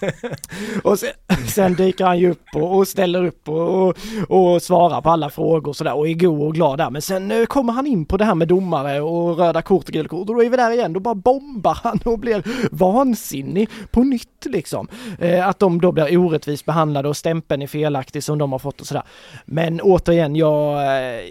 och 0.87 0.99
sen, 0.99 1.09
sen 1.47 1.73
dyker 1.73 2.05
han 2.05 2.19
ju 2.19 2.31
upp 2.31 2.55
och, 2.55 2.77
och 2.77 2.87
ställer 2.87 3.25
upp 3.25 3.49
och, 3.49 3.87
och, 3.87 3.97
och, 4.27 4.61
svarar 4.61 5.01
på 5.01 5.09
alla 5.09 5.29
frågor 5.29 5.67
och 5.67 5.75
sådär 5.75 5.93
och 5.93 6.07
är 6.07 6.13
god 6.13 6.41
och 6.41 6.53
glad 6.53 6.77
där. 6.77 6.89
Men 6.89 7.01
sen 7.01 7.31
eh, 7.31 7.45
kommer 7.45 7.73
han 7.73 7.87
in 7.87 8.05
på 8.05 8.17
det 8.17 8.25
här 8.25 8.35
med 8.35 8.47
domare 8.47 9.01
och 9.01 9.37
röda 9.37 9.61
kort 9.61 9.87
och 9.87 9.93
gula 9.93 10.09
kort 10.09 10.29
och 10.29 10.35
då 10.35 10.43
är 10.43 10.49
vi 10.49 10.57
där 10.57 10.71
igen. 10.71 10.93
Då 10.93 10.99
bara 10.99 11.15
bombar 11.15 11.77
han 11.83 11.99
och 12.05 12.19
blir 12.19 12.43
vansinnig 12.71 13.69
på 13.91 14.03
nytt 14.03 14.45
liksom. 14.45 14.87
Eh, 15.19 15.47
att 15.47 15.59
de 15.59 15.81
då 15.81 15.91
blir 15.91 16.17
orättvist 16.17 16.65
behandlade 16.65 17.09
och 17.09 17.17
stämpeln 17.17 17.61
är 17.61 17.67
felaktig 17.67 18.23
som 18.23 18.37
de 18.37 18.51
har 18.51 18.59
fått 18.59 18.81
och 18.81 18.87
sådär. 18.87 19.03
Men 19.45 19.81
återigen, 19.81 20.35
jag 20.35 20.73
eh, 20.75 21.21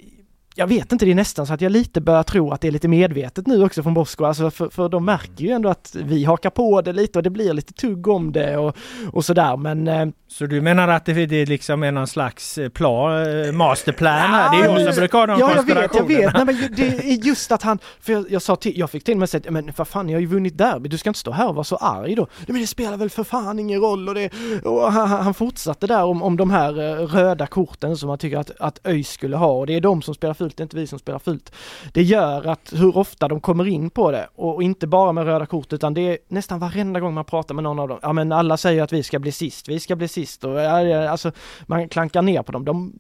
jag 0.59 0.67
vet 0.67 0.93
inte, 0.93 1.05
det 1.05 1.11
är 1.11 1.15
nästan 1.15 1.47
så 1.47 1.55
att 1.55 1.61
jag 1.61 1.73
lite 1.73 2.01
börjar 2.01 2.23
tro 2.23 2.51
att 2.51 2.61
det 2.61 2.69
är 2.69 2.73
lite 2.73 2.89
medvetet 2.89 3.47
nu 3.47 3.65
också 3.65 3.83
från 3.83 3.95
Bosko, 3.95 4.25
alltså 4.25 4.51
för, 4.51 4.69
för 4.69 4.89
de 4.89 5.05
märker 5.05 5.45
ju 5.45 5.51
ändå 5.51 5.69
att 5.69 5.97
vi 6.05 6.25
hakar 6.25 6.51
på 6.51 6.81
det 6.81 6.93
lite 6.93 7.19
och 7.19 7.23
det 7.23 7.31
blir 7.31 7.53
lite 7.53 7.73
tugg 7.73 8.09
om 8.09 8.33
det 8.33 8.57
och, 8.57 8.77
och 9.13 9.25
sådär 9.25 9.57
men... 9.57 9.89
Eh, 9.89 10.07
så 10.29 10.47
du 10.47 10.61
menar 10.61 10.89
att 10.89 11.05
det, 11.05 11.27
det 11.27 11.47
liksom 11.47 11.83
är 11.83 11.93
någon 11.93 12.07
slags 12.07 12.59
eh, 12.59 12.69
plan, 12.69 13.45
eh, 13.45 13.53
masterplan 13.53 14.13
här? 14.13 14.51
Det 14.51 14.65
är 14.65 14.85
jag 14.85 14.95
som 14.95 15.01
brukar 15.01 15.19
ha 15.19 15.27
de 15.27 15.41
Ja 15.41 15.53
jag 15.57 15.75
vet, 15.75 15.95
jag 15.95 16.09
vet, 16.09 16.35
nej 16.35 16.45
men 16.45 16.75
det 16.77 16.87
är 16.87 17.27
just 17.27 17.53
att 17.53 17.63
han, 17.63 17.79
för 18.01 18.13
jag, 18.13 18.31
jag 18.31 18.43
sa 18.43 18.57
till, 18.57 18.79
jag 18.79 18.91
fick 18.91 19.05
till 19.05 19.17
mig 19.17 19.29
säga 19.29 19.51
men 19.51 19.73
för 19.73 19.85
fan 19.85 20.09
jag 20.09 20.17
har 20.17 20.21
ju 20.21 20.27
vunnit 20.27 20.59
derby, 20.59 20.89
du 20.89 20.99
ska 20.99 21.11
inte 21.11 21.21
stå 21.21 21.31
här 21.31 21.49
och 21.49 21.55
vara 21.55 21.65
så 21.65 21.77
arg 21.77 22.15
då. 22.15 22.23
Nej, 22.39 22.47
men 22.47 22.61
det 22.61 22.67
spelar 22.67 22.97
väl 22.97 23.11
för 23.11 23.25
fan 23.25 23.59
ingen 23.59 23.81
roll 23.81 24.09
och 24.09 24.15
det, 24.15 24.31
och 24.65 24.93
han, 24.93 25.09
han 25.09 25.35
fortsatte 25.35 25.87
där 25.87 26.05
om, 26.05 26.23
om 26.23 26.37
de 26.37 26.51
här 26.51 26.73
röda 27.07 27.47
korten 27.47 27.97
som 27.97 28.09
han 28.09 28.19
tycker 28.19 28.39
att, 28.39 28.51
att 28.61 28.87
ÖIS 28.87 29.11
skulle 29.11 29.37
ha 29.37 29.53
och 29.53 29.67
det 29.67 29.75
är 29.75 29.81
de 29.81 30.03
som 30.03 30.15
spelar 30.15 30.35
fult, 30.47 30.57
det 30.57 30.61
är 30.61 30.65
inte 30.65 30.77
vi 30.77 30.87
som 30.87 30.99
spelar 30.99 31.19
fult. 31.19 31.53
Det 31.93 32.03
gör 32.03 32.47
att 32.47 32.73
hur 32.73 32.97
ofta 32.97 33.29
de 33.29 33.41
kommer 33.41 33.69
in 33.69 33.91
på 33.91 34.11
det 34.11 34.29
och 34.35 34.63
inte 34.63 34.87
bara 34.87 35.13
med 35.13 35.25
röda 35.25 35.47
kort 35.47 35.73
utan 35.73 35.95
det 35.95 36.01
är 36.01 36.19
nästan 36.29 36.59
varenda 36.59 37.01
gång 37.01 37.15
man 37.15 37.25
pratar 37.25 37.55
med 37.55 37.65
någon 37.65 37.79
av 37.79 37.89
dem. 37.89 37.99
Ja 38.03 38.13
men 38.13 38.33
alla 38.33 38.57
säger 38.57 38.83
att 38.83 38.93
vi 38.93 39.03
ska 39.03 39.19
bli 39.19 39.33
sist, 39.33 39.69
vi 39.69 39.81
ska 39.81 39.97
bli 39.97 40.09
sist 40.09 40.45
och 40.45 40.61
alltså 40.61 41.33
man 41.67 41.89
klankar 41.89 42.23
ner 42.23 42.43
på 42.43 42.53
dem. 42.53 42.65
De, 42.65 42.99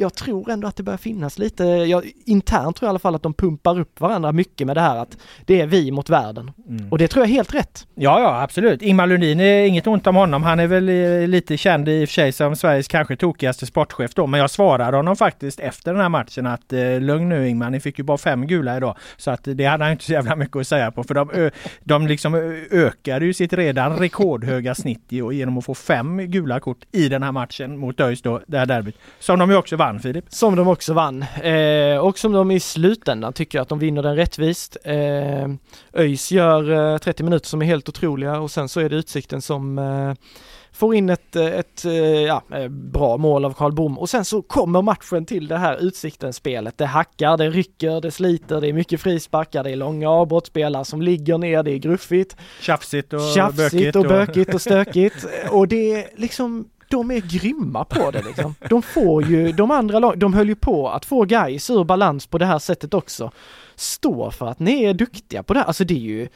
jag 0.00 0.14
tror 0.14 0.50
ändå 0.50 0.68
att 0.68 0.76
det 0.76 0.82
börjar 0.82 0.98
finnas 0.98 1.38
lite, 1.38 1.64
jag, 1.64 2.10
internt 2.24 2.76
tror 2.76 2.86
jag 2.86 2.90
i 2.90 2.92
alla 2.92 2.98
fall 2.98 3.14
att 3.14 3.22
de 3.22 3.34
pumpar 3.34 3.80
upp 3.80 4.00
varandra 4.00 4.32
mycket 4.32 4.66
med 4.66 4.76
det 4.76 4.80
här 4.80 4.96
att 4.96 5.16
det 5.46 5.60
är 5.60 5.66
vi 5.66 5.90
mot 5.90 6.10
världen. 6.10 6.50
Mm. 6.68 6.92
Och 6.92 6.98
det 6.98 7.08
tror 7.08 7.24
jag 7.24 7.30
är 7.30 7.34
helt 7.34 7.54
rätt. 7.54 7.86
Ja, 7.94 8.20
ja 8.20 8.42
absolut. 8.42 8.82
Ingmar 8.82 9.06
Lundin, 9.06 9.40
är 9.40 9.66
inget 9.66 9.86
ont 9.86 10.06
om 10.06 10.16
honom. 10.16 10.42
Han 10.42 10.60
är 10.60 10.66
väl 10.66 10.88
eh, 10.88 11.28
lite 11.28 11.56
känd 11.56 11.88
i 11.88 12.04
och 12.04 12.08
för 12.08 12.12
sig 12.12 12.32
som 12.32 12.56
Sveriges 12.56 12.88
kanske 12.88 13.16
tokigaste 13.16 13.66
sportchef 13.66 14.14
då. 14.14 14.26
Men 14.26 14.40
jag 14.40 14.50
svarade 14.50 14.96
honom 14.96 15.16
faktiskt 15.16 15.60
efter 15.60 15.92
den 15.92 16.02
här 16.02 16.08
matchen 16.08 16.46
att 16.46 16.72
eh, 16.72 17.00
lugn 17.00 17.28
nu 17.28 17.48
Ingmar, 17.48 17.70
ni 17.70 17.80
fick 17.80 17.98
ju 17.98 18.04
bara 18.04 18.18
fem 18.18 18.46
gula 18.46 18.76
idag. 18.76 18.96
Så 19.16 19.30
att 19.30 19.40
det 19.44 19.64
hade 19.64 19.84
han 19.84 19.92
inte 19.92 20.04
så 20.04 20.12
jävla 20.12 20.36
mycket 20.36 20.56
att 20.56 20.66
säga 20.66 20.90
på. 20.90 21.04
För 21.04 21.14
de, 21.14 21.50
de 21.80 22.06
liksom 22.06 22.34
ökade 22.70 23.24
ju 23.24 23.34
sitt 23.34 23.52
redan 23.52 23.96
rekordhöga 23.96 24.74
snitt 24.74 25.04
genom 25.08 25.58
att 25.58 25.64
få 25.64 25.74
fem 25.74 26.18
gula 26.18 26.60
kort 26.60 26.78
i 26.92 27.08
den 27.08 27.22
här 27.22 27.32
matchen 27.32 27.78
mot 27.78 28.00
ÖIS 28.00 28.22
då, 28.22 28.40
det 28.46 28.58
här 28.58 28.66
derbyt. 28.66 28.96
Som 29.18 29.38
de 29.38 29.50
ju 29.50 29.56
också 29.56 29.76
vann 29.76 29.87
Filip. 30.02 30.24
Som 30.28 30.56
de 30.56 30.68
också 30.68 30.94
vann. 30.94 31.24
Eh, 31.42 31.98
och 31.98 32.18
som 32.18 32.32
de 32.32 32.50
i 32.50 32.60
slutändan 32.60 33.32
tycker 33.32 33.60
att 33.60 33.68
de 33.68 33.78
vinner 33.78 34.02
den 34.02 34.16
rättvist. 34.16 34.76
Eh, 34.84 35.48
ÖIS 35.92 36.30
gör 36.30 36.92
eh, 36.92 36.98
30 36.98 37.22
minuter 37.22 37.46
som 37.46 37.62
är 37.62 37.66
helt 37.66 37.88
otroliga 37.88 38.40
och 38.40 38.50
sen 38.50 38.68
så 38.68 38.80
är 38.80 38.88
det 38.88 38.96
Utsikten 38.96 39.42
som 39.42 39.78
eh, 39.78 40.14
får 40.72 40.94
in 40.94 41.10
ett, 41.10 41.36
eh, 41.36 41.46
ett 41.46 41.84
eh, 41.84 41.92
ja, 41.92 42.42
bra 42.68 43.16
mål 43.16 43.44
av 43.44 43.52
Karl 43.52 43.72
Bom 43.72 43.98
och 43.98 44.10
sen 44.10 44.24
så 44.24 44.42
kommer 44.42 44.82
matchen 44.82 45.26
till 45.26 45.48
det 45.48 45.56
här 45.56 45.76
Utsikten-spelet. 45.80 46.78
Det 46.78 46.86
hackar, 46.86 47.36
det 47.36 47.50
rycker, 47.50 48.00
det 48.00 48.10
sliter, 48.10 48.60
det 48.60 48.68
är 48.68 48.72
mycket 48.72 49.00
frisparkar, 49.00 49.64
det 49.64 49.70
är 49.70 49.76
långa 49.76 50.10
avbrott, 50.10 50.46
spelare 50.46 50.84
som 50.84 51.02
ligger 51.02 51.38
ner, 51.38 51.62
det 51.62 51.70
är 51.70 51.78
gruffigt. 51.78 52.36
Tjafsigt 52.60 53.12
och 53.12 53.20
Tjafsigt 53.34 53.72
bökigt. 53.72 53.96
och 53.96 54.04
bökigt 54.04 54.54
och 54.54 54.60
stökigt. 54.60 55.26
och 55.50 55.68
det 55.68 55.94
är 55.94 56.08
liksom 56.16 56.68
de 56.90 57.10
är 57.10 57.20
grymma 57.20 57.84
på 57.84 58.10
det 58.10 58.22
liksom. 58.22 58.54
De 58.68 58.82
får 58.82 59.24
ju, 59.24 59.52
de 59.52 59.70
andra 59.70 59.98
lag, 59.98 60.18
de 60.18 60.34
höll 60.34 60.48
ju 60.48 60.54
på 60.54 60.88
att 60.88 61.04
få 61.04 61.24
guys 61.24 61.70
ur 61.70 61.84
balans 61.84 62.26
på 62.26 62.38
det 62.38 62.46
här 62.46 62.58
sättet 62.58 62.94
också. 62.94 63.30
Stå 63.76 64.30
för 64.30 64.46
att 64.46 64.58
ni 64.58 64.84
är 64.84 64.94
duktiga 64.94 65.42
på 65.42 65.54
det 65.54 65.60
här, 65.60 65.66
alltså 65.66 65.84
det 65.84 65.94
är 65.94 65.98
ju, 65.98 66.28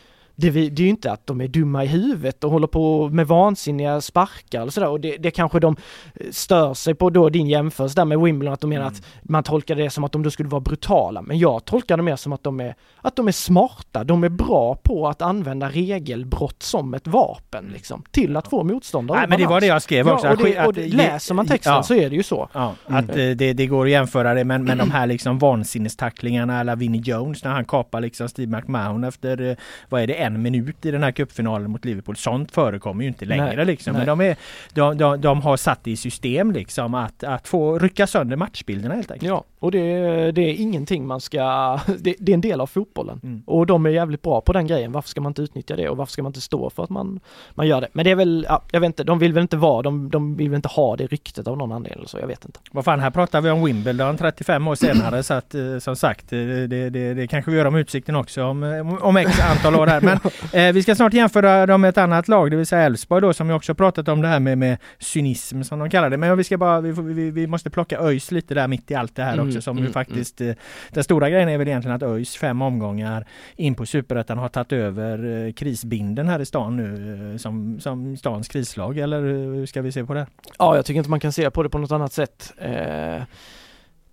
det, 0.50 0.70
det 0.70 0.82
är 0.82 0.84
ju 0.84 0.90
inte 0.90 1.12
att 1.12 1.26
de 1.26 1.40
är 1.40 1.48
dumma 1.48 1.84
i 1.84 1.86
huvudet 1.86 2.44
och 2.44 2.50
håller 2.50 2.66
på 2.66 3.08
med 3.08 3.26
vansinniga 3.26 4.00
sparkar 4.00 4.62
och 4.62 4.72
sådär 4.72 4.88
och 4.88 5.00
det, 5.00 5.16
det 5.16 5.30
kanske 5.30 5.60
de 5.60 5.76
eh, 6.14 6.26
stör 6.30 6.74
sig 6.74 6.94
på 6.94 7.10
då 7.10 7.28
din 7.28 7.46
jämförelse 7.46 7.96
där 7.96 8.04
med 8.04 8.20
Wimbledon 8.20 8.54
att 8.54 8.60
de 8.60 8.70
menar 8.70 8.86
mm. 8.86 8.94
att 8.94 9.30
man 9.30 9.42
tolkar 9.42 9.74
det 9.74 9.90
som 9.90 10.04
att 10.04 10.12
de 10.12 10.22
då 10.22 10.30
skulle 10.30 10.48
vara 10.48 10.60
brutala 10.60 11.22
men 11.22 11.38
jag 11.38 11.64
tolkar 11.64 11.96
det 11.96 12.02
mer 12.02 12.16
som 12.16 12.32
att 12.32 12.42
de 12.42 12.60
är 12.60 12.74
att 12.96 13.16
de 13.16 13.28
är 13.28 13.32
smarta, 13.32 14.04
de 14.04 14.24
är 14.24 14.28
bra 14.28 14.74
på 14.82 15.08
att 15.08 15.22
använda 15.22 15.68
regelbrott 15.68 16.62
som 16.62 16.94
ett 16.94 17.06
vapen 17.06 17.70
liksom 17.72 18.02
till 18.10 18.36
att 18.36 18.48
få 18.48 18.64
motståndare 18.64 19.18
Nej 19.18 19.28
men 19.28 19.40
det 19.40 19.46
var 19.46 19.60
det 19.60 19.66
jag 19.66 19.82
skrev 19.82 20.08
också. 20.08 20.26
Ja, 20.26 20.32
och, 20.32 20.38
det, 20.38 20.66
och 20.66 20.74
det, 20.74 20.88
läser 20.88 21.34
man 21.34 21.46
texten 21.46 21.72
ja, 21.72 21.82
så 21.82 21.94
är 21.94 22.10
det 22.10 22.16
ju 22.16 22.22
så. 22.22 22.48
Ja, 22.52 22.74
mm. 22.88 22.98
att 22.98 23.10
eh, 23.16 23.30
det, 23.30 23.52
det 23.52 23.66
går 23.66 23.84
att 23.84 23.90
jämföra 23.90 24.34
det 24.34 24.44
men, 24.44 24.64
men 24.64 24.78
de 24.78 24.90
här 24.90 25.06
liksom 25.06 25.38
vansinnestacklingarna 25.38 26.60
eller 26.60 26.76
Vinnie 26.76 27.02
Jones 27.04 27.44
när 27.44 27.50
han 27.50 27.64
kapar 27.64 28.00
liksom 28.00 28.28
Steve 28.28 28.56
McMahon 28.56 29.04
efter, 29.04 29.50
eh, 29.50 29.56
vad 29.88 30.02
är 30.02 30.06
det, 30.06 30.14
en 30.14 30.31
minut 30.38 30.86
i 30.86 30.90
den 30.90 31.02
här 31.02 31.12
cupfinalen 31.12 31.70
mot 31.70 31.84
Liverpool. 31.84 32.16
Sånt 32.16 32.52
förekommer 32.52 33.02
ju 33.02 33.08
inte 33.08 33.24
längre 33.24 33.56
nej, 33.56 33.66
liksom. 33.66 33.92
Men 33.92 34.06
de, 34.06 34.20
är, 34.20 34.36
de, 34.72 34.98
de, 34.98 35.20
de, 35.20 35.40
har 35.40 35.56
satt 35.56 35.86
i 35.86 35.96
system 35.96 36.52
liksom 36.52 36.94
att, 36.94 37.24
att 37.24 37.48
få 37.48 37.78
rycka 37.78 38.06
sönder 38.06 38.36
matchbilderna 38.36 38.94
helt 38.94 39.10
enkelt. 39.10 39.28
Ja, 39.28 39.44
och 39.62 39.70
det, 39.70 40.32
det 40.32 40.42
är 40.42 40.54
ingenting 40.54 41.06
man 41.06 41.20
ska... 41.20 41.78
Det, 42.02 42.14
det 42.18 42.32
är 42.32 42.34
en 42.34 42.40
del 42.40 42.60
av 42.60 42.66
fotbollen. 42.66 43.20
Mm. 43.22 43.42
Och 43.46 43.66
de 43.66 43.86
är 43.86 43.90
jävligt 43.90 44.22
bra 44.22 44.40
på 44.40 44.52
den 44.52 44.66
grejen. 44.66 44.92
Varför 44.92 45.08
ska 45.08 45.20
man 45.20 45.30
inte 45.30 45.42
utnyttja 45.42 45.76
det 45.76 45.88
och 45.88 45.96
varför 45.96 46.12
ska 46.12 46.22
man 46.22 46.30
inte 46.30 46.40
stå 46.40 46.70
för 46.70 46.84
att 46.84 46.90
man, 46.90 47.20
man 47.50 47.66
gör 47.66 47.80
det? 47.80 47.88
Men 47.92 48.04
det 48.04 48.10
är 48.10 48.14
väl, 48.14 48.46
ja, 48.48 48.62
jag 48.70 48.80
vet 48.80 48.86
inte, 48.86 49.04
de 49.04 49.18
vill 49.18 49.32
väl 49.32 49.42
inte 49.42 49.56
vara, 49.56 49.82
de, 49.82 50.10
de 50.10 50.36
vill 50.36 50.50
väl 50.50 50.56
inte 50.56 50.68
ha 50.68 50.96
det 50.96 51.06
ryktet 51.06 51.48
av 51.48 51.58
någon 51.58 51.72
anledning 51.72 52.08
så, 52.08 52.18
jag 52.18 52.26
vet 52.26 52.44
inte. 52.44 52.60
Vad 52.72 52.84
fan, 52.84 53.00
här 53.00 53.10
pratar 53.10 53.40
vi 53.40 53.50
om 53.50 53.64
Wimbledon 53.64 54.16
35 54.16 54.68
år 54.68 54.74
senare 54.74 55.22
så 55.22 55.34
att 55.34 55.54
eh, 55.54 55.78
som 55.78 55.96
sagt, 55.96 56.32
eh, 56.32 56.38
det, 56.38 56.90
det, 56.90 57.14
det 57.14 57.26
kanske 57.26 57.50
vi 57.50 57.56
gör 57.56 57.64
om 57.64 57.76
Utsikten 57.76 58.16
också 58.16 58.44
om, 58.44 58.98
om 59.02 59.16
x 59.16 59.40
antal 59.40 59.74
år 59.74 59.86
här. 59.86 60.00
Men 60.00 60.18
Eh, 60.52 60.72
vi 60.72 60.82
ska 60.82 60.94
snart 60.94 61.12
jämföra 61.12 61.66
dem 61.66 61.80
med 61.80 61.88
ett 61.88 61.98
annat 61.98 62.28
lag, 62.28 62.50
det 62.50 62.56
vill 62.56 62.66
säga 62.66 62.82
Elfsborg 62.82 63.20
då 63.22 63.32
som 63.32 63.48
vi 63.48 63.54
också 63.54 63.74
pratat 63.74 64.08
om 64.08 64.22
det 64.22 64.28
här 64.28 64.40
med, 64.40 64.58
med 64.58 64.78
cynism 64.98 65.62
som 65.62 65.78
de 65.78 65.90
kallar 65.90 66.10
det. 66.10 66.16
Men 66.16 66.36
vi 66.36 66.44
ska 66.44 66.58
bara, 66.58 66.80
vi, 66.80 66.92
vi, 66.92 67.30
vi 67.30 67.46
måste 67.46 67.70
plocka 67.70 67.98
ÖIS 68.00 68.30
lite 68.30 68.54
där 68.54 68.68
mitt 68.68 68.90
i 68.90 68.94
allt 68.94 69.16
det 69.16 69.22
här 69.22 69.32
mm, 69.32 69.46
också 69.46 69.51
som 69.60 69.76
mm, 69.76 69.86
ju 69.86 69.92
faktiskt 69.92 70.40
mm. 70.40 70.54
Den 70.90 71.04
stora 71.04 71.30
grejen 71.30 71.48
är 71.48 71.58
väl 71.58 71.68
egentligen 71.68 71.96
att 71.96 72.02
ÖIS 72.02 72.36
fem 72.36 72.62
omgångar 72.62 73.26
in 73.56 73.74
på 73.74 73.86
Superettan 73.86 74.38
har 74.38 74.48
tagit 74.48 74.72
över 74.72 75.46
eh, 75.46 75.52
krisbinden 75.52 76.28
här 76.28 76.40
i 76.40 76.46
stan 76.46 76.76
nu 76.76 77.30
eh, 77.32 77.38
som, 77.38 77.80
som 77.80 78.16
stans 78.16 78.48
krislag 78.48 78.98
eller 78.98 79.22
hur 79.22 79.66
ska 79.66 79.82
vi 79.82 79.92
se 79.92 80.04
på 80.04 80.14
det? 80.14 80.26
Ja, 80.58 80.76
jag 80.76 80.84
tycker 80.86 80.98
inte 80.98 81.10
man 81.10 81.20
kan 81.20 81.32
se 81.32 81.50
på 81.50 81.62
det 81.62 81.68
på 81.68 81.78
något 81.78 81.92
annat 81.92 82.12
sätt. 82.12 82.52
Eh 82.58 83.22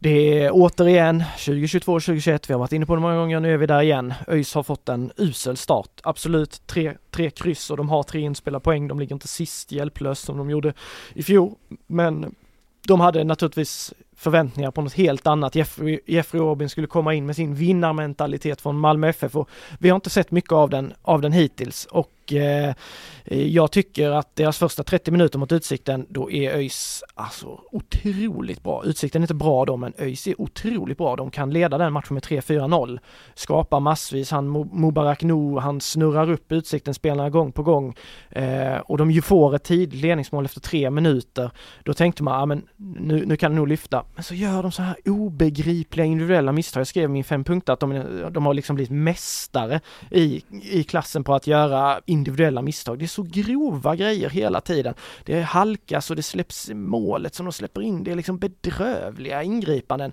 det 0.02 0.44
är 0.44 0.52
återigen 0.54 1.24
2022-2021, 1.38 2.46
vi 2.48 2.54
har 2.54 2.60
varit 2.60 2.72
inne 2.72 2.86
på 2.86 2.96
det 2.96 3.02
många 3.02 3.16
gånger, 3.16 3.40
nu 3.40 3.54
är 3.54 3.58
vi 3.58 3.66
där 3.66 3.82
igen. 3.82 4.14
ÖIS 4.28 4.54
har 4.54 4.64
fått 4.64 4.90
en 4.90 5.12
usel 5.18 5.58
start. 5.58 6.02
Absolut 6.04 6.62
tre, 6.68 6.94
tre 7.12 7.30
kryss 7.30 7.72
och 7.72 7.78
de 7.78 7.90
har 7.90 8.04
tre 8.04 8.22
inspelade 8.22 8.64
poäng. 8.64 8.88
De 8.88 9.00
ligger 9.00 9.16
inte 9.16 9.28
sist 9.28 9.72
hjälplöst 9.72 10.24
som 10.24 10.38
de 10.38 10.50
gjorde 10.50 10.74
i 11.14 11.24
fjol. 11.24 11.56
Men 11.88 12.36
de 12.88 13.00
hade 13.00 13.24
naturligtvis 13.24 13.94
förväntningar 14.20 14.72
på 14.72 14.82
något 14.82 14.94
helt 14.94 15.28
annat. 15.28 15.56
Jeffrey, 15.56 16.00
Jeffrey 16.06 16.42
Robin 16.42 16.70
skulle 16.70 16.88
komma 16.88 17.14
in 17.14 17.26
med 17.26 17.36
sin 17.36 17.56
vinnarmentalitet 17.56 18.62
från 18.62 18.80
Malmö 18.80 19.10
FF 19.10 19.36
och 19.36 19.50
vi 19.80 19.90
har 19.90 19.96
inte 19.96 20.10
sett 20.10 20.32
mycket 20.32 20.52
av 20.52 20.70
den, 20.70 20.94
av 21.02 21.22
den 21.22 21.32
hittills 21.32 21.86
och 21.86 22.34
eh, 22.34 22.74
jag 23.32 23.72
tycker 23.72 24.10
att 24.12 24.36
deras 24.36 24.58
första 24.58 24.84
30 24.84 25.12
minuter 25.12 25.40
mot 25.40 25.52
Utsikten, 25.52 26.06
då 26.10 26.32
är 26.32 26.52
ÖIS 26.52 27.04
alltså 27.16 27.62
otroligt 27.72 28.64
bra. 28.64 28.84
Utsikten 28.86 29.22
är 29.22 29.24
inte 29.24 29.34
bra 29.34 29.66
då, 29.66 29.78
men 29.78 29.94
ÖIS 29.98 30.28
är 30.28 30.42
otroligt 30.42 30.98
bra. 30.98 31.16
De 31.16 31.32
kan 31.32 31.50
leda 31.50 31.78
den 31.78 31.94
matchen 31.94 32.14
med 32.14 32.24
3-4-0. 32.24 33.00
Skapar 33.36 33.80
massvis. 33.80 34.32
Han 34.32 34.70
Mubarak 34.74 35.24
Nu, 35.24 35.58
han 35.58 35.82
snurrar 35.82 36.32
upp 36.32 36.52
Utsikten-spelarna 36.52 37.30
gång 37.30 37.52
på 37.52 37.64
gång 37.64 37.96
eh, 38.30 38.78
och 38.78 38.98
de 38.98 39.12
ju 39.12 39.22
får 39.22 39.56
ett 39.56 39.64
tidigt 39.64 40.02
ledningsmål 40.02 40.46
efter 40.46 40.62
tre 40.62 40.90
minuter. 40.90 41.52
Då 41.84 41.94
tänkte 41.94 42.24
man, 42.24 42.40
ja 42.40 42.46
men 42.46 42.68
nu, 42.78 43.26
nu 43.26 43.38
kan 43.38 43.52
det 43.52 43.58
nog 43.58 43.68
lyfta. 43.68 44.06
Men 44.20 44.24
så 44.24 44.36
gör 44.36 44.64
de 44.64 44.72
så 44.72 44.82
här 44.82 44.96
obegripliga 45.06 46.06
individuella 46.06 46.52
misstag. 46.52 46.80
Jag 46.80 46.88
skrev 46.88 47.04
i 47.04 47.08
min 47.08 47.24
fem 47.24 47.44
punkter 47.44 47.74
att 47.74 47.80
de, 47.80 48.04
de 48.32 48.46
har 48.46 48.54
liksom 48.54 48.76
blivit 48.76 48.92
mästare 48.92 49.82
i, 50.12 50.44
i 50.62 50.84
klassen 50.84 51.24
på 51.24 51.36
att 51.36 51.48
göra 51.48 52.02
individuella 52.06 52.62
misstag. 52.62 53.00
Det 53.00 53.06
är 53.06 53.08
så 53.08 53.24
grova 53.24 53.96
grejer 53.96 54.30
hela 54.30 54.62
tiden. 54.62 54.94
Det 55.24 55.42
halkas 55.42 56.10
och 56.10 56.16
det 56.16 56.24
släpps 56.24 56.70
målet 56.74 57.36
som 57.36 57.46
de 57.46 57.52
släpper 57.52 57.82
in. 57.82 58.04
Det 58.04 58.12
är 58.12 58.16
liksom 58.16 58.38
bedrövliga 58.38 59.44
ingripanden. 59.44 60.12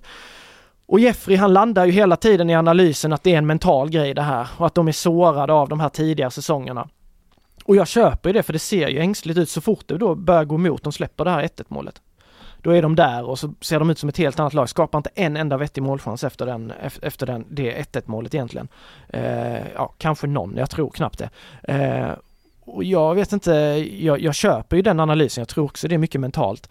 Och 0.85 0.99
Jeffrey 0.99 1.37
han 1.37 1.53
landar 1.53 1.85
ju 1.85 1.91
hela 1.91 2.15
tiden 2.15 2.49
i 2.49 2.55
analysen 2.55 3.13
att 3.13 3.23
det 3.23 3.33
är 3.33 3.37
en 3.37 3.47
mental 3.47 3.89
grej 3.89 4.13
det 4.13 4.21
här 4.21 4.47
och 4.57 4.65
att 4.65 4.75
de 4.75 4.87
är 4.87 4.91
sårade 4.91 5.53
av 5.53 5.69
de 5.69 5.79
här 5.79 5.89
tidiga 5.89 6.29
säsongerna. 6.29 6.89
Och 7.63 7.75
jag 7.75 7.87
köper 7.87 8.33
det 8.33 8.43
för 8.43 8.53
det 8.53 8.59
ser 8.59 8.87
ju 8.87 8.99
ängsligt 8.99 9.39
ut 9.39 9.49
så 9.49 9.61
fort 9.61 9.87
det 9.87 9.97
då 9.97 10.15
börjar 10.15 10.45
gå 10.45 10.55
emot 10.55 10.83
de 10.83 10.93
släpper 10.93 11.25
det 11.25 11.31
här 11.31 11.43
1-1 11.43 11.65
målet. 11.67 12.01
Då 12.61 12.71
är 12.71 12.81
de 12.81 12.95
där 12.95 13.23
och 13.23 13.39
så 13.39 13.53
ser 13.61 13.79
de 13.79 13.89
ut 13.89 13.99
som 13.99 14.09
ett 14.09 14.17
helt 14.17 14.39
annat 14.39 14.53
lag, 14.53 14.69
skapar 14.69 14.99
inte 14.99 15.09
en 15.15 15.37
enda 15.37 15.57
vettig 15.57 15.83
målchans 15.83 16.23
efter, 16.23 16.45
den, 16.45 16.73
efter 17.01 17.25
den, 17.25 17.45
det 17.49 17.77
1-1 17.93 18.01
målet 18.05 18.33
egentligen. 18.33 18.67
Eh, 19.09 19.67
ja, 19.75 19.93
kanske 19.97 20.27
någon, 20.27 20.57
jag 20.57 20.69
tror 20.69 20.89
knappt 20.89 21.19
det. 21.19 21.29
Eh, 21.73 22.11
och 22.65 22.83
jag 22.83 23.15
vet 23.15 23.33
inte, 23.33 23.51
jag, 23.99 24.21
jag 24.21 24.35
köper 24.35 24.75
ju 24.75 24.81
den 24.81 24.99
analysen, 24.99 25.41
jag 25.41 25.47
tror 25.47 25.65
också 25.65 25.87
det 25.87 25.95
är 25.95 25.99
mycket 25.99 26.21
mentalt. 26.21 26.69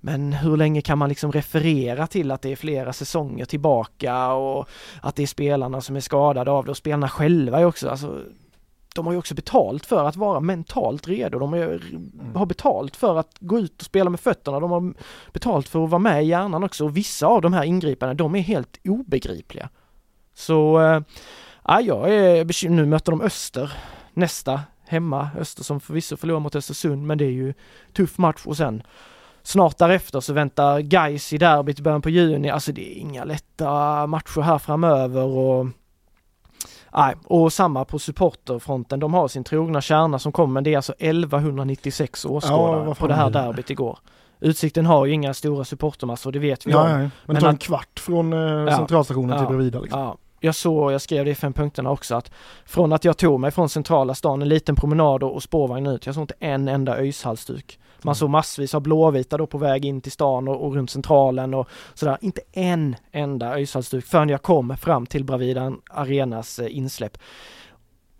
Men 0.00 0.32
hur 0.32 0.56
länge 0.56 0.80
kan 0.80 0.98
man 0.98 1.08
liksom 1.08 1.32
referera 1.32 2.06
till 2.06 2.30
att 2.30 2.42
det 2.42 2.52
är 2.52 2.56
flera 2.56 2.92
säsonger 2.92 3.44
tillbaka 3.44 4.32
och 4.32 4.68
att 5.00 5.16
det 5.16 5.22
är 5.22 5.26
spelarna 5.26 5.80
som 5.80 5.96
är 5.96 6.00
skadade 6.00 6.50
av 6.50 6.64
det 6.64 6.70
och 6.70 6.76
spelarna 6.76 7.08
själva 7.08 7.60
är 7.60 7.64
också, 7.64 7.88
alltså 7.88 8.20
de 8.94 9.06
har 9.06 9.12
ju 9.12 9.18
också 9.18 9.34
betalt 9.34 9.86
för 9.86 10.04
att 10.04 10.16
vara 10.16 10.40
mentalt 10.40 11.08
redo. 11.08 11.38
De 11.38 11.52
har 11.52 11.58
mm. 11.58 12.48
betalt 12.48 12.96
för 12.96 13.18
att 13.18 13.36
gå 13.40 13.58
ut 13.58 13.80
och 13.80 13.86
spela 13.86 14.10
med 14.10 14.20
fötterna. 14.20 14.60
De 14.60 14.70
har 14.70 14.94
betalt 15.32 15.68
för 15.68 15.84
att 15.84 15.90
vara 15.90 15.98
med 15.98 16.24
i 16.24 16.26
hjärnan 16.26 16.64
också 16.64 16.84
och 16.84 16.96
vissa 16.96 17.26
av 17.26 17.42
de 17.42 17.52
här 17.52 17.64
ingripandena, 17.64 18.14
de 18.14 18.34
är 18.34 18.40
helt 18.40 18.78
obegripliga. 18.84 19.68
Så, 20.34 20.80
äh, 21.68 21.80
jag 21.80 22.14
är 22.14 22.44
bekymrad. 22.44 22.76
Nu 22.76 22.86
möter 22.86 23.12
de 23.12 23.20
Öster 23.20 23.72
nästa 24.12 24.60
hemma. 24.86 25.28
Öster 25.38 25.64
som 25.64 25.80
förvisso 25.80 26.16
förlorar 26.16 26.40
mot 26.40 26.56
Östersund, 26.56 27.06
men 27.06 27.18
det 27.18 27.24
är 27.24 27.30
ju 27.30 27.54
tuff 27.92 28.18
match 28.18 28.42
och 28.46 28.56
sen 28.56 28.82
snart 29.42 29.78
därefter 29.78 30.20
så 30.20 30.32
väntar 30.32 30.80
Gais 30.80 31.32
i 31.32 31.38
derbyt 31.38 31.78
i 31.78 31.82
början 31.82 32.02
på 32.02 32.10
juni. 32.10 32.50
Alltså 32.50 32.72
det 32.72 32.96
är 32.96 33.00
inga 33.00 33.24
lätta 33.24 34.06
matcher 34.06 34.40
här 34.40 34.58
framöver 34.58 35.24
och 35.24 35.66
Nej, 36.96 37.14
och 37.24 37.52
samma 37.52 37.84
på 37.84 37.98
supporterfronten. 37.98 39.00
De 39.00 39.14
har 39.14 39.28
sin 39.28 39.44
trogna 39.44 39.80
kärna 39.80 40.18
som 40.18 40.32
kommer, 40.32 40.52
men 40.52 40.64
det 40.64 40.72
är 40.72 40.76
alltså 40.76 40.94
1196 40.98 42.24
åskådare 42.24 42.84
ja, 42.88 42.94
på 42.94 43.06
det 43.06 43.14
här 43.14 43.30
derbyt 43.30 43.70
igår. 43.70 43.98
Utsikten 44.40 44.86
har 44.86 45.06
ju 45.06 45.12
inga 45.12 45.34
stora 45.34 45.64
supportermassor, 45.64 46.32
det 46.32 46.38
vet 46.38 46.66
vi 46.66 46.70
ja, 46.70 46.82
om. 46.82 46.88
Nej, 46.88 46.98
men, 46.98 47.10
men 47.26 47.34
det 47.34 47.40
tar 47.40 47.48
en 47.48 47.56
kvart 47.56 48.00
från 48.00 48.32
eh, 48.32 48.38
ja, 48.38 48.76
centralstationen 48.76 49.38
till 49.38 49.56
bredvid. 49.56 49.82
Liksom. 49.82 50.00
Ja, 50.00 50.16
jag 50.40 50.54
såg, 50.54 50.92
jag 50.92 51.00
skrev 51.00 51.24
det 51.24 51.30
i 51.30 51.34
fem 51.34 51.52
punkterna 51.52 51.90
också, 51.90 52.14
att 52.14 52.30
från 52.64 52.92
att 52.92 53.04
jag 53.04 53.16
tog 53.16 53.40
mig 53.40 53.50
från 53.50 53.68
centrala 53.68 54.14
stan, 54.14 54.42
en 54.42 54.48
liten 54.48 54.76
promenad 54.76 55.22
och 55.22 55.42
spårvagn 55.42 55.86
ut, 55.86 56.06
jag 56.06 56.14
såg 56.14 56.22
inte 56.22 56.34
en 56.40 56.68
enda 56.68 56.96
öjshalsduk. 56.96 57.78
Man 58.04 58.10
mm. 58.10 58.14
såg 58.14 58.30
massvis 58.30 58.74
av 58.74 58.80
blåvita 58.80 59.36
då 59.36 59.46
på 59.46 59.58
väg 59.58 59.84
in 59.84 60.00
till 60.00 60.12
stan 60.12 60.48
och, 60.48 60.66
och 60.66 60.74
runt 60.74 60.90
centralen 60.90 61.54
och 61.54 61.68
sådär. 61.94 62.18
Inte 62.20 62.40
en 62.52 62.96
enda 63.12 63.54
öjshalsduk 63.54 64.04
förrän 64.04 64.28
jag 64.28 64.42
kom 64.42 64.76
fram 64.76 65.06
till 65.06 65.24
Bravida 65.24 65.72
Arenas 65.90 66.58
eh, 66.58 66.76
insläpp. 66.76 67.18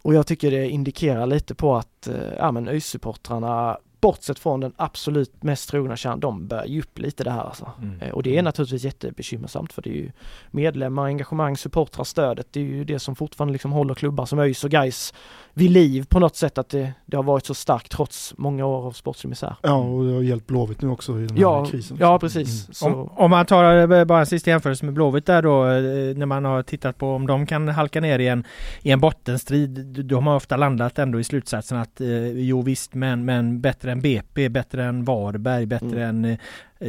Och 0.02 0.14
jag 0.14 0.26
tycker 0.26 0.50
det 0.50 0.68
indikerar 0.68 1.26
lite 1.26 1.54
på 1.54 1.76
att 1.76 2.06
eh, 2.06 2.14
ja, 2.38 2.52
men 2.52 2.68
ÖIS-supportrarna 2.68 3.76
bortsett 4.04 4.38
från 4.38 4.60
den 4.60 4.72
absolut 4.76 5.42
mest 5.42 5.70
trogna 5.70 5.96
kärnan, 5.96 6.20
de 6.20 6.48
börjar 6.48 6.64
ge 6.64 6.80
upp 6.80 6.98
lite 6.98 7.24
det 7.24 7.30
här 7.30 7.44
alltså. 7.44 7.70
Mm. 7.82 8.00
Eh, 8.00 8.10
och 8.10 8.22
det 8.22 8.38
är 8.38 8.42
naturligtvis 8.42 8.84
jättebekymmersamt 8.84 9.72
för 9.72 9.82
det 9.82 9.90
är 9.90 9.94
ju 9.94 10.10
medlemmar, 10.50 11.04
engagemang, 11.04 11.56
supportrar, 11.56 12.04
stödet, 12.04 12.46
det 12.50 12.60
är 12.60 12.64
ju 12.64 12.84
det 12.84 12.98
som 12.98 13.16
fortfarande 13.16 13.52
liksom 13.52 13.72
håller 13.72 13.94
klubbar 13.94 14.26
som 14.26 14.38
ÖIS 14.38 14.64
och 14.64 14.70
Gais 14.70 15.14
vid 15.54 15.70
liv 15.70 16.06
på 16.08 16.18
något 16.18 16.36
sätt 16.36 16.58
att 16.58 16.68
det, 16.68 16.92
det, 17.06 17.16
har 17.16 17.24
varit 17.24 17.46
så 17.46 17.54
starkt 17.54 17.92
trots 17.92 18.34
många 18.38 18.66
år 18.66 18.86
av 18.86 18.92
sportslig 18.92 19.28
misär. 19.28 19.56
Ja, 19.62 19.74
och 19.74 20.04
det 20.04 20.12
har 20.12 20.22
hjälpt 20.22 20.46
Blåvitt 20.46 20.82
nu 20.82 20.88
också 20.88 21.12
i 21.20 21.26
den 21.26 21.36
här 21.36 21.42
ja, 21.42 21.64
krisen. 21.64 21.96
Ja, 22.00 22.18
precis. 22.18 22.82
Mm. 22.82 22.94
Om, 22.94 23.08
om, 23.16 23.30
man 23.30 23.46
tar 23.46 23.92
eh, 23.92 24.04
bara 24.04 24.20
en 24.20 24.26
sista 24.26 24.50
jämförelse 24.50 24.84
med 24.84 24.94
Blåvitt 24.94 25.26
där 25.26 25.42
då, 25.42 25.64
eh, 25.64 26.16
när 26.16 26.26
man 26.26 26.44
har 26.44 26.62
tittat 26.62 26.98
på 26.98 27.14
om 27.14 27.26
de 27.26 27.46
kan 27.46 27.68
halka 27.68 28.00
ner 28.00 28.18
i 28.18 28.28
en, 28.28 28.44
i 28.82 28.90
en 28.90 29.00
bottenstrid. 29.00 30.04
De 30.04 30.26
har 30.26 30.36
ofta 30.36 30.56
landat 30.56 30.98
ändå 30.98 31.20
i 31.20 31.24
slutsatsen 31.24 31.78
att 31.78 32.00
eh, 32.00 32.28
jo 32.28 32.62
visst, 32.62 32.94
men, 32.94 33.24
men 33.24 33.60
bättre 33.60 33.92
än 33.92 34.00
BP, 34.00 34.48
bättre 34.48 34.84
än 34.84 35.04
Varberg, 35.04 35.66
bättre 35.66 36.04
mm. 36.04 36.24
än 36.24 36.38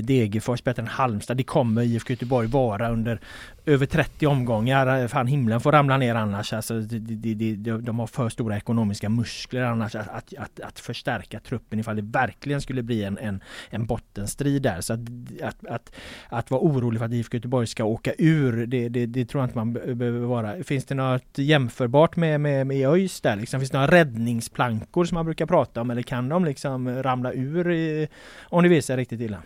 Degerfors 0.01 0.63
bättre 0.63 0.81
än 0.81 0.87
Halmstad. 0.87 1.37
Det 1.37 1.43
kommer 1.43 1.81
IFK 1.81 2.13
Göteborg 2.13 2.47
vara 2.47 2.89
under 2.89 3.19
över 3.65 3.85
30 3.85 4.27
omgångar. 4.27 5.01
Eh, 5.01 5.07
fan 5.07 5.27
himlen 5.27 5.61
får 5.61 5.71
ramla 5.71 5.97
ner 5.97 6.15
annars. 6.15 6.53
Alltså, 6.53 6.79
de, 6.79 6.99
de, 6.99 7.55
de, 7.55 7.85
de 7.85 7.99
har 7.99 8.07
för 8.07 8.29
stora 8.29 8.57
ekonomiska 8.57 9.09
muskler 9.09 9.61
annars 9.61 9.95
att, 9.95 10.07
att, 10.07 10.33
att, 10.37 10.59
att, 10.59 10.79
förstärka 10.79 11.39
truppen 11.39 11.79
ifall 11.79 11.95
det 11.95 12.01
verkligen 12.01 12.61
skulle 12.61 12.83
bli 12.83 13.03
en, 13.03 13.17
en, 13.17 13.43
en 13.69 13.85
bottenstrid 13.85 14.61
där. 14.61 14.81
Så 14.81 14.93
att, 14.93 14.99
att, 15.43 15.65
att, 15.67 15.91
att 16.29 16.51
vara 16.51 16.61
orolig 16.61 16.99
för 16.99 17.05
att 17.05 17.13
IFK 17.13 17.37
Göteborg 17.37 17.67
ska 17.67 17.83
åka 17.83 18.13
ur, 18.17 18.65
det, 18.65 18.89
det, 18.89 19.05
det 19.05 19.25
tror 19.25 19.41
jag 19.41 19.47
inte 19.47 19.57
man 19.57 19.73
behöver 19.73 20.19
vara. 20.19 20.63
Finns 20.63 20.85
det 20.85 20.95
något 20.95 21.37
jämförbart 21.37 22.15
med, 22.15 22.41
med, 22.41 22.67
med 22.67 22.89
ÖIS 22.89 23.21
där? 23.21 23.35
Liksom, 23.35 23.59
finns 23.59 23.71
det 23.71 23.77
några 23.77 23.91
räddningsplankor 23.91 25.05
som 25.05 25.15
man 25.15 25.25
brukar 25.25 25.45
prata 25.45 25.81
om 25.81 25.89
eller 25.89 26.01
kan 26.01 26.29
de 26.29 26.45
liksom 26.45 27.03
ramla 27.03 27.33
ur 27.33 27.71
i, 27.71 28.07
om 28.43 28.63
det 28.63 28.69
visar 28.69 28.97
riktigt 28.97 29.21
illa? 29.21 29.41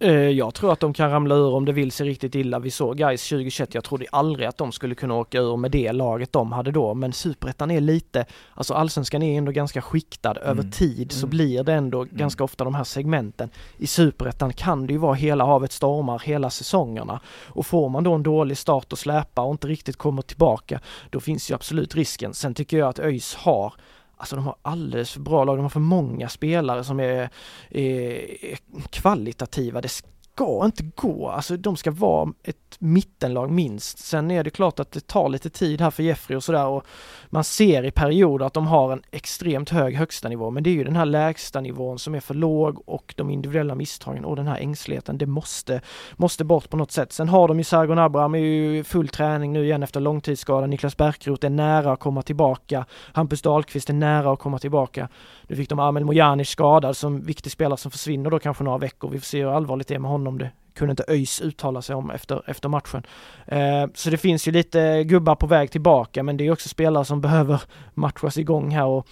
Eh, 0.00 0.12
jag 0.12 0.54
tror 0.54 0.72
att 0.72 0.80
de 0.80 0.92
kan 0.92 1.10
ramla 1.10 1.34
ur 1.34 1.54
om 1.54 1.64
det 1.64 1.72
vill 1.72 1.92
sig 1.92 2.08
riktigt 2.08 2.34
illa. 2.34 2.58
Vi 2.58 2.70
såg 2.70 2.96
guys 2.96 3.28
2021, 3.28 3.74
jag 3.74 3.84
trodde 3.84 4.06
aldrig 4.12 4.48
att 4.48 4.58
de 4.58 4.72
skulle 4.72 4.94
kunna 4.94 5.14
åka 5.14 5.38
ur 5.38 5.56
med 5.56 5.70
det 5.70 5.92
laget 5.92 6.32
de 6.32 6.52
hade 6.52 6.70
då, 6.70 6.94
men 6.94 7.12
superettan 7.12 7.70
är 7.70 7.80
lite, 7.80 8.26
alltså 8.54 8.74
allsvenskan 8.74 9.22
är 9.22 9.38
ändå 9.38 9.52
ganska 9.52 9.82
skiktad 9.82 10.30
mm. 10.30 10.48
över 10.48 10.70
tid 10.70 11.12
så 11.12 11.26
mm. 11.26 11.30
blir 11.30 11.62
det 11.62 11.74
ändå 11.74 12.02
mm. 12.02 12.16
ganska 12.16 12.44
ofta 12.44 12.64
de 12.64 12.74
här 12.74 12.84
segmenten. 12.84 13.50
I 13.76 13.86
superettan 13.86 14.52
kan 14.52 14.86
det 14.86 14.92
ju 14.92 14.98
vara 14.98 15.14
hela 15.14 15.44
havet 15.46 15.72
stormar 15.72 16.18
hela 16.18 16.50
säsongerna 16.50 17.20
och 17.46 17.66
får 17.66 17.88
man 17.88 18.04
då 18.04 18.12
en 18.14 18.22
dålig 18.22 18.58
start 18.58 18.92
och 18.92 18.98
släpa 18.98 19.42
och 19.42 19.52
inte 19.52 19.68
riktigt 19.68 19.96
kommer 19.96 20.22
tillbaka, 20.22 20.80
då 21.10 21.20
finns 21.20 21.50
ju 21.50 21.54
absolut 21.54 21.94
risken. 21.94 22.34
Sen 22.34 22.54
tycker 22.54 22.78
jag 22.78 22.88
att 22.88 22.98
ÖIS 22.98 23.34
har 23.34 23.72
Alltså 24.18 24.36
de 24.36 24.44
har 24.44 24.56
alldeles 24.62 25.10
för 25.10 25.20
bra 25.20 25.44
lag, 25.44 25.58
de 25.58 25.62
har 25.62 25.68
för 25.68 25.80
många 25.80 26.28
spelare 26.28 26.84
som 26.84 27.00
är, 27.00 27.30
är 27.70 28.58
kvalitativa. 28.90 29.80
Det 29.80 29.88
ska 29.88 30.64
inte 30.64 30.82
gå, 30.82 31.28
alltså 31.28 31.56
de 31.56 31.76
ska 31.76 31.90
vara 31.90 32.32
ett 32.42 32.67
mittenlag 32.80 33.50
minst. 33.50 33.98
Sen 33.98 34.30
är 34.30 34.44
det 34.44 34.50
klart 34.50 34.80
att 34.80 34.92
det 34.92 35.06
tar 35.06 35.28
lite 35.28 35.50
tid 35.50 35.80
här 35.80 35.90
för 35.90 36.02
Jeffrey 36.02 36.36
och 36.36 36.44
sådär 36.44 36.66
och 36.66 36.86
man 37.30 37.44
ser 37.44 37.84
i 37.84 37.90
perioder 37.90 38.46
att 38.46 38.54
de 38.54 38.66
har 38.66 38.92
en 38.92 39.02
extremt 39.10 39.70
hög 39.70 39.94
högsta 39.94 40.28
nivå 40.28 40.50
men 40.50 40.62
det 40.62 40.70
är 40.70 40.74
ju 40.74 40.84
den 40.84 40.96
här 40.96 41.04
lägsta 41.04 41.60
nivån 41.60 41.98
som 41.98 42.14
är 42.14 42.20
för 42.20 42.34
låg 42.34 42.82
och 42.88 43.14
de 43.16 43.30
individuella 43.30 43.74
misstagen 43.74 44.24
och 44.24 44.36
den 44.36 44.46
här 44.46 44.56
ängsligheten, 44.56 45.18
det 45.18 45.26
måste, 45.26 45.80
måste 46.16 46.44
bort 46.44 46.70
på 46.70 46.76
något 46.76 46.92
sätt. 46.92 47.12
Sen 47.12 47.28
har 47.28 47.48
de 47.48 47.58
ju 47.58 47.64
Sargon 47.64 47.98
Abraham 47.98 48.34
är 48.34 48.38
ju 48.38 48.84
full 48.84 49.08
träning 49.08 49.52
nu 49.52 49.64
igen 49.64 49.82
efter 49.82 50.00
långtidsskada. 50.00 50.66
Niklas 50.66 50.96
Bärkroth 50.96 51.46
är 51.46 51.50
nära 51.50 51.92
att 51.92 52.00
komma 52.00 52.22
tillbaka. 52.22 52.86
Hampus 53.12 53.42
Dahlqvist 53.42 53.90
är 53.90 53.94
nära 53.94 54.32
att 54.32 54.38
komma 54.38 54.58
tillbaka. 54.58 55.08
Nu 55.46 55.56
fick 55.56 55.68
de 55.68 55.78
Amel 55.78 56.04
Mojanic 56.04 56.48
skadad 56.48 56.96
som 56.96 57.20
viktig 57.20 57.52
spelare 57.52 57.76
som 57.76 57.90
försvinner 57.90 58.30
då 58.30 58.38
kanske 58.38 58.64
några 58.64 58.78
veckor. 58.78 59.10
Vi 59.10 59.18
får 59.18 59.26
se 59.26 59.42
hur 59.42 59.50
allvarligt 59.50 59.88
det 59.88 59.94
är 59.94 59.98
med 59.98 60.10
honom. 60.10 60.38
Det 60.38 60.50
kunde 60.78 60.92
inte 60.92 61.04
ÖIS 61.08 61.40
uttala 61.40 61.82
sig 61.82 61.96
om 61.96 62.10
efter, 62.10 62.50
efter 62.50 62.68
matchen. 62.68 63.02
Eh, 63.46 63.86
så 63.94 64.10
det 64.10 64.16
finns 64.16 64.48
ju 64.48 64.52
lite 64.52 65.04
gubbar 65.04 65.34
på 65.34 65.46
väg 65.46 65.70
tillbaka 65.70 66.22
men 66.22 66.36
det 66.36 66.46
är 66.46 66.52
också 66.52 66.68
spelare 66.68 67.04
som 67.04 67.20
behöver 67.20 67.62
matchas 67.94 68.38
igång 68.38 68.70
här 68.70 68.84
och 68.84 69.08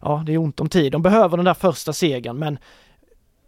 ja, 0.00 0.22
det 0.26 0.34
är 0.34 0.38
ont 0.38 0.60
om 0.60 0.68
tid. 0.68 0.92
De 0.92 1.02
behöver 1.02 1.36
den 1.36 1.44
där 1.44 1.54
första 1.54 1.92
segern 1.92 2.38
men 2.38 2.58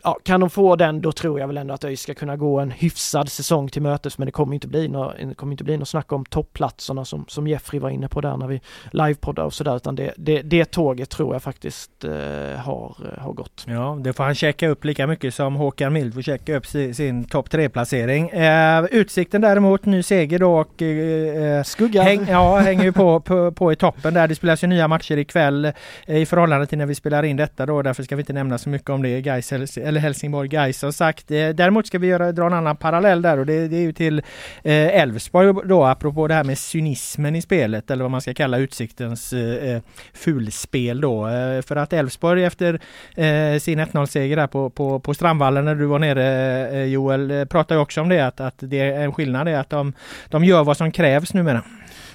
ja, 0.04 0.18
kan 0.22 0.40
de 0.40 0.50
få 0.50 0.76
den 0.76 1.00
då 1.00 1.12
tror 1.12 1.40
jag 1.40 1.46
väl 1.46 1.56
ändå 1.56 1.74
att 1.74 1.84
ÖIS 1.84 2.00
ska 2.00 2.14
kunna 2.14 2.36
gå 2.36 2.60
en 2.60 2.70
hyfsad 2.70 3.28
säsong 3.28 3.68
till 3.68 3.82
mötes 3.82 4.18
men 4.18 4.26
det 4.26 4.32
kommer 4.32 4.54
inte 4.54 4.68
bli 4.68 4.88
något, 4.88 5.14
det 5.28 5.34
kommer 5.34 5.52
inte 5.52 5.64
bli 5.64 5.76
något 5.76 5.88
snack 5.88 6.12
om 6.12 6.24
toppplatserna 6.24 7.04
som, 7.04 7.24
som 7.28 7.48
Jeffrey 7.48 7.80
var 7.80 7.90
inne 7.90 8.08
på 8.08 8.20
där 8.20 8.36
när 8.36 8.46
vi 8.46 8.60
livepoddade 8.92 9.46
och 9.46 9.54
sådär 9.54 9.76
utan 9.76 9.94
det, 9.94 10.12
det, 10.16 10.42
det 10.42 10.64
tåget 10.64 11.10
tror 11.10 11.34
jag 11.34 11.42
faktiskt 11.42 12.04
eh, 12.04 12.10
har, 12.58 12.96
eh, 13.04 13.22
har 13.22 13.32
gått. 13.32 13.64
Ja, 13.66 13.98
det 14.00 14.12
får 14.12 14.24
han 14.24 14.34
checka 14.34 14.68
upp 14.68 14.84
lika 14.84 15.06
mycket 15.06 15.34
som 15.34 15.56
Håkan 15.56 15.92
Mild 15.92 16.14
får 16.14 16.22
checka 16.22 16.56
upp 16.56 16.66
sin, 16.66 16.94
sin 16.94 17.24
topp 17.24 17.50
tre 17.50 17.68
placering. 17.68 18.28
Eh, 18.28 18.84
utsikten 18.84 19.40
däremot, 19.40 19.84
ny 19.84 20.02
seger 20.02 20.38
då 20.38 20.60
och 20.60 20.82
eh, 20.82 21.58
eh 21.58 21.62
Skugga. 21.62 22.02
Häng, 22.02 22.26
ja, 22.28 22.58
hänger 22.58 22.84
ju 22.84 22.92
på, 22.92 23.20
på, 23.20 23.52
på 23.52 23.72
i 23.72 23.76
toppen 23.76 24.14
där. 24.14 24.28
Det 24.28 24.34
spelas 24.34 24.64
ju 24.64 24.66
nya 24.66 24.88
matcher 24.88 25.16
ikväll 25.16 25.64
eh, 26.06 26.16
i 26.16 26.26
förhållande 26.26 26.66
till 26.66 26.78
när 26.78 26.86
vi 26.86 26.94
spelar 26.94 27.22
in 27.22 27.36
detta 27.36 27.66
då. 27.66 27.82
Därför 27.82 28.02
ska 28.02 28.16
vi 28.16 28.20
inte 28.20 28.32
nämna 28.32 28.58
så 28.58 28.68
mycket 28.68 28.90
om 28.90 29.02
det. 29.02 29.20
Gais 29.20 29.52
eller 29.90 30.00
Helsingborg 30.00 30.48
Gais 30.48 30.78
som 30.78 30.92
sagt. 30.92 31.30
Eh, 31.30 31.48
däremot 31.48 31.86
ska 31.86 31.98
vi 31.98 32.06
göra, 32.06 32.32
dra 32.32 32.46
en 32.46 32.52
annan 32.52 32.76
parallell 32.76 33.22
där 33.22 33.38
och 33.38 33.46
det, 33.46 33.68
det 33.68 33.76
är 33.76 33.80
ju 33.80 33.92
till 33.92 34.18
eh, 34.64 35.00
Elfsborg 35.00 35.54
då 35.68 35.84
apropå 35.84 36.28
det 36.28 36.34
här 36.34 36.44
med 36.44 36.58
cynismen 36.58 37.36
i 37.36 37.42
spelet 37.42 37.90
eller 37.90 38.04
vad 38.04 38.10
man 38.10 38.20
ska 38.20 38.34
kalla 38.34 38.58
Utsiktens 38.58 39.32
eh, 39.32 39.74
eh 39.74 39.82
fulspel 40.14 41.00
då. 41.00 41.28
för 41.66 41.76
att 41.76 41.92
Elfsborg 41.92 42.44
efter 42.44 42.74
eh, 43.14 43.58
sin 43.58 43.80
1-0 43.80 44.06
seger 44.06 44.36
där 44.36 44.46
på, 44.46 44.70
på, 44.70 45.00
på 45.00 45.14
Strandvallen 45.14 45.64
när 45.64 45.74
du 45.74 45.86
var 45.86 45.98
nere 45.98 46.86
Joel 46.86 47.46
pratar 47.50 47.74
ju 47.74 47.80
också 47.80 48.00
om 48.00 48.08
det 48.08 48.26
att, 48.26 48.40
att 48.40 48.54
det 48.58 48.80
är 48.80 49.00
en 49.00 49.12
skillnad 49.12 49.48
är 49.48 49.58
att 49.58 49.70
de, 49.70 49.92
de 50.28 50.44
gör 50.44 50.64
vad 50.64 50.76
som 50.76 50.92
krävs 50.92 51.34
numera. 51.34 51.62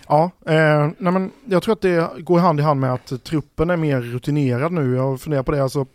Ja, 0.08 0.32
eh, 0.46 0.90
nej 0.98 1.14
men 1.14 1.32
jag 1.46 1.64
tror 1.64 1.74
att 1.74 1.82
det 1.82 2.10
går 2.20 2.40
hand 2.40 2.60
i 2.60 2.64
hand 2.64 2.80
med 2.80 2.94
att 2.94 3.24
truppen 3.24 3.70
är 3.70 3.78
mer 3.78 4.02
rutinerad 4.02 4.72
nu. 4.72 4.96
Jag 4.96 5.22
funderar 5.22 5.44
på 5.44 5.52
det, 5.52 5.64
alltså 5.64 5.86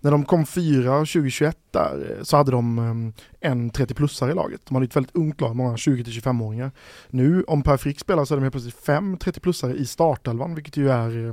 när 0.00 0.10
de 0.10 0.24
kom 0.24 0.46
fyra 0.46 0.98
2021 0.98 1.56
där 1.70 2.16
eh, 2.18 2.22
så 2.22 2.36
hade 2.36 2.50
de 2.50 2.78
eh, 2.78 3.50
en 3.50 3.70
30-plussare 3.70 4.30
i 4.30 4.34
laget. 4.34 4.60
De 4.68 4.74
hade 4.74 4.86
ett 4.86 4.96
väldigt 4.96 5.16
ungt 5.16 5.40
lag, 5.40 5.56
många 5.56 5.76
20-25-åringar. 5.76 6.70
Nu 7.08 7.42
om 7.42 7.62
Per 7.62 7.76
Frick 7.76 8.00
spelar 8.00 8.24
så 8.24 8.34
är 8.34 8.36
de 8.36 8.42
helt 8.42 8.52
plötsligt 8.52 8.84
fem 8.84 9.16
30-plussare 9.16 9.74
i 9.74 9.86
startelvan, 9.86 10.54
vilket 10.54 10.76
ju 10.76 10.90
är 10.90 11.26
eh, 11.26 11.32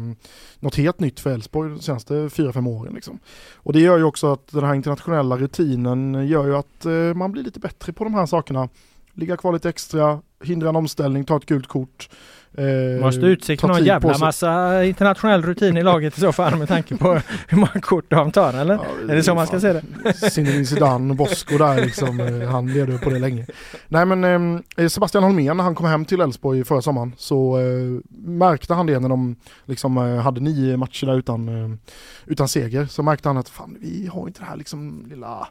något 0.60 0.76
helt 0.76 1.00
nytt 1.00 1.20
för 1.20 1.34
Elfsborg 1.34 1.70
de 1.70 1.82
senaste 1.82 2.14
4-5 2.14 2.70
åren. 2.70 2.94
Liksom. 2.94 3.20
Och 3.56 3.74
det 3.74 3.80
gör 3.80 3.98
ju 3.98 4.04
också 4.04 4.34
att 4.34 4.48
den 4.52 4.64
här 4.64 4.74
internationella 4.74 5.38
rutinen 5.38 6.28
gör 6.28 6.48
ju 6.48 6.56
att 6.56 6.86
eh, 6.86 6.94
man 6.94 7.32
blir 7.32 7.44
lite 7.44 7.60
bättre 7.60 7.94
på 7.94 8.04
de 8.04 8.14
här 8.14 8.26
sakerna 8.26 8.70
ligga 9.18 9.38
kvar 9.38 9.54
lite 9.54 9.70
extra, 9.70 10.22
hindra 10.44 10.70
en 10.70 10.76
omställning, 10.76 11.24
ta 11.24 11.38
ett 11.38 11.46
gult 11.46 11.68
kort. 11.68 12.10
Eh, 12.58 13.02
Måste 13.02 13.22
Utsikten 13.22 13.70
ha 13.70 13.78
en 13.78 13.86
jävla 13.86 14.18
massa 14.18 14.84
internationell 14.84 15.42
rutin 15.42 15.78
i 15.78 15.84
laget 15.84 16.18
i 16.18 16.22
så 16.22 16.32
fall 16.32 16.56
med 16.56 16.68
tanke 16.68 16.98
på 16.98 17.14
hur 17.48 17.58
många 17.58 17.82
kort 17.82 18.10
de 18.10 18.32
tar 18.32 18.54
eller? 18.54 18.74
Ja, 18.74 18.86
är 19.12 19.16
det 19.16 19.24
så 19.24 19.36
man 19.36 19.48
ska 19.48 19.60
se 19.60 19.74
det? 19.74 20.14
Zinedine 20.14 20.66
Zidane 20.66 21.10
och 21.10 21.16
Bosko 21.16 21.58
där 21.58 21.86
liksom, 21.86 22.20
eh, 22.20 22.50
han 22.50 22.74
levde 22.74 22.98
på 22.98 23.10
det 23.10 23.20
länge. 23.20 23.46
Nej 23.88 24.06
men 24.06 24.64
eh, 24.78 24.88
Sebastian 24.88 25.24
Holmén 25.24 25.58
när 25.58 25.64
han 25.64 25.76
kom 25.76 25.86
hem 25.86 26.06
till 26.06 26.22
Elfsborg 26.22 26.64
förra 26.64 26.82
sommaren 26.82 27.14
så 27.18 27.60
eh, 27.60 28.00
märkte 28.26 28.74
han 28.74 28.86
det 28.86 29.00
när 29.00 29.10
de 29.10 29.36
liksom 29.66 29.98
eh, 29.98 30.16
hade 30.18 30.42
nio 30.42 30.78
matcher 30.78 31.06
där 31.08 31.18
utan, 31.18 31.50
eh, 31.64 31.78
utan 32.26 32.48
seger. 32.48 32.86
Så 32.86 33.04
märkte 33.04 33.30
han 33.30 33.38
att 33.38 33.50
fan 33.50 33.78
vi 33.82 34.08
har 34.14 34.28
inte 34.28 34.40
det 34.40 34.46
här 34.46 34.56
liksom 34.56 35.06
lilla 35.10 35.48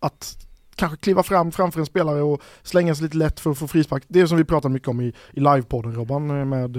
att 0.00 0.46
kanske 0.74 0.98
kliva 0.98 1.22
fram 1.22 1.52
framför 1.52 1.80
en 1.80 1.86
spelare 1.86 2.22
och 2.22 2.42
slänga 2.62 2.94
sig 2.94 3.04
lite 3.04 3.16
lätt 3.16 3.40
för 3.40 3.50
att 3.50 3.58
få 3.58 3.68
frispark. 3.68 4.04
Det 4.08 4.20
är 4.20 4.26
som 4.26 4.38
vi 4.38 4.44
pratade 4.44 4.74
mycket 4.74 4.88
om 4.88 5.00
i, 5.00 5.12
i 5.32 5.40
livepodden 5.40 5.94
Robban 5.94 6.30
eh, 6.30 6.44
med 6.44 6.76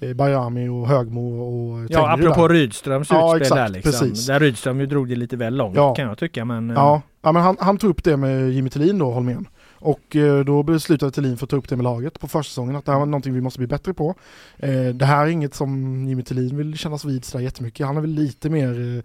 eh, 0.00 0.14
Bajami 0.14 0.68
och 0.68 0.88
Högmo 0.88 1.42
och 1.42 1.86
Ja, 1.90 2.12
apropå 2.12 2.48
där. 2.48 2.54
Rydströms 2.54 3.10
ja, 3.10 3.36
utspel 3.36 3.58
där 3.58 3.68
liksom. 3.68 3.92
Precis. 3.92 4.26
Där 4.26 4.40
Rydström 4.40 4.80
ju 4.80 4.86
drog 4.86 5.08
det 5.08 5.16
lite 5.16 5.36
väl 5.36 5.56
långt 5.56 5.76
ja. 5.76 5.94
kan 5.94 6.08
jag 6.08 6.18
tycka 6.18 6.44
men... 6.44 6.68
Ja, 6.68 6.94
eh. 6.94 7.00
ja 7.22 7.32
men 7.32 7.42
han, 7.42 7.56
han 7.60 7.78
tog 7.78 7.90
upp 7.90 8.04
det 8.04 8.16
med 8.16 8.50
Jimmy 8.50 8.70
Tillin 8.70 8.98
då, 8.98 9.10
Holmén. 9.10 9.46
Och 9.82 10.16
eh, 10.16 10.44
då 10.44 10.62
beslutade 10.62 11.12
Thelin 11.12 11.36
för 11.36 11.46
att 11.46 11.50
ta 11.50 11.56
upp 11.56 11.68
det 11.68 11.76
med 11.76 11.84
laget 11.84 12.20
på 12.20 12.28
försäsongen 12.28 12.76
att 12.76 12.84
det 12.84 12.92
här 12.92 12.98
var 12.98 13.06
någonting 13.06 13.34
vi 13.34 13.40
måste 13.40 13.58
bli 13.58 13.66
bättre 13.66 13.94
på. 13.94 14.14
Eh, 14.56 14.86
det 14.86 15.04
här 15.04 15.26
är 15.26 15.30
inget 15.30 15.54
som 15.54 16.04
Jimmy 16.08 16.22
Thelin 16.22 16.56
vill 16.56 16.78
kännas 16.78 17.04
vid 17.04 17.24
sådär 17.24 17.44
jättemycket. 17.44 17.86
Han 17.86 17.96
har 17.96 18.00
väl 18.00 18.10
lite 18.10 18.50
mer 18.50 18.96
eh, 18.96 19.02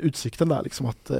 utsikten 0.00 0.48
där 0.48 0.62
liksom 0.62 0.86
att 0.86 1.10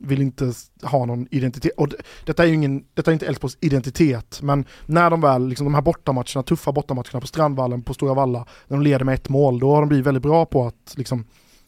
vill 0.00 0.22
inte 0.22 0.52
ha 0.82 1.04
någon 1.04 1.26
identitet. 1.30 1.72
Och 1.76 1.88
detta 2.24 2.42
är 2.42 2.46
ju 2.46 2.54
ingen, 2.54 2.84
detta 2.94 3.10
är 3.10 3.12
inte 3.12 3.26
Elfsborgs 3.26 3.56
identitet 3.60 4.42
men 4.42 4.64
när 4.86 5.10
de 5.10 5.20
väl, 5.20 5.48
liksom 5.48 5.64
de 5.64 5.74
här 5.74 5.82
bortamatcherna, 5.82 6.42
tuffa 6.42 6.72
bortamatcherna 6.72 7.20
på 7.20 7.26
Strandvallen, 7.26 7.82
på 7.82 7.94
Stora 7.94 8.14
Valla, 8.14 8.46
när 8.68 8.76
de 8.76 8.82
leder 8.82 9.04
med 9.04 9.14
ett 9.14 9.28
mål, 9.28 9.58
då 9.58 9.74
har 9.74 9.80
de 9.80 9.88
blivit 9.88 10.06
väldigt 10.06 10.22
bra 10.22 10.46
på 10.46 10.66
att 10.66 10.94
liksom 10.96 11.24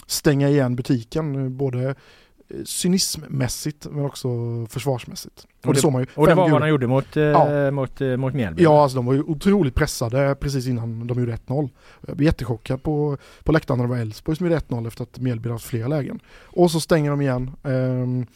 stänga 0.06 0.48
igen 0.48 0.76
butiken, 0.76 1.56
både 1.56 1.94
cynismmässigt 2.64 3.86
men 3.90 4.04
också 4.04 4.28
försvarsmässigt. 4.70 5.46
Och, 5.60 5.66
och 5.66 5.74
det, 5.74 5.80
såg 5.80 5.92
man 5.92 6.02
ju. 6.02 6.06
Och 6.14 6.26
det 6.26 6.34
var 6.34 6.50
vad 6.50 6.60
han 6.60 6.70
gjorde 6.70 6.86
mot, 6.86 7.16
eh, 7.16 7.22
ja. 7.22 7.70
mot, 7.70 8.00
eh, 8.00 8.16
mot 8.16 8.34
Mjällby? 8.34 8.62
Ja, 8.62 8.82
alltså 8.82 8.96
de 8.96 9.06
var 9.06 9.14
ju 9.14 9.22
otroligt 9.22 9.74
pressade 9.74 10.34
precis 10.40 10.66
innan 10.66 11.06
de 11.06 11.20
gjorde 11.20 11.36
1-0. 11.36 11.68
Jag 12.06 12.16
blev 12.16 12.26
jättechockad 12.26 12.82
på, 12.82 13.16
på 13.44 13.52
läktaren 13.52 13.78
när 13.78 13.84
det 13.84 13.90
var 13.90 13.98
Elfsborg 13.98 14.36
som 14.36 14.46
gjorde 14.46 14.58
1-0 14.58 14.86
efter 14.86 15.02
att 15.02 15.18
Mjällby 15.18 15.50
haft 15.50 15.64
flera 15.64 15.88
lägen. 15.88 16.20
Och 16.42 16.70
så 16.70 16.80
stänger 16.80 17.10
de 17.10 17.20
igen. 17.20 17.50
Um, 17.62 18.26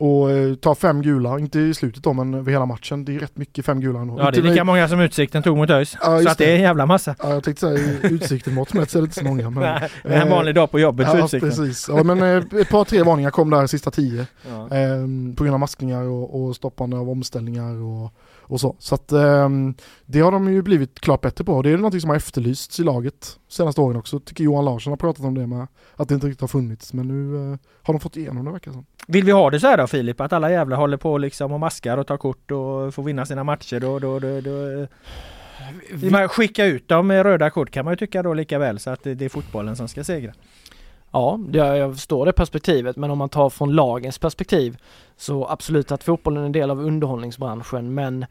och 0.00 0.30
eh, 0.30 0.54
tar 0.54 0.74
fem 0.74 1.02
gula, 1.02 1.38
inte 1.38 1.60
i 1.60 1.74
slutet 1.74 2.02
då 2.02 2.12
men 2.12 2.34
över 2.34 2.52
hela 2.52 2.66
matchen. 2.66 3.04
Det 3.04 3.16
är 3.16 3.18
rätt 3.18 3.36
mycket 3.36 3.64
fem 3.64 3.80
gula 3.80 4.00
ändå. 4.00 4.18
Ja 4.18 4.30
det 4.30 4.38
är 4.38 4.42
lika 4.42 4.64
många 4.64 4.88
som 4.88 5.00
Utsikten 5.00 5.42
tog 5.42 5.56
mot 5.56 5.70
ÖIS. 5.70 5.96
Ja, 6.02 6.22
så 6.22 6.28
att 6.28 6.38
det 6.38 6.50
är 6.50 6.54
en 6.54 6.62
jävla 6.62 6.86
massa. 6.86 7.14
Ja 7.22 7.32
jag 7.32 7.44
tänkte 7.44 7.60
säga 7.60 8.00
Utsikten 8.02 8.54
mått 8.54 8.74
mätt 8.74 8.90
så 8.90 8.98
är 8.98 9.02
det 9.02 9.06
inte 9.06 9.18
så 9.18 9.24
många. 9.24 9.50
Men, 9.50 9.62
Nej, 9.62 9.90
det 10.02 10.14
är 10.14 10.22
en 10.22 10.30
vanlig 10.30 10.54
dag 10.54 10.70
på 10.70 10.80
jobbet 10.80 11.06
för 11.10 11.18
ja, 11.18 11.24
Utsikten. 11.24 11.50
Precis. 11.50 11.88
Ja 11.88 12.02
men 12.02 12.22
eh, 12.22 12.60
ett 12.60 12.68
par 12.68 12.84
tre 12.84 13.02
varningar 13.02 13.30
kom 13.30 13.50
där 13.50 13.66
sista 13.66 13.90
tio. 13.90 14.26
Ja. 14.48 14.76
Eh, 14.76 14.98
på 15.36 15.44
grund 15.44 15.54
av 15.54 15.60
maskningar 15.60 16.02
och, 16.02 16.42
och 16.42 16.56
stoppande 16.56 16.96
av 16.96 17.10
omställningar 17.10 17.82
och 17.82 18.12
och 18.48 18.60
så. 18.60 18.76
Så 18.78 18.94
att 18.94 19.12
um, 19.12 19.74
det 20.06 20.20
har 20.20 20.32
de 20.32 20.52
ju 20.52 20.62
blivit 20.62 21.00
klart 21.00 21.20
bättre 21.20 21.44
på. 21.44 21.62
Det 21.62 21.70
är 21.70 21.76
någonting 21.76 22.00
som 22.00 22.10
har 22.10 22.16
efterlysts 22.16 22.80
i 22.80 22.82
laget 22.82 23.38
senaste 23.48 23.80
åren 23.80 23.96
också. 23.96 24.20
Tycker 24.20 24.44
Johan 24.44 24.64
Larsson 24.64 24.90
har 24.90 24.96
pratat 24.96 25.24
om 25.24 25.34
det 25.34 25.46
med. 25.46 25.66
Att 25.96 26.08
det 26.08 26.14
inte 26.14 26.26
riktigt 26.26 26.40
har 26.40 26.48
funnits. 26.48 26.92
Men 26.92 27.08
nu 27.08 27.36
uh, 27.36 27.56
har 27.82 27.94
de 27.94 28.00
fått 28.00 28.16
igenom 28.16 28.44
det 28.44 28.50
verkar 28.50 28.72
som. 28.72 28.86
Vill 29.06 29.24
vi 29.24 29.32
ha 29.32 29.50
det 29.50 29.60
så 29.60 29.66
här 29.66 29.76
då 29.76 29.86
Filip? 29.86 30.20
Att 30.20 30.32
alla 30.32 30.50
jävla 30.50 30.76
håller 30.76 30.96
på 30.96 31.18
liksom 31.18 31.52
och 31.52 31.60
maskar 31.60 31.98
och 31.98 32.06
tar 32.06 32.16
kort 32.16 32.50
och 32.50 32.94
får 32.94 33.02
vinna 33.02 33.26
sina 33.26 33.44
matcher 33.44 33.80
då, 33.80 33.98
då, 33.98 34.18
då, 34.18 34.40
då 34.40 34.86
vi... 35.90 36.28
Skicka 36.28 36.64
ut 36.64 36.88
dem 36.88 37.06
med 37.06 37.22
röda 37.22 37.50
kort 37.50 37.70
kan 37.70 37.84
man 37.84 37.92
ju 37.92 37.96
tycka 37.96 38.22
då 38.22 38.34
lika 38.34 38.58
väl 38.58 38.78
så 38.78 38.90
att 38.90 39.02
det 39.02 39.22
är 39.22 39.28
fotbollen 39.28 39.76
som 39.76 39.88
ska 39.88 40.04
segra. 40.04 40.32
Ja, 41.10 41.40
jag 41.52 41.94
förstår 41.94 42.26
det 42.26 42.32
perspektivet 42.32 42.96
men 42.96 43.10
om 43.10 43.18
man 43.18 43.28
tar 43.28 43.50
från 43.50 43.72
lagens 43.72 44.18
perspektiv 44.18 44.76
så 45.16 45.46
absolut 45.48 45.92
att 45.92 46.04
fotbollen 46.04 46.42
är 46.42 46.46
en 46.46 46.52
del 46.52 46.70
av 46.70 46.80
underhållningsbranschen 46.80 47.94
men 47.94 48.26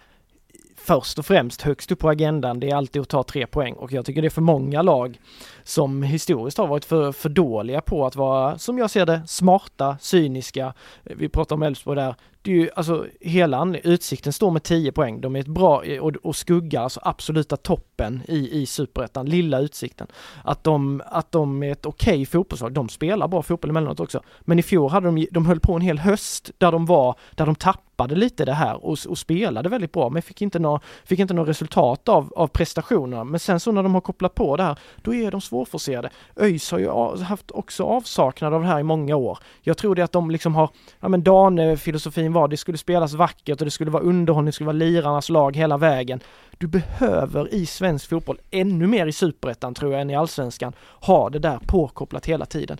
först 0.76 1.20
och 1.20 1.26
främst 1.26 1.62
högst 1.62 1.92
upp 1.92 2.00
på 2.00 2.10
agendan 2.10 2.60
det 2.60 2.70
är 2.70 2.76
alltid 2.76 3.02
att 3.02 3.10
ta 3.10 3.24
tre 3.24 3.48
poäng 3.48 3.74
och 3.74 3.92
jag 3.92 4.06
tycker 4.06 4.22
det 4.22 4.28
är 4.28 4.30
för 4.30 4.42
många 4.42 4.82
lag 4.82 5.20
som 5.64 6.04
historiskt 6.04 6.58
har 6.58 6.68
varit 6.68 6.86
för, 6.86 7.12
för 7.12 7.30
dåliga 7.30 7.82
på 7.82 8.06
att 8.06 8.16
vara, 8.16 8.58
som 8.58 8.78
jag 8.78 8.90
ser 8.90 9.06
det, 9.06 9.22
smarta, 9.28 9.98
cyniska. 10.02 10.74
Vi 11.04 11.30
pratar 11.30 11.56
om 11.56 11.64
Elfsborg 11.64 11.96
där 11.96 12.16
det 12.48 12.54
är 12.54 12.56
ju, 12.56 12.70
alltså 12.76 13.06
hela 13.22 13.76
Utsikten 13.84 14.34
står 14.34 14.52
med 14.52 14.64
10 14.64 14.92
poäng. 14.92 15.22
De 15.22 15.36
är 15.36 15.40
ett 15.40 15.48
bra, 15.48 15.84
och, 16.02 16.16
och 16.24 16.36
skuggar 16.36 16.82
alltså 16.82 17.00
absoluta 17.04 17.58
toppen 17.58 18.22
i, 18.28 18.62
i 18.62 18.66
superettan, 18.66 19.26
lilla 19.26 19.60
Utsikten. 19.60 20.08
Att 20.44 20.64
de, 20.64 21.02
att 21.06 21.32
de 21.32 21.64
är 21.64 21.72
ett 21.72 21.86
okej 21.86 22.14
okay 22.14 22.26
fotbollslag, 22.26 22.72
de 22.72 22.90
spelar 22.90 23.28
bra 23.28 23.42
fotboll 23.42 23.70
emellanåt 23.70 24.00
också. 24.00 24.22
Men 24.42 24.60
i 24.60 24.64
fjol 24.64 24.92
hade 24.92 25.08
de, 25.08 25.28
de 25.32 25.46
höll 25.46 25.60
på 25.60 25.74
en 25.74 25.82
hel 25.82 26.00
höst 26.00 26.52
där 26.58 26.72
de 26.72 26.86
var, 26.86 27.16
där 27.36 27.46
de 27.46 27.56
tappade 27.56 28.16
lite 28.16 28.46
det 28.46 28.54
här 28.54 28.86
och, 28.86 28.98
och 29.10 29.18
spelade 29.18 29.70
väldigt 29.70 29.92
bra 29.92 30.10
men 30.10 30.22
fick 30.22 30.42
inte 30.42 30.60
något, 30.60 30.84
fick 31.06 31.20
inte 31.20 31.34
något 31.34 31.50
resultat 31.50 32.10
av, 32.10 32.34
av 32.36 32.48
prestationerna. 32.48 33.24
Men 33.24 33.40
sen 33.40 33.60
så 33.60 33.72
när 33.72 33.84
de 33.84 33.94
har 33.94 34.02
kopplat 34.02 34.36
på 34.36 34.58
det 34.58 34.64
här, 34.64 34.80
då 35.02 35.14
är 35.14 35.32
de 35.32 35.42
svårforcerade. 35.42 36.10
ÖIS 36.36 36.72
har 36.72 36.80
ju 36.80 36.90
haft 37.24 37.52
också 37.52 37.84
avsaknad 37.84 38.54
av 38.54 38.62
det 38.62 38.68
här 38.68 38.80
i 38.80 38.84
många 38.84 39.16
år. 39.16 39.38
Jag 39.62 39.78
tror 39.78 39.96
det 39.96 40.02
att 40.02 40.12
de 40.12 40.32
liksom 40.32 40.56
har, 40.56 40.70
ja 41.00 41.08
men 41.08 41.24
Dan-filosofin 41.24 42.34
var 42.38 42.48
det 42.48 42.58
skulle 42.58 42.78
spelas 42.78 43.14
vackert 43.14 43.62
och 43.62 43.66
det 43.66 43.72
skulle 43.72 43.92
vara 43.92 44.04
underhållning, 44.04 44.46
det 44.46 44.52
skulle 44.52 44.66
vara 44.66 44.78
lirarnas 44.78 45.30
lag 45.30 45.56
hela 45.56 45.78
vägen. 45.78 46.20
Du 46.58 46.68
behöver 46.68 47.54
i 47.54 47.66
svensk 47.66 48.10
fotboll, 48.10 48.40
ännu 48.52 48.88
mer 48.88 49.08
i 49.08 49.12
superettan 49.12 49.74
tror 49.74 49.92
jag 49.92 50.02
än 50.02 50.10
i 50.10 50.16
allsvenskan, 50.16 50.74
ha 51.02 51.30
det 51.30 51.40
där 51.40 51.60
påkopplat 51.66 52.26
hela 52.26 52.46
tiden. 52.46 52.78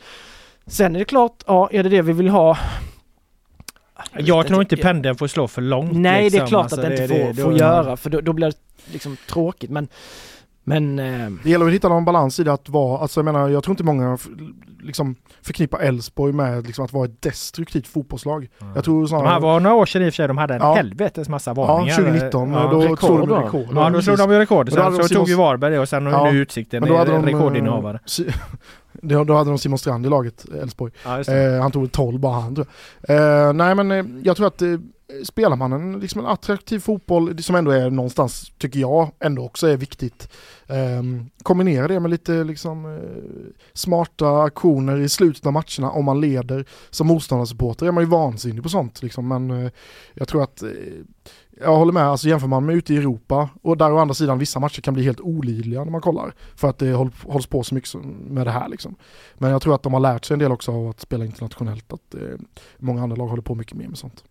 Sen 0.66 0.96
är 0.96 1.00
det 1.00 1.06
klart, 1.06 1.44
ja 1.48 1.70
är 1.72 1.84
det 1.84 1.90
det 1.90 2.02
vi 2.02 2.14
vill 2.14 2.30
ha? 2.30 2.58
Jag 4.18 4.48
tror 4.48 4.62
inte 4.62 4.78
pendeln 4.78 5.16
får 5.16 5.28
slå 5.28 5.48
för 5.48 5.62
långt. 5.62 5.92
Nej 5.94 6.24
liksom. 6.24 6.38
det 6.38 6.38
är 6.38 6.42
liksom. 6.42 6.48
klart 6.48 6.64
alltså, 6.64 6.82
att 6.82 6.88
det 6.88 7.04
inte 7.04 7.08
får, 7.08 7.34
det, 7.34 7.44
får 7.44 7.54
göra 7.54 7.98
för 7.98 8.10
då, 8.10 8.22
då 8.22 8.34
blir 8.34 8.48
det 8.48 8.58
liksom 8.94 9.18
tråkigt 9.30 9.70
men 9.70 9.88
men... 10.68 11.00
Eh... 11.00 11.30
Det 11.44 11.50
gäller 11.50 11.68
att 11.68 11.74
hitta 11.74 11.90
någon 11.90 12.06
balans 12.06 12.40
i 12.40 12.44
det 12.44 12.54
att 12.54 12.70
vara, 12.70 13.00
alltså 13.00 13.20
jag 13.20 13.26
menar 13.26 13.50
jag 13.50 13.64
tror 13.64 13.74
inte 13.74 13.84
många 13.84 14.18
liksom 14.82 15.16
förknippar 15.42 15.80
Elfsborg 15.80 16.34
med 16.34 16.66
liksom 16.66 16.86
att 16.86 16.94
vara 16.94 17.06
ett 17.06 17.22
destruktivt 17.22 17.88
fotbollslag. 17.88 18.48
Mm. 18.62 18.76
Jag 18.76 18.84
tror 18.84 19.08
snarare... 19.08 19.26
De 19.26 19.30
här 19.30 19.40
var 19.40 19.60
några 19.60 19.76
år 19.76 19.86
sedan 19.86 20.02
i 20.02 20.10
och 20.10 20.14
för 20.14 20.16
sig 20.16 20.28
de 20.28 20.38
hade 20.38 20.54
en 20.54 20.62
ja. 20.62 20.74
helvetes 20.74 21.30
massa 21.30 21.54
varningar. 21.54 21.92
Ja, 21.92 21.96
2019. 21.96 22.52
Ja. 22.52 22.70
Då 22.72 22.80
rekord, 22.80 23.00
slog 23.00 23.28
de 23.28 23.44
rekord. 23.44 23.68
Ja, 23.76 23.90
då 23.90 24.02
slog 24.02 24.18
de 24.18 24.32
ju 24.32 24.38
rekord. 24.38 24.72
Sen 24.72 24.96
så 24.96 25.08
tog 25.08 25.30
ju 25.30 25.36
Varberg 25.36 25.72
det 25.72 25.80
och 25.80 25.90
sen 25.90 26.06
ja. 26.06 26.32
nu 26.32 26.40
Utsikten 26.40 26.80
men 26.82 26.90
då 26.90 26.98
hade 26.98 27.12
de, 27.12 27.26
rekordinnehavare. 27.26 28.00
Då 29.02 29.34
hade 29.34 29.50
de 29.50 29.58
Simon 29.58 29.78
Strand 29.78 30.06
i 30.06 30.10
laget, 30.10 30.46
Elfsborg. 30.62 30.94
Ja, 31.06 31.20
eh, 31.20 31.62
han 31.62 31.72
tog 31.72 31.92
12 31.92 32.20
bara 32.20 32.34
han 32.34 32.56
tror 32.56 32.68
jag. 33.02 33.48
Eh, 33.48 33.54
nej 33.54 33.76
men 33.76 33.92
eh, 33.92 34.06
jag 34.24 34.38
tror 34.38 34.48
att 34.48 34.62
eh, 34.62 34.68
Eh, 35.14 35.24
spelar 35.24 35.56
man 35.56 35.74
en, 35.74 36.00
liksom 36.00 36.22
en 36.22 36.28
attraktiv 36.28 36.80
fotboll 36.80 37.44
som 37.44 37.56
ändå 37.56 37.72
är 37.72 37.90
någonstans, 37.90 38.52
tycker 38.58 38.80
jag, 38.80 39.12
ändå 39.20 39.46
också 39.46 39.68
är 39.68 39.78
viktigt. 39.78 40.30
Um, 40.68 41.30
kombinera 41.44 41.88
det 41.88 42.00
med 42.00 42.12
lite 42.12 42.44
liksom, 42.44 42.86
uh, 42.86 43.00
smarta 43.74 44.42
aktioner 44.42 44.98
i 44.98 45.10
slutet 45.10 45.46
av 45.46 45.54
matcherna 45.54 45.92
om 45.92 46.06
man 46.06 46.22
leder. 46.22 46.66
Som 46.90 47.08
motståndarsupporter 47.08 47.86
är 47.86 47.92
man 47.92 48.04
ju 48.04 48.10
vansinnig 48.10 48.64
på 48.64 48.70
sånt 48.70 49.04
liksom, 49.04 49.28
men 49.28 49.52
uh, 49.52 49.70
jag 50.14 50.28
tror 50.28 50.44
att 50.44 50.64
uh, 50.64 50.72
jag 51.62 51.78
håller 51.78 51.94
med, 51.94 52.04
alltså 52.04 52.28
jämför 52.28 52.48
man 52.48 52.66
med 52.66 52.76
ute 52.76 52.94
i 52.94 52.98
Europa 52.98 53.50
och 53.62 53.78
där 53.78 53.94
å 53.94 53.98
andra 53.98 54.14
sidan 54.14 54.40
vissa 54.40 54.60
matcher 54.60 54.82
kan 54.82 54.94
bli 54.94 55.04
helt 55.04 55.22
olidliga 55.22 55.84
när 55.84 55.92
man 55.92 56.02
kollar. 56.02 56.34
För 56.56 56.70
att 56.70 56.78
det 56.78 56.92
håll, 56.94 57.12
hålls 57.24 57.48
på 57.48 57.64
så 57.64 57.76
mycket 57.76 57.94
med 58.30 58.48
det 58.48 58.52
här 58.52 58.70
liksom. 58.70 58.96
Men 59.38 59.52
jag 59.52 59.62
tror 59.62 59.76
att 59.76 59.84
de 59.84 59.94
har 59.94 60.00
lärt 60.00 60.26
sig 60.26 60.36
en 60.36 60.40
del 60.40 60.52
också 60.52 60.72
av 60.72 60.90
att 60.90 61.00
spela 61.00 61.26
internationellt. 61.26 61.94
Att 61.94 62.16
många 62.78 63.04
andra 63.04 63.16
lag 63.16 63.28
håller 63.28 63.42
på 63.42 63.56
mycket 63.56 63.78
mer 63.78 63.88
med 63.88 63.98
sånt. 63.98 64.24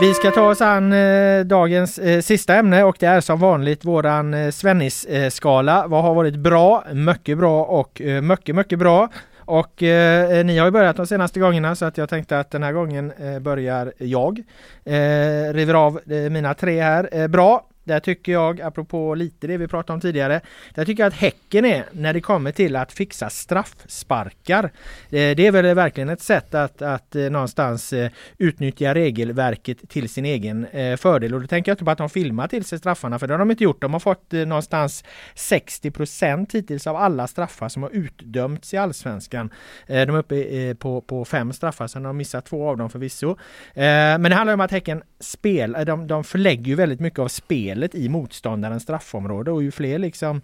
Vi 0.00 0.14
ska 0.14 0.30
ta 0.30 0.48
oss 0.50 0.60
an 0.60 0.92
eh, 0.92 1.40
dagens 1.40 1.98
eh, 1.98 2.20
sista 2.20 2.54
ämne 2.54 2.84
och 2.84 2.96
det 2.98 3.06
är 3.06 3.20
som 3.20 3.40
vanligt 3.40 3.84
våran 3.84 4.34
eh, 4.34 4.50
Svennis-skala. 4.50 5.86
Vad 5.86 6.02
har 6.02 6.14
varit 6.14 6.36
bra, 6.36 6.84
mycket 6.92 7.38
bra 7.38 7.64
och 7.64 8.00
eh, 8.00 8.22
mycket, 8.22 8.54
mycket 8.54 8.78
bra. 8.78 9.08
Och 9.38 9.82
eh, 9.82 10.38
eh 10.38 10.44
ni 10.44 10.58
har 10.58 10.66
ju 10.66 10.70
börjat 10.70 10.96
de 10.96 11.06
senaste 11.06 11.40
gångerna 11.40 11.74
så 11.74 11.84
att 11.84 11.98
jag 11.98 12.08
tänkte 12.08 12.38
att 12.38 12.50
den 12.50 12.62
här 12.62 12.72
gången 12.72 13.12
eh, 13.18 13.38
börjar 13.38 13.92
jag. 13.98 14.38
Eh, 14.84 15.52
river 15.52 15.74
av 15.74 16.00
eh, 16.10 16.30
mina 16.30 16.54
tre 16.54 16.82
här. 16.82 17.08
Eh, 17.12 17.28
bra, 17.28 17.64
där 17.84 18.00
tycker 18.00 18.32
jag, 18.32 18.60
apropå 18.60 19.14
lite 19.14 19.46
det 19.46 19.56
vi 19.56 19.68
pratade 19.68 19.94
om 19.94 20.00
tidigare, 20.00 20.40
där 20.74 20.84
tycker 20.84 21.02
jag 21.02 21.08
att 21.08 21.14
Häcken 21.14 21.64
är 21.64 21.84
när 21.92 22.12
det 22.12 22.20
kommer 22.20 22.52
till 22.52 22.76
att 22.76 22.92
fixa 22.92 23.30
straffsparkar. 23.30 24.64
Eh, 24.64 24.70
det 25.10 25.46
är 25.46 25.52
väl 25.52 25.74
verkligen 25.74 26.08
ett 26.08 26.22
sätt 26.22 26.54
att, 26.54 26.82
att 26.82 27.16
eh, 27.16 27.22
någonstans 27.22 27.92
eh, 27.92 28.10
utnyttja 28.38 28.94
regelverket 28.94 29.88
till 29.88 30.08
sin 30.08 30.24
egen 30.24 30.66
fördel. 30.98 31.34
Och 31.34 31.40
då 31.40 31.46
tänker 31.46 31.70
jag 31.70 31.74
inte 31.74 31.84
på 31.84 31.90
att 31.90 31.98
de 31.98 32.10
filmar 32.10 32.48
till 32.48 32.64
sig 32.64 32.78
straffarna, 32.78 33.18
för 33.18 33.26
det 33.26 33.32
har 33.34 33.38
de 33.38 33.50
inte 33.50 33.64
gjort. 33.64 33.80
De 33.80 33.92
har 33.92 34.00
fått 34.00 34.32
någonstans 34.32 35.04
60 35.34 35.90
procent 35.90 36.54
hittills 36.54 36.86
av 36.86 36.96
alla 36.96 37.26
straffar 37.26 37.68
som 37.68 37.82
har 37.82 37.90
utdömts 37.90 38.74
i 38.74 38.76
Allsvenskan. 38.76 39.50
De 39.86 39.94
är 39.94 40.18
uppe 40.18 40.74
på, 40.74 41.00
på 41.00 41.24
fem 41.24 41.52
straffar, 41.52 41.86
sen 41.86 42.04
har 42.04 42.08
de 42.08 42.16
missat 42.16 42.46
två 42.46 42.68
av 42.68 42.76
dem 42.76 42.90
förvisso. 42.90 43.36
Men 43.74 44.22
det 44.22 44.34
handlar 44.34 44.54
om 44.54 44.60
att 44.60 44.70
Häcken 44.70 45.02
spel, 45.20 45.74
eh, 45.74 45.84
de, 45.84 46.06
de 46.06 46.24
förlägger 46.24 46.64
ju 46.64 46.74
väldigt 46.74 47.00
mycket 47.00 47.18
av 47.18 47.28
spelet 47.28 47.94
i 47.94 48.08
motståndarens 48.08 48.82
straffområde 48.82 49.50
och 49.50 49.62
ju 49.62 49.70
fler 49.70 49.98
liksom 49.98 50.40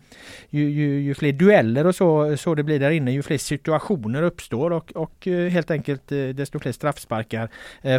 ju, 0.51 0.71
ju, 0.71 1.01
ju, 1.01 1.15
fler 1.15 1.33
dueller 1.33 1.87
och 1.87 1.95
så, 1.95 2.37
så 2.37 2.55
det 2.55 2.63
blir 2.63 2.81
där 2.81 2.91
inne, 2.91 3.13
ju 3.13 3.23
fler 3.23 3.39
situationer 3.39 4.23
uppstår 4.23 4.71
och, 4.71 4.93
och 4.93 5.29
eh, 5.29 5.49
helt 5.49 5.71
enkelt 5.71 6.13
eh, 6.13 6.19
desto 6.19 6.59
fler 6.59 6.73
straffsparkar 6.73 7.49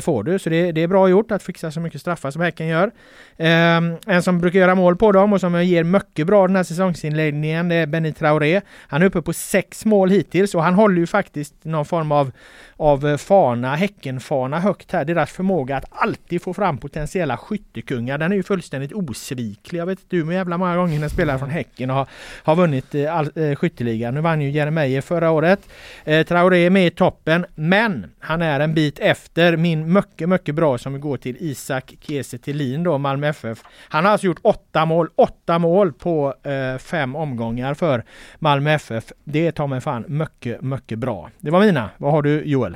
får 0.01 0.23
du. 0.23 0.39
Så 0.39 0.49
det, 0.49 0.71
det, 0.71 0.81
är 0.81 0.87
bra 0.87 1.09
gjort 1.09 1.31
att 1.31 1.43
fixa 1.43 1.71
så 1.71 1.79
mycket 1.79 2.01
straffar 2.01 2.31
som 2.31 2.41
Häcken 2.41 2.67
gör. 2.67 2.91
Ehm, 3.37 3.97
en 4.05 4.23
som 4.23 4.39
brukar 4.39 4.59
göra 4.59 4.75
mål 4.75 4.95
på 4.95 5.11
dem 5.11 5.33
och 5.33 5.39
som 5.39 5.63
ger 5.63 5.83
mycket 5.83 6.27
bra 6.27 6.47
den 6.47 6.55
här 6.55 6.63
säsongsinledningen 6.63 7.69
det 7.69 7.75
är 7.75 7.85
Benny 7.85 8.13
Traoré. 8.13 8.61
Han 8.87 9.01
är 9.01 9.05
uppe 9.05 9.21
på 9.21 9.33
sex 9.33 9.85
mål 9.85 10.09
hittills 10.09 10.55
och 10.55 10.63
han 10.63 10.73
håller 10.73 10.97
ju 10.97 11.07
faktiskt 11.07 11.53
någon 11.63 11.85
form 11.85 12.11
av 12.11 12.31
av 12.77 13.07
eh, 13.07 13.17
fana, 13.17 13.75
Häckenfana 13.75 14.59
högt 14.59 14.91
här. 14.91 15.05
Deras 15.05 15.31
förmåga 15.31 15.77
att 15.77 15.85
alltid 15.89 16.41
få 16.41 16.53
fram 16.53 16.77
potentiella 16.77 17.37
skyttekungar, 17.37 18.17
den 18.17 18.31
är 18.31 18.35
ju 18.35 18.43
fullständigt 18.43 18.93
osviklig. 18.93 19.79
Jag 19.79 19.85
vet 19.85 19.99
inte 19.99 20.15
hur 20.15 20.31
jävla 20.31 20.57
många 20.57 20.75
gånger 20.75 21.03
en 21.03 21.09
spelare 21.09 21.39
från 21.39 21.49
Häcken 21.49 21.89
har, 21.89 22.07
har 22.43 22.55
vunnit 22.55 22.95
eh, 22.95 23.15
all, 23.15 23.29
eh, 23.35 23.55
skytteligan. 23.55 24.13
Nu 24.13 24.21
vann 24.21 24.41
ju 24.41 24.49
Jeremejeff 24.49 25.05
förra 25.05 25.31
året. 25.31 25.59
Eh, 26.05 26.25
Traoré 26.25 26.65
är 26.65 26.69
med 26.69 26.87
i 26.87 26.91
toppen, 26.91 27.45
men 27.55 28.11
han 28.19 28.41
är 28.41 28.59
en 28.59 28.73
bit 28.73 28.99
efter 28.99 29.57
min 29.57 29.93
mycket, 29.93 30.29
mycket 30.29 30.55
bra 30.55 30.77
som 30.77 31.01
går 31.01 31.17
till 31.17 31.37
Isak 31.39 31.93
Kiese 32.01 32.37
Thelin 32.37 32.83
då, 32.83 32.97
Malmö 32.97 33.27
FF. 33.27 33.63
Han 33.89 34.05
har 34.05 34.11
alltså 34.11 34.27
gjort 34.27 34.39
åtta 34.41 34.85
mål, 34.85 35.09
åtta 35.15 35.59
mål 35.59 35.93
på 35.93 36.33
eh, 36.43 36.77
fem 36.77 37.15
omgångar 37.15 37.73
för 37.73 38.03
Malmö 38.39 38.71
FF. 38.71 39.03
Det 39.23 39.47
är 39.47 39.51
ta 39.51 39.67
mig 39.67 39.81
fan 39.81 40.05
mycket, 40.07 40.61
mycket 40.61 40.99
bra. 40.99 41.29
Det 41.39 41.51
var 41.51 41.59
mina. 41.59 41.89
Vad 41.97 42.11
har 42.11 42.21
du 42.21 42.43
Joel? 42.43 42.66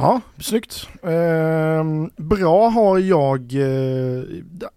Ja, 0.00 0.20
snyggt. 0.38 0.88
Eh, 1.02 1.84
bra 2.16 2.68
har 2.68 2.98
jag 2.98 3.40
eh, 3.54 4.22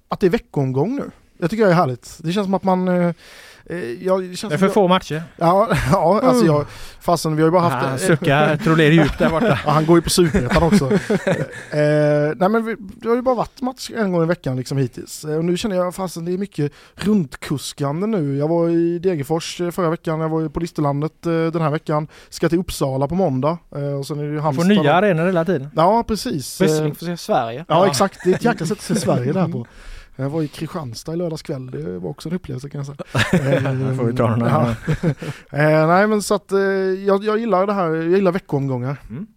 att 0.08 0.20
det 0.20 0.26
är 0.26 0.30
veckomgång 0.30 0.96
nu. 0.96 1.12
Det 1.38 1.48
tycker 1.48 1.64
jag 1.64 1.72
är 1.72 1.76
härligt. 1.76 2.18
Det 2.24 2.32
känns 2.32 2.46
som 2.46 2.54
att 2.54 2.64
man 2.64 2.88
eh, 2.88 3.04
Eh, 3.08 3.14
jag, 3.66 4.22
det, 4.22 4.28
det 4.28 4.54
är 4.54 4.58
för 4.58 4.66
jag, 4.66 4.74
få 4.74 4.88
matcher. 4.88 5.24
Ja, 5.36 5.70
ja 5.92 6.22
alltså 6.24 6.46
jag, 6.46 6.66
fasen 7.00 7.36
vi 7.36 7.42
har 7.42 7.48
ju 7.48 7.52
bara 7.52 7.62
haft... 7.62 7.86
Han 7.86 8.00
suckar 8.00 8.58
trollerar 8.58 8.92
djupt 8.92 9.20
där 9.20 9.30
borta. 9.30 9.60
ja, 9.66 9.72
han 9.72 9.86
går 9.86 9.98
ju 9.98 10.02
på 10.02 10.10
superettan 10.10 10.64
också. 10.64 10.92
eh, 10.92 11.00
nej 12.36 12.50
men 12.50 12.66
vi, 12.66 12.76
det 12.80 13.08
har 13.08 13.16
ju 13.16 13.22
bara 13.22 13.36
varit 13.36 13.62
match 13.62 13.92
en 13.96 14.12
gång 14.12 14.24
i 14.24 14.26
veckan 14.26 14.56
liksom 14.58 14.78
hittills. 14.78 15.26
Eh, 15.26 15.38
och 15.38 15.46
nu 15.46 15.58
känner 15.58 15.76
jag 15.76 15.96
fasen 15.96 16.26
det 16.26 16.34
är 16.34 16.38
mycket 16.38 16.72
runtkuskande 16.96 18.08
nu. 18.08 18.38
Jag 18.38 18.48
var 18.48 18.70
i 18.70 19.00
Degerfors 19.00 19.62
eh, 19.62 19.72
förra 19.72 19.90
veckan, 19.90 20.20
jag 20.20 20.30
var 20.30 20.50
på 20.50 20.60
Listerlandet 20.60 21.26
eh, 21.26 21.32
den 21.32 21.62
här 21.62 21.70
veckan. 21.70 22.08
Ska 22.30 22.50
till 22.50 22.60
Uppsala 22.60 23.08
på 23.08 23.16
måndag. 23.16 23.58
Eh, 23.76 24.00
och 24.00 24.08
sen 24.08 24.20
är 24.20 24.24
det 24.24 24.42
Halmstad. 24.42 24.68
får 24.68 24.84
nya 24.84 24.94
arenor 24.94 25.26
hela 25.26 25.46
tiden. 25.46 25.70
Ja, 25.76 26.04
precis. 26.08 26.62
Wrestling 26.62 26.96
får 26.96 27.06
se 27.06 27.18
Sverige. 27.18 27.66
Ja, 27.68 27.88
exakt, 27.88 28.20
det 28.24 28.30
är 28.30 28.36
ett 28.36 28.44
jäkla 28.44 28.66
sätt 28.66 28.78
att 28.78 28.84
se 28.84 28.96
Sverige 28.96 29.34
där 29.34 29.48
på. 29.48 29.68
Jag 30.16 30.30
var 30.30 30.42
i 30.42 30.48
Kristianstad 30.48 31.14
i 31.14 31.16
lördags 31.16 31.42
kväll, 31.42 31.72
det 31.72 32.00
var 32.00 32.10
också 32.10 32.30
en 32.30 32.36
upplevelse 32.36 32.70
kan 32.70 32.86
jag 32.86 32.86
säga. 32.86 33.56
eh, 33.56 33.96
får 33.98 34.04
vi 34.06 34.14
ta 34.14 34.30
den 34.30 34.40
ja. 34.40 34.70
eh, 35.60 35.88
Nej 35.88 36.08
men 36.08 36.22
så 36.22 36.36
att 36.36 36.52
eh, 36.52 36.60
jag, 36.60 37.24
jag 37.24 37.40
gillar 37.40 37.68
det 37.68 37.74
här, 37.74 37.90
jag 37.90 38.08
gillar 38.08 38.32
veckoomgångar. 38.32 38.98
Mm. 39.10 39.28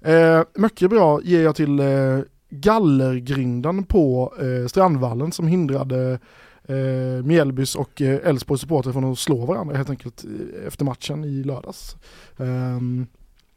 Eh, 0.00 0.44
mycket 0.54 0.90
bra 0.90 1.20
ger 1.22 1.42
jag 1.42 1.56
till 1.56 1.80
eh, 1.80 2.18
gallergrinden 2.50 3.84
på 3.84 4.34
eh, 4.40 4.66
Strandvallen 4.66 5.32
som 5.32 5.46
hindrade 5.46 6.18
eh, 6.64 7.24
Mjällbys 7.24 7.74
och 7.74 8.02
eh, 8.02 8.28
Elfsborgs 8.28 8.60
supporter 8.60 8.92
från 8.92 9.12
att 9.12 9.18
slå 9.18 9.46
varandra 9.46 9.76
helt 9.76 9.90
enkelt 9.90 10.24
eh, 10.24 10.66
efter 10.66 10.84
matchen 10.84 11.24
i 11.24 11.44
lördags. 11.44 11.96
Eh, 12.38 12.80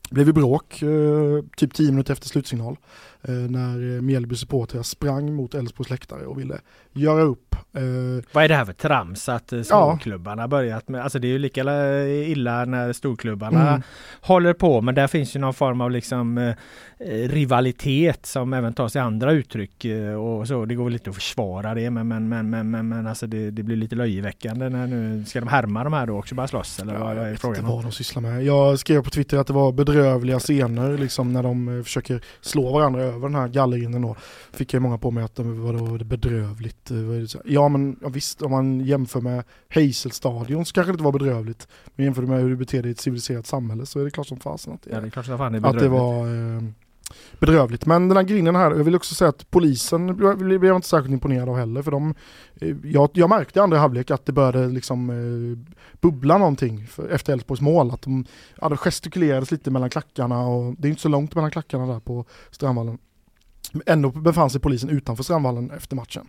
blev 0.09 0.27
ju 0.27 0.33
bråk 0.33 0.81
eh, 0.81 1.43
typ 1.57 1.73
10 1.73 1.91
minuter 1.91 2.13
efter 2.13 2.27
slutsignal. 2.27 2.77
Eh, 3.27 3.33
när 3.33 4.01
Mjällby 4.01 4.35
supportrar 4.35 4.83
sprang 4.83 5.33
mot 5.33 5.53
Elfsborgs 5.53 5.89
läktare 5.89 6.25
och 6.25 6.39
ville 6.39 6.57
göra 6.93 7.21
upp. 7.21 7.55
Eh, 7.73 7.81
Vad 8.31 8.43
är 8.43 8.47
det 8.47 8.55
här 8.55 8.65
för 8.65 8.73
trams 8.73 9.29
att 9.29 9.53
eh, 9.53 9.61
småklubbarna 9.61 10.43
ja. 10.43 10.47
börjat 10.47 10.89
med? 10.89 11.03
Alltså 11.03 11.19
det 11.19 11.27
är 11.27 11.29
ju 11.29 11.39
lika 11.39 11.61
illa 12.07 12.65
när 12.65 12.93
storklubbarna 12.93 13.69
mm. 13.69 13.81
håller 14.21 14.53
på 14.53 14.81
men 14.81 14.95
där 14.95 15.07
finns 15.07 15.35
ju 15.35 15.39
någon 15.39 15.53
form 15.53 15.81
av 15.81 15.91
liksom 15.91 16.53
rivalitet 17.27 18.25
som 18.25 18.53
även 18.53 18.73
tar 18.73 18.87
sig 18.87 19.01
andra 19.01 19.31
uttryck 19.31 19.85
och 20.19 20.47
så. 20.47 20.65
Det 20.65 20.75
går 20.75 20.83
väl 20.83 20.93
lite 20.93 21.09
att 21.09 21.15
försvara 21.15 21.73
det 21.73 21.89
men 21.89 22.07
men 22.07 22.29
men 22.29 22.49
men, 22.49 22.71
men, 22.71 22.87
men 22.87 23.07
alltså 23.07 23.27
det, 23.27 23.51
det, 23.51 23.63
blir 23.63 23.75
lite 23.75 23.95
löjeväckande 23.95 24.69
när 24.69 24.87
nu 24.87 25.25
ska 25.25 25.39
de 25.39 25.47
härma 25.47 25.83
de 25.83 25.93
här 25.93 26.07
då 26.07 26.19
också 26.19 26.35
bara 26.35 26.47
slåss 26.47 26.79
eller 26.79 26.93
ja, 26.93 26.99
vad, 26.99 27.15
vad 27.15 27.27
är 27.27 27.35
frågan? 27.35 27.39
Jag 27.41 27.49
vet 27.49 27.57
inte 27.57 27.71
vad 27.71 27.83
de 27.83 27.91
sysslar 27.91 28.21
med. 28.21 28.43
Jag 28.43 28.79
skrev 28.79 29.03
på 29.03 29.09
Twitter 29.09 29.37
att 29.37 29.47
det 29.47 29.53
var 29.53 29.71
bedrövliga 29.71 30.39
scener 30.39 30.97
liksom 30.97 31.33
när 31.33 31.43
de 31.43 31.83
försöker 31.83 32.21
slå 32.41 32.71
varandra 32.73 33.14
över 33.15 33.27
den 33.27 33.35
här 33.35 33.47
gallerinden 33.47 34.01
då 34.01 34.15
fick 34.51 34.73
jag 34.73 34.81
många 34.81 34.97
på 34.97 35.11
mig 35.11 35.23
att 35.23 35.35
de 35.35 35.61
var 35.61 36.03
bedrövligt. 36.03 36.91
Eh, 36.91 37.41
ja 37.45 37.69
men 37.69 37.99
ja, 38.01 38.09
visst, 38.09 38.41
om 38.41 38.51
man 38.51 38.79
jämför 38.79 39.21
med 39.21 39.43
Hazelstadion 39.69 40.65
så 40.65 40.73
kanske 40.73 40.91
det 40.91 40.93
inte 40.93 41.03
var 41.03 41.11
bedrövligt. 41.11 41.67
Men 41.95 42.05
jämför 42.05 42.21
med 42.21 42.41
hur 42.41 42.49
du 42.49 42.55
beter 42.55 42.81
dig 42.81 42.89
i 42.89 42.91
ett 42.91 42.99
civiliserat 42.99 43.47
samhälle 43.47 43.85
så 43.85 43.99
är 43.99 44.03
det 44.03 44.11
klart 44.11 44.27
som 44.27 44.39
fasen 44.39 44.73
att 44.73 44.81
det, 44.81 44.89
ja, 44.91 45.01
det, 45.01 45.07
är 45.07 45.09
klart 45.09 45.25
som 45.25 45.37
fan 45.37 45.55
är 45.55 45.67
att 45.67 45.79
det 45.79 45.89
var 45.89 46.27
eh, 46.27 46.63
bedrövligt. 47.39 47.85
Men 47.85 48.07
den 48.07 48.17
här 48.17 48.23
grinden 48.23 48.55
här, 48.55 48.71
jag 48.71 48.83
vill 48.83 48.95
också 48.95 49.15
säga 49.15 49.29
att 49.29 49.51
polisen 49.51 50.15
blev 50.37 50.65
jag 50.65 50.75
inte 50.75 50.87
särskilt 50.87 51.13
imponerad 51.13 51.49
av 51.49 51.57
heller. 51.57 51.81
För 51.81 51.91
de, 51.91 52.15
eh, 52.61 52.75
jag, 52.83 53.09
jag 53.13 53.29
märkte 53.29 53.59
i 53.59 53.61
andra 53.61 53.77
halvlek 53.77 54.11
att 54.11 54.25
det 54.25 54.31
började 54.31 54.67
liksom 54.67 55.09
eh, 55.09 55.75
bubbla 56.01 56.37
någonting 56.37 56.87
för, 56.87 57.09
efter 57.09 57.33
Elfsborgs 57.33 57.61
mål. 57.61 57.91
Att 57.91 58.01
de, 58.01 58.25
ja, 58.61 58.69
det 58.69 58.77
gestikulerades 58.77 59.51
lite 59.51 59.71
mellan 59.71 59.89
klackarna 59.89 60.41
och 60.47 60.75
det 60.77 60.87
är 60.87 60.89
inte 60.89 61.01
så 61.01 61.09
långt 61.09 61.35
mellan 61.35 61.51
klackarna 61.51 61.93
där 61.93 61.99
på 61.99 62.25
Strandvallen. 62.51 62.97
Ändå 63.85 64.09
befann 64.09 64.49
sig 64.49 64.61
polisen 64.61 64.89
utanför 64.89 65.23
Strandvallen 65.23 65.71
efter 65.71 65.95
matchen. 65.95 66.27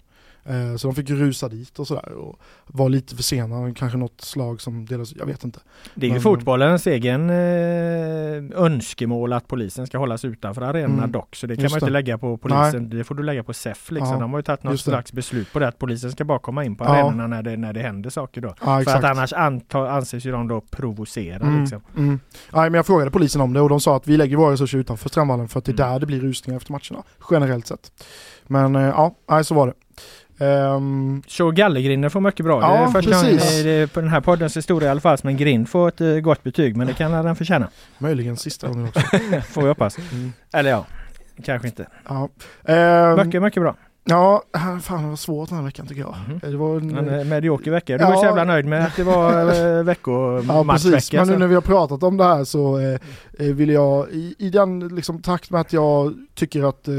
Eh, 0.49 0.77
så 0.77 0.89
de 0.89 0.95
fick 0.95 1.11
rusa 1.11 1.49
dit 1.49 1.79
och 1.79 1.87
sådär 1.87 2.13
och 2.13 2.41
var 2.67 2.89
lite 2.89 3.17
för 3.17 3.23
sena, 3.23 3.75
kanske 3.75 3.99
något 3.99 4.21
slag 4.21 4.61
som 4.61 4.87
delades, 4.87 5.17
jag 5.17 5.27
vet 5.27 5.45
inte. 5.45 5.61
Det 5.95 6.07
är 6.07 6.15
ju 6.15 6.21
fotbollens 6.21 6.87
egen 6.87 7.31
eh, 7.31 8.63
önskemål 8.65 9.33
att 9.33 9.49
polisen 9.49 9.87
ska 9.87 9.99
hållas 9.99 10.25
utanför 10.25 10.63
arenorna 10.63 10.99
mm, 10.99 11.13
dock, 11.13 11.37
så 11.37 11.47
det 11.47 11.57
kan 11.57 11.65
man 11.65 11.73
inte 11.73 11.91
lägga 11.91 12.19
på 12.19 12.37
polisen, 12.37 12.83
Nej. 12.83 12.99
det 12.99 13.05
får 13.05 13.15
du 13.15 13.23
lägga 13.23 13.43
på 13.43 13.53
SEF 13.53 13.91
liksom. 13.91 14.13
Ja, 14.13 14.21
de 14.21 14.31
har 14.31 14.39
ju 14.39 14.43
tagit 14.43 14.63
något 14.63 14.81
slags 14.81 15.13
beslut 15.13 15.53
på 15.53 15.59
det 15.59 15.69
att 15.69 15.79
polisen 15.79 16.13
ska 16.13 16.25
bara 16.25 16.39
komma 16.39 16.65
in 16.65 16.77
på 16.77 16.85
ja. 16.85 16.89
arenorna 16.89 17.27
när 17.27 17.43
det, 17.43 17.57
när 17.57 17.73
det 17.73 17.81
händer 17.81 18.11
saker 18.11 18.41
då. 18.41 18.55
Ja, 18.61 18.83
För 18.85 18.91
att 18.91 19.05
annars 19.05 19.33
anta, 19.33 19.91
anses 19.91 20.25
ju 20.25 20.33
de 20.33 20.49
då 20.49 20.61
provocera 20.61 21.37
mm, 21.37 21.61
liksom. 21.61 21.81
Mm. 21.97 22.21
Nej 22.53 22.71
men 22.71 22.75
jag 22.75 22.87
frågade 22.87 23.11
polisen 23.11 23.41
om 23.41 23.53
det 23.53 23.61
och 23.61 23.69
de 23.69 23.81
sa 23.81 23.97
att 23.97 24.07
vi 24.07 24.17
lägger 24.17 24.37
våra 24.37 24.53
resurser 24.53 24.79
utanför 24.79 25.09
Strandvallen 25.09 25.49
för 25.49 25.59
att 25.59 25.65
det 25.65 25.73
är 25.73 25.81
mm. 25.81 25.93
där 25.93 26.01
det 26.01 26.07
blir 26.07 26.21
rusningar 26.21 26.57
efter 26.57 26.73
matcherna, 26.73 27.05
generellt 27.31 27.67
sett. 27.67 27.93
Men 28.47 28.77
eh, 28.77 29.13
ja, 29.29 29.45
så 29.45 29.55
var 29.55 29.67
det. 29.67 29.73
Um, 30.39 31.23
så 31.27 31.51
Gallergrinden 31.51 32.11
får 32.11 32.21
mycket 32.21 32.45
bra. 32.47 32.61
Ja, 32.61 32.69
det 32.69 32.77
är 32.77 32.87
första 32.87 33.23
gången 33.23 33.89
på 33.89 34.01
den 34.01 34.09
här 34.11 34.21
poddens 34.21 34.57
historia 34.57 34.89
i 34.89 34.91
alla 34.91 35.01
fall 35.01 35.19
som 35.19 35.29
en 35.29 35.37
grind 35.37 35.69
får 35.69 35.89
ett 35.89 36.01
uh, 36.01 36.21
gott 36.21 36.43
betyg 36.43 36.77
men 36.77 36.87
det 36.87 36.93
kan 36.95 37.13
den 37.13 37.37
förtjäna. 37.37 37.69
Möjligen 37.99 38.37
sista 38.37 38.69
gången 38.69 38.89
också. 38.89 39.01
får 39.49 39.63
vi 39.63 39.69
hoppas. 39.69 39.99
Mm. 40.13 40.33
Eller 40.53 40.71
ja, 40.71 40.87
kanske 41.45 41.69
inte. 41.69 41.87
Ja. 42.09 42.29
Um, 42.65 43.27
mycket, 43.27 43.43
mycket 43.43 43.63
bra. 43.63 43.75
Ja, 44.09 44.43
fan 44.83 45.03
det 45.03 45.09
var 45.09 45.17
svårt 45.17 45.49
den 45.49 45.59
här 45.59 45.65
veckan 45.65 45.87
tycker 45.87 46.01
jag. 46.01 46.15
Mhm. 46.29 46.39
Det 46.51 46.57
var 46.57 46.77
en, 46.77 46.99
En 46.99 47.19
eh, 47.19 47.25
medioker 47.25 47.71
vecka. 47.71 47.99
Du 47.99 48.05
Ja. 48.05 48.11
var 48.11 48.17
så 48.17 48.25
jävla 48.25 48.45
nöjd 48.45 48.65
med 48.67 48.85
att 48.87 48.97
det 48.97 49.05
var 49.05 49.41
eh, 49.79 49.83
veckomatchvecka. 49.85 50.53
Ja 50.69 50.93
precis, 50.93 51.13
men 51.13 51.29
nu 51.29 51.39
när 51.39 51.47
vi 51.47 51.55
har 51.55 51.63
pratat 51.63 52.03
om 52.03 52.17
det 52.17 52.25
här 52.25 52.45
så 52.45 52.79
eh, 52.79 52.85
eh, 52.85 52.99
vill 53.39 53.69
jag 53.71 54.11
i, 54.11 54.35
i 54.39 54.51
den 54.51 54.89
liksom, 54.89 55.23
takt 55.23 55.51
med 55.51 55.61
att 55.61 55.73
jag 55.73 56.15
tycker 56.35 56.69
att 56.69 56.89
eh, 56.89 56.95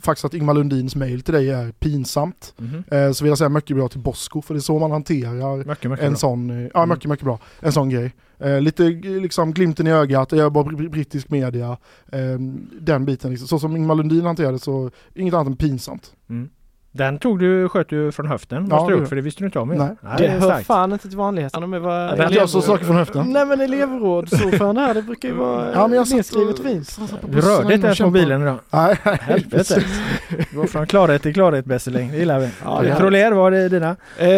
faktiskt 0.00 0.24
att 0.24 0.34
Ingmar 0.34 0.54
Lundins 0.54 0.96
mail 0.96 1.22
till 1.22 1.34
dig 1.34 1.50
är 1.50 1.72
pinsamt. 1.72 2.54
Mhm. 2.58 2.84
Eh, 2.90 3.12
så 3.12 3.24
vill 3.24 3.28
jag 3.28 3.38
säga 3.38 3.48
mycket 3.48 3.76
bra 3.76 3.88
till 3.88 4.00
Bosko 4.00 4.42
för 4.42 4.54
det 4.54 4.58
är 4.58 4.62
så 4.62 4.78
man 4.78 4.90
hanterar 4.90 5.56
Mycket, 5.56 5.90
mycket 5.90 6.04
en 6.04 6.12
bra. 6.12 6.18
sån, 6.18 6.50
eh, 6.50 6.70
ja 6.74 6.82
Mm. 6.82 6.88
mycket 6.94 7.10
mycket 7.10 7.24
bra, 7.24 7.38
en 7.60 7.72
sån 7.72 7.88
grej. 7.88 8.12
Eh, 8.38 8.60
lite 8.60 8.84
eh, 8.86 8.92
liksom 9.00 9.52
glimten 9.52 9.86
i 9.86 9.90
ögat, 9.90 10.32
jag 10.32 10.52
bara 10.52 10.64
br- 10.64 10.88
brittisk 10.90 11.30
media, 11.30 11.76
eh, 12.12 12.38
den 12.80 13.04
biten 13.04 13.30
liksom. 13.30 13.48
Så 13.48 13.58
som 13.58 13.76
Ingmar 13.76 13.94
Lundin 13.94 14.24
hanterade 14.24 14.58
så, 14.58 14.90
inget 15.14 15.34
annat 15.34 15.46
än 15.46 15.56
pinsamt. 15.56 16.12
Mm. 16.30 16.48
Den 16.92 17.18
tog 17.18 17.38
du, 17.38 17.68
sköt 17.68 17.88
du 17.88 18.12
från 18.12 18.26
höften, 18.26 18.66
Ja, 18.70 18.76
måste 18.76 18.92
du 18.94 19.00
det- 19.00 19.06
för 19.06 19.16
det 19.16 19.22
visste 19.22 19.40
du 19.42 19.46
inte 19.46 19.58
om 19.58 19.72
ju. 19.72 19.78
Nej. 19.78 19.88
Det 20.18 20.26
är 20.26 20.30
hör 20.30 20.40
starkt. 20.40 20.66
fan 20.66 20.92
inte 20.92 21.08
till 21.08 21.16
vanligheterna 21.18 21.66
med 21.66 21.80
vad... 21.80 22.16
det 22.18 22.26
att 22.26 22.34
jag 22.34 22.48
så 22.48 22.62
saker 22.62 22.84
från 22.84 22.96
höften. 22.96 23.32
Nej 23.32 23.46
men 23.46 23.60
elevrådsordförande 23.60 24.80
här, 24.80 24.94
det 24.94 25.02
brukar 25.02 25.28
ju 25.28 25.34
vara 25.34 25.72
Ja, 25.74 25.86
men 25.86 25.96
jag 25.96 26.06
satt 26.08 26.16
nedskrivet 26.16 26.58
fint. 26.58 26.88
satt 26.88 27.20
på 27.20 27.26
Du 27.26 27.40
rörde 27.40 27.74
inte 27.74 27.86
ens 27.86 28.00
mobilen 28.00 28.42
idag. 28.42 28.58
Nej, 28.70 28.96
Helvete. 29.20 29.82
Gå 30.54 30.66
från 30.66 30.86
klarhet 30.86 31.22
till 31.22 31.34
klarhet 31.34 31.64
Besseling, 31.64 32.10
det 32.10 32.16
gillar 32.18 32.40
vi. 32.40 32.48
Ja, 32.64 32.80
det 32.82 32.88
Ja, 32.88 32.96
Troller, 32.96 33.32
vad 33.32 33.54
är 33.54 33.68
dina? 33.68 33.96
Eh, 34.18 34.28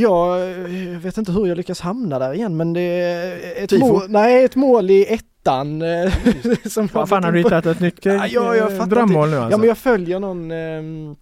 jag 0.00 0.40
eh, 0.50 0.98
vet 0.98 1.16
inte 1.18 1.32
hur 1.32 1.46
jag 1.46 1.56
lyckas 1.56 1.80
hamna 1.80 2.18
där 2.18 2.32
igen 2.34 2.56
men 2.56 2.72
det 2.72 2.80
är 2.80 3.64
ett 3.64 3.70
Tifo? 3.70 3.86
mål, 3.86 4.02
nej 4.08 4.44
ett 4.44 4.56
mål 4.56 4.90
i 4.90 5.06
ettan. 5.14 5.82
eh, 5.82 6.12
som 6.68 6.88
Vad 6.92 7.08
fan 7.08 7.24
har 7.24 7.32
du 7.32 7.38
hittat 7.38 7.66
ett 7.66 7.80
nytt 7.80 8.04
Ja, 8.04 8.26
ja, 8.26 8.56
jag 8.56 8.72
eh, 8.72 8.78
fattar 8.78 8.86
drömmål 8.86 9.28
nu 9.30 9.36
alltså? 9.36 9.50
Ja 9.50 9.58
men 9.58 9.68
jag 9.68 9.78
följer 9.78 10.20
någon, 10.20 10.50
eh, 10.50 11.16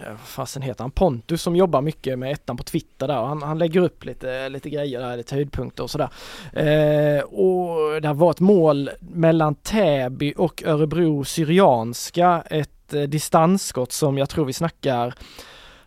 Eh, 0.00 0.08
vad 0.08 0.18
fasen 0.18 0.62
heter 0.62 0.84
han, 0.84 0.90
Pontus 0.90 1.42
som 1.42 1.56
jobbar 1.56 1.80
mycket 1.80 2.18
med 2.18 2.32
ettan 2.32 2.56
på 2.56 2.62
Twitter 2.62 3.08
där. 3.08 3.20
Och 3.20 3.28
han, 3.28 3.42
han 3.42 3.58
lägger 3.58 3.80
upp 3.80 4.04
lite, 4.04 4.48
lite 4.48 4.70
grejer 4.70 5.00
där, 5.00 5.16
lite 5.16 5.34
höjdpunkter 5.34 5.82
och 5.82 5.90
sådär. 5.90 6.08
Eh, 6.52 7.20
och 7.20 8.02
det 8.02 8.12
var 8.12 8.30
ett 8.30 8.40
mål 8.40 8.90
mellan 9.00 9.54
Täby 9.54 10.34
och 10.36 10.62
Örebro 10.66 11.24
Syrianska, 11.24 12.42
ett 12.50 12.94
eh, 12.94 13.02
distansskott 13.02 13.92
som 13.92 14.18
jag 14.18 14.28
tror 14.28 14.44
vi 14.44 14.52
snackar 14.52 15.14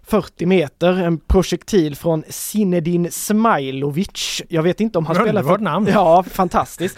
40 0.09 0.45
meter, 0.45 0.93
en 0.93 1.17
projektil 1.17 1.95
från 1.95 2.23
Zinedine 2.29 3.11
Smailovic. 3.11 4.41
Jag 4.47 4.63
vet 4.63 4.81
inte 4.81 4.97
om 4.97 5.05
han 5.05 5.15
spelar 5.15 5.43
för... 5.43 5.57
namn. 5.57 5.87
Ja, 5.93 6.23
fantastiskt. 6.23 6.97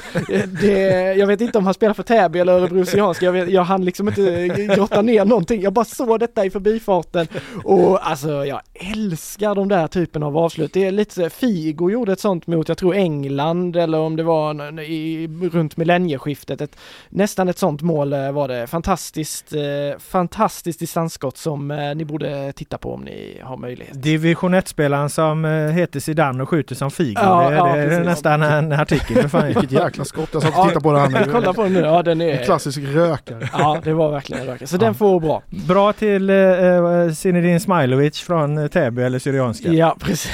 Det, 0.61 0.77
jag 1.17 1.27
vet 1.27 1.41
inte 1.41 1.57
om 1.57 1.65
han 1.65 1.73
spelar 1.73 1.93
för 1.93 2.03
Täby 2.03 2.39
eller 2.39 2.53
Örebro 2.53 2.85
Syrianska. 2.85 3.25
Jag, 3.25 3.33
vet, 3.33 3.49
jag 3.49 3.63
hann 3.63 3.85
liksom 3.85 4.07
inte 4.07 4.47
grotta 4.75 5.01
ner 5.01 5.25
någonting. 5.25 5.61
Jag 5.61 5.73
bara 5.73 5.85
såg 5.85 6.19
detta 6.19 6.45
i 6.45 6.49
förbifarten 6.49 7.27
och 7.63 8.09
alltså 8.09 8.45
jag 8.45 8.61
älskar 8.73 9.55
de 9.55 9.67
där 9.67 9.87
typen 9.87 10.23
av 10.23 10.37
avslut. 10.37 10.73
Det 10.73 10.85
är 10.85 10.91
lite 10.91 11.29
Figo 11.29 11.89
gjorde 11.89 12.11
ett 12.11 12.19
sånt 12.19 12.47
mot, 12.47 12.67
jag 12.67 12.77
tror 12.77 12.95
England 12.95 13.75
eller 13.75 13.99
om 13.99 14.15
det 14.15 14.23
var 14.23 14.79
i, 14.79 15.27
runt 15.51 15.77
millennieskiftet. 15.77 16.61
Ett, 16.61 16.77
nästan 17.09 17.49
ett 17.49 17.57
sånt 17.57 17.81
mål 17.81 18.13
eh, 18.13 18.31
var 18.31 18.47
det. 18.47 18.67
Fantastiskt, 18.67 19.53
eh, 19.53 19.99
fantastiskt 19.99 20.79
distansskott 20.79 21.37
som 21.37 21.71
eh, 21.71 21.95
ni 21.95 22.05
borde 22.05 22.53
titta 22.53 22.77
på 22.77 23.00
om 23.01 23.05
ni 23.05 23.41
har 23.43 23.57
möjlighet. 23.57 24.03
Division 24.03 24.55
1-spelaren 24.55 25.09
som 25.09 25.45
eh, 25.45 25.51
heter 25.51 25.99
Zidane 25.99 26.43
och 26.43 26.49
skjuter 26.49 26.75
som 26.75 26.91
Figo. 26.91 27.19
Ja, 27.21 27.49
det, 27.49 27.55
ja, 27.55 27.75
det 27.75 27.95
är 27.95 28.03
nästan 28.03 28.41
en 28.41 28.71
artikel 28.71 29.21
för 29.21 29.27
fan. 29.27 29.45
vilket 29.45 29.71
jäkla 29.71 30.05
skott. 30.05 30.29
Jag 30.33 30.41
satt 30.41 30.57
och 30.57 30.63
tittade 30.67 30.81
på 30.83 30.91
det 30.93 30.99
här 30.99 31.09
nu. 31.09 31.31
Kolla 31.31 31.53
på 31.53 31.63
den 31.63 31.73
nu, 31.73 31.79
ja 31.79 32.03
den 32.03 32.21
En 32.21 32.29
är... 32.29 32.43
klassisk 32.43 32.79
rökare. 32.79 33.49
Ja 33.53 33.81
det 33.83 33.93
var 33.93 34.11
verkligen 34.11 34.41
en 34.41 34.47
rökare. 34.47 34.67
Så 34.67 34.77
den 34.77 34.93
får 34.95 35.19
bra. 35.19 35.43
Bra 35.67 35.93
till 35.93 36.29
eh, 36.29 36.35
eh, 36.37 37.11
Zinedine 37.11 37.59
Smailovic 37.59 38.21
från 38.21 38.57
eh, 38.57 38.67
Täby 38.67 39.01
eller 39.01 39.19
Syrianska. 39.19 39.69
Ja 39.69 39.95
precis, 39.99 40.31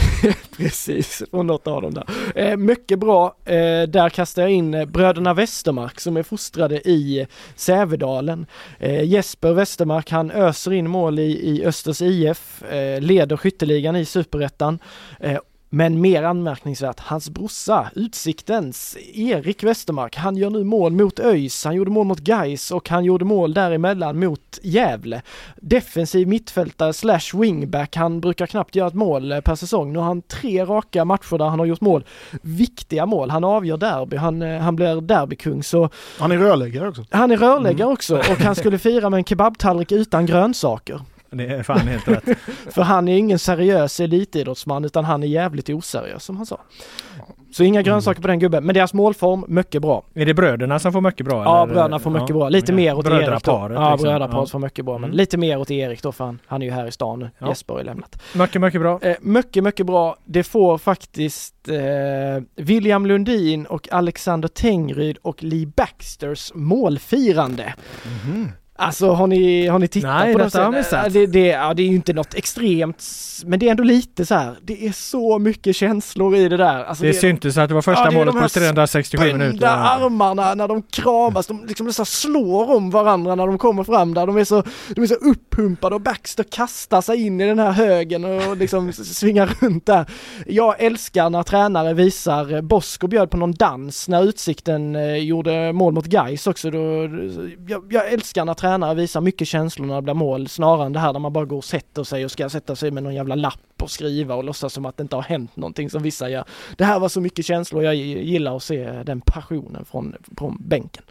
precis 0.58 1.24
från 1.32 1.48
något 1.48 1.68
av 1.68 1.82
dem 1.82 1.94
där. 1.94 2.06
Eh, 2.36 2.58
mycket 2.58 3.00
bra, 3.00 3.36
eh, 3.46 3.54
där 3.88 4.10
kastar 4.10 4.42
jag 4.42 4.52
in 4.52 4.86
bröderna 4.92 5.34
Westermark 5.34 6.00
som 6.00 6.18
är 6.18 6.24
fostrade 6.24 6.76
i 6.76 7.28
Sävedalen. 7.56 8.46
Eh, 8.80 9.04
Jesper 9.04 9.54
Westermark 9.54 10.12
han 10.12 10.32
öser 10.32 10.74
in 10.74 10.90
mål 10.90 11.20
i, 11.20 11.50
i 11.50 11.66
Östers 11.66 12.02
IF, 12.02 12.57
eh, 12.64 13.02
leder 13.02 13.38
skytteligan 13.38 13.96
i 13.96 14.06
superettan. 14.06 14.80
Eh, 15.20 15.38
men 15.70 16.02
mer 16.02 16.24
anmärkningsvärt, 16.24 17.00
hans 17.00 17.30
brorsa, 17.30 17.92
Utsiktens, 17.96 18.98
Erik 19.14 19.64
Westermark, 19.64 20.16
han 20.16 20.38
gör 20.38 20.50
nu 20.50 20.64
mål 20.64 20.92
mot 20.92 21.20
ÖIS, 21.20 21.66
han 21.66 21.76
gjorde 21.76 21.92
mål 21.92 22.08
mot 22.08 22.20
Gais 22.20 22.72
och 22.72 22.90
han 22.90 23.06
gjorde 23.06 23.26
mål 23.26 23.54
däremellan 23.54 24.20
mot 24.20 24.60
Gävle. 24.62 25.22
Defensiv 25.56 26.28
mittfältare 26.28 26.94
slash 26.94 27.40
wingback, 27.40 27.96
han 27.96 28.22
brukar 28.22 28.48
knappt 28.48 28.76
göra 28.76 28.88
ett 28.88 28.94
mål 28.94 29.32
eh, 29.32 29.40
per 29.40 29.56
säsong. 29.56 29.94
Nu 29.94 30.00
har 30.00 30.06
han 30.06 30.22
tre 30.22 30.66
raka 30.66 31.06
matcher 31.06 31.38
där 31.38 31.46
han 31.46 31.60
har 31.60 31.66
gjort 31.66 31.82
mål. 31.82 32.06
Viktiga 32.42 33.06
mål, 33.06 33.30
han 33.30 33.44
avgör 33.44 33.78
derby, 33.78 34.18
han, 34.18 34.42
han 34.42 34.76
blir 34.76 35.02
derbykung 35.02 35.64
så 35.64 35.90
Han 36.20 36.32
är 36.32 36.38
rörläggare 36.38 36.88
också. 36.88 37.06
han 37.10 37.32
är 37.32 37.38
rörläggare 37.38 37.90
också 37.90 38.18
och 38.18 38.38
han 38.40 38.56
skulle 38.56 38.78
fira 38.78 39.10
med 39.10 39.18
en 39.18 39.24
kebabtallrik 39.24 39.92
utan 39.92 40.26
grönsaker. 40.26 41.02
Det 41.32 41.46
är 41.46 41.64
fan 41.64 41.80
helt 41.88 42.08
rätt. 42.08 42.24
För 42.74 42.82
han 42.82 43.08
är 43.08 43.18
ingen 43.18 43.40
seriös 43.40 44.00
elitidrottsman 44.00 44.86
utan 44.86 45.06
han 45.06 45.24
är 45.24 45.28
jävligt 45.28 45.70
oseriös 45.70 46.24
som 46.24 46.38
han 46.38 46.46
sa. 46.46 46.60
Så 47.54 47.64
inga 47.64 47.82
grönsaker 47.82 48.22
på 48.22 48.28
den 48.28 48.40
gubben, 48.40 48.66
men 48.66 48.76
deras 48.76 48.94
målform, 48.94 49.46
mycket 49.48 49.82
bra. 49.82 50.04
Är 50.14 50.26
det 50.26 50.34
bröderna 50.34 50.80
som 50.80 50.94
får 50.94 51.02
mycket 51.02 51.26
bra? 51.26 51.44
Ja, 51.44 51.64
eller? 51.64 51.74
bröderna 51.74 52.00
får 52.00 52.12
mycket 52.12 52.30
Ja, 52.30 52.36
bra. 52.36 52.50
Lite 52.50 52.66
okej. 52.74 52.76
mer 52.76 52.98
åt 52.98 53.06
Erik 53.06 53.12
då. 53.12 53.18
Brödraparet, 53.20 53.76
Ja, 53.76 53.92
liksom. 53.92 54.04
brödraparet 54.10 54.48
Ja. 54.48 54.52
får 54.52 54.60
mycket 54.60 54.86
bra, 54.86 54.94
men 54.98 55.04
Mm. 55.04 55.18
lite 55.18 55.38
mer 55.38 55.58
åt 55.60 55.72
Erik 55.72 56.04
då 56.04 56.12
för 56.12 56.26
han, 56.26 56.40
han 56.48 56.62
är 56.62 56.66
ju 56.66 56.72
här 56.72 56.88
i 56.88 56.92
stan 56.92 57.20
nu. 57.20 57.30
Ja. 57.40 57.48
Jesper 57.48 57.74
har 57.74 57.82
ju 57.82 57.86
lämnat. 57.86 58.22
Mycket, 58.36 58.62
mycket 58.62 58.82
bra. 58.82 59.00
Eh, 59.02 59.16
mycket, 59.22 59.64
mycket 59.64 59.86
bra. 59.86 60.16
Det 60.26 60.44
får 60.44 60.78
faktiskt 60.78 61.70
eh, 61.70 62.44
William 62.64 63.06
Lundin 63.06 63.66
och 63.66 63.92
Alexander 63.94 64.48
Tengryd 64.48 65.18
och 65.22 65.44
Lee 65.44 65.72
Baxters 65.76 66.52
målfirande. 66.56 67.74
Alltså 68.80 69.12
har 69.12 69.28
ni, 69.28 69.68
har 69.68 69.80
ni 69.80 69.88
tittat 69.88 70.10
Nej, 70.20 70.34
på 70.34 70.40
detta 70.40 70.64
har 70.66 70.84
sett. 70.84 71.14
Det, 71.14 71.26
det, 71.26 71.48
ja, 71.48 71.74
det 71.74 71.82
är 71.82 71.88
ju 71.88 71.96
inte 71.96 72.14
något 72.14 72.34
extremt, 72.34 73.04
men 73.46 73.60
det 73.60 73.68
är 73.68 73.72
ändå 73.72 73.84
lite 73.84 74.26
så 74.26 74.36
här. 74.36 74.56
det 74.64 74.88
är 74.88 74.92
så 74.92 75.40
mycket 75.40 75.76
känslor 75.76 76.36
i 76.36 76.50
det 76.50 76.58
där. 76.58 76.84
Alltså, 76.84 77.04
Det 77.04 77.14
syntes 77.14 77.58
att 77.58 77.70
det 77.70 77.76
var 77.76 77.82
första 77.82 78.04
Ja, 78.04 78.10
det 78.10 78.16
målet 78.16 78.34
de 78.34 78.42
på 78.42 78.50
367 78.50 79.18
spända 79.24 79.46
minuter. 79.46 79.68
armarna 79.68 80.54
när 80.56 80.68
de 80.68 80.82
kramas, 80.82 81.48
de 81.48 81.66
liksom 81.66 81.88
nästan 81.88 82.06
slår 82.06 82.76
om 82.76 82.90
varandra 82.90 83.36
när 83.36 83.48
de 83.48 83.58
kommer 83.58 83.84
fram 83.84 84.14
där. 84.14 84.28
De 84.28 84.38
är 84.38 84.44
så, 84.44 84.64
de 84.96 85.02
är 85.02 85.08
så 85.08 85.16
uppumpade 85.16 85.96
och 85.96 86.02
Baxter 86.02 86.44
kastar 86.44 87.02
sig 87.02 87.26
in 87.26 87.42
i 87.42 87.48
den 87.48 87.60
här 87.60 87.72
högen 87.72 88.26
och 88.26 88.58
liksom 88.58 88.94
svingar 88.94 89.50
runt 89.60 89.86
där. 89.86 90.06
Jag 90.46 90.76
älskar 90.80 91.30
när 91.30 91.44
tränare 91.44 91.94
visar, 91.94 92.62
Bosko 92.62 93.08
bjöd 93.08 93.30
på 93.30 93.38
någon 93.38 93.52
dans 93.54 94.08
när 94.08 94.24
Utsikten 94.24 94.96
eh, 94.96 95.16
gjorde 95.16 95.74
mål 95.74 95.94
mot 95.94 96.06
Gais 96.06 96.48
också. 96.48 96.72
Då, 96.72 97.10
jag, 97.68 97.84
jag 97.90 98.14
älskar 98.14 98.46
när 98.46 98.54
tränare 98.54 98.67
visar 98.96 99.22
mycket 99.22 99.48
känslor 99.48 99.86
när 99.86 99.96
det 99.96 100.02
blir 100.02 100.14
mål 100.14 100.48
snarare 100.48 100.86
än 100.86 100.94
det 100.94 101.00
här 101.00 101.14
där 101.14 101.20
man 101.20 101.34
bara 101.34 101.46
går 101.46 101.58
och 101.58 101.66
sätter 101.66 102.04
sig 102.04 102.26
och 102.26 102.32
ska 102.32 102.50
sätta 102.50 102.76
sig 102.76 102.92
med 102.92 103.04
någon 103.04 103.16
jävla 103.16 103.36
lapp 103.36 103.82
och 103.82 103.92
skriva 103.92 104.36
och 104.36 104.44
låtsas 104.44 104.74
som 104.74 104.86
att 104.86 104.98
det 104.98 105.02
inte 105.02 105.16
har 105.16 105.24
hänt 105.24 105.56
någonting 105.56 105.90
som 105.90 106.04
vissa 106.04 106.30
gör. 106.30 106.44
Det 106.78 106.86
här 106.86 107.00
var 107.00 107.10
så 107.10 107.22
mycket 107.22 107.46
känslor, 107.46 107.84
jag 107.84 107.96
gillar 107.96 108.56
att 108.56 108.64
se 108.64 109.04
den 109.06 109.22
passionen 109.22 109.86
från, 109.86 110.16
från 110.38 110.58
bänken. 110.60 111.04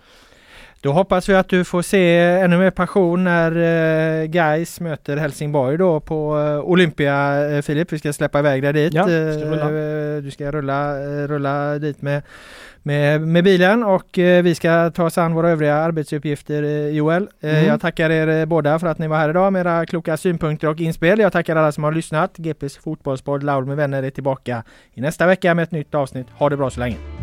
Då 0.87 0.93
hoppas 0.93 1.28
vi 1.28 1.34
att 1.34 1.49
du 1.49 1.64
får 1.64 1.82
se 1.82 2.16
ännu 2.18 2.59
mer 2.59 2.70
passion 2.70 3.24
när 3.24 3.57
uh, 3.57 4.24
Guys 4.26 4.80
möter 4.80 5.16
Helsingborg 5.16 5.78
då 5.78 6.01
på 6.01 6.39
eh, 6.39 6.61
Olympia 6.61 7.49
eh, 7.51 7.62
Filip. 7.62 7.93
Vi 7.93 7.99
ska 7.99 8.12
släppa 8.12 8.39
iväg 8.39 8.62
dig 8.62 8.72
dit. 8.72 8.95
Ja, 8.95 9.03
ska 9.03 9.12
Eh, 9.12 10.16
eh, 10.16 10.22
du 10.22 10.30
ska 10.30 10.51
rulla, 10.51 11.03
eh, 11.03 11.28
rulla 11.28 11.78
dit 11.78 12.03
med, 12.03 12.22
med, 12.82 13.20
med 13.20 13.45
bilen 13.45 13.84
och 13.84 14.18
eh, 14.18 14.43
vi 14.43 14.55
ska 14.55 14.91
ta 14.91 15.05
oss 15.05 15.18
an 15.18 15.34
våra 15.34 15.51
övriga 15.51 15.74
arbetsuppgifter 15.74 16.62
eh, 16.62 16.89
Joel. 16.89 17.28
Eh, 17.41 17.51
Mm. 17.51 17.66
Jag 17.66 17.80
tackar 17.80 18.11
er 18.11 18.28
eh, 18.28 18.45
båda 18.45 18.78
för 18.78 18.87
att 18.87 18.99
ni 18.99 19.09
var 19.09 19.16
här 19.16 19.30
idag 19.30 19.53
med 19.53 19.61
era 19.61 19.87
kloka 19.87 20.16
synpunkter 20.16 20.68
och 20.68 20.80
inspel. 20.80 21.18
Jag 21.18 21.32
tackar 21.32 21.57
alla 21.57 21.72
som 21.72 21.84
har 21.84 21.93
lyssnat. 21.93 22.37
GPs 22.37 22.76
fotbollspodd 22.78 23.43
Laul 23.43 23.64
med 23.66 23.76
vänner 23.76 24.03
är 24.03 24.11
tillbaka 24.11 24.62
i 24.95 25.01
nästa 25.01 25.26
vecka 25.26 25.55
med 25.55 25.62
ett 25.62 25.72
nytt 25.72 25.95
avsnitt. 25.95 26.26
Ha 26.39 26.49
det 26.49 26.57
bra 26.57 26.70
så 26.70 26.80
länge! 26.80 27.16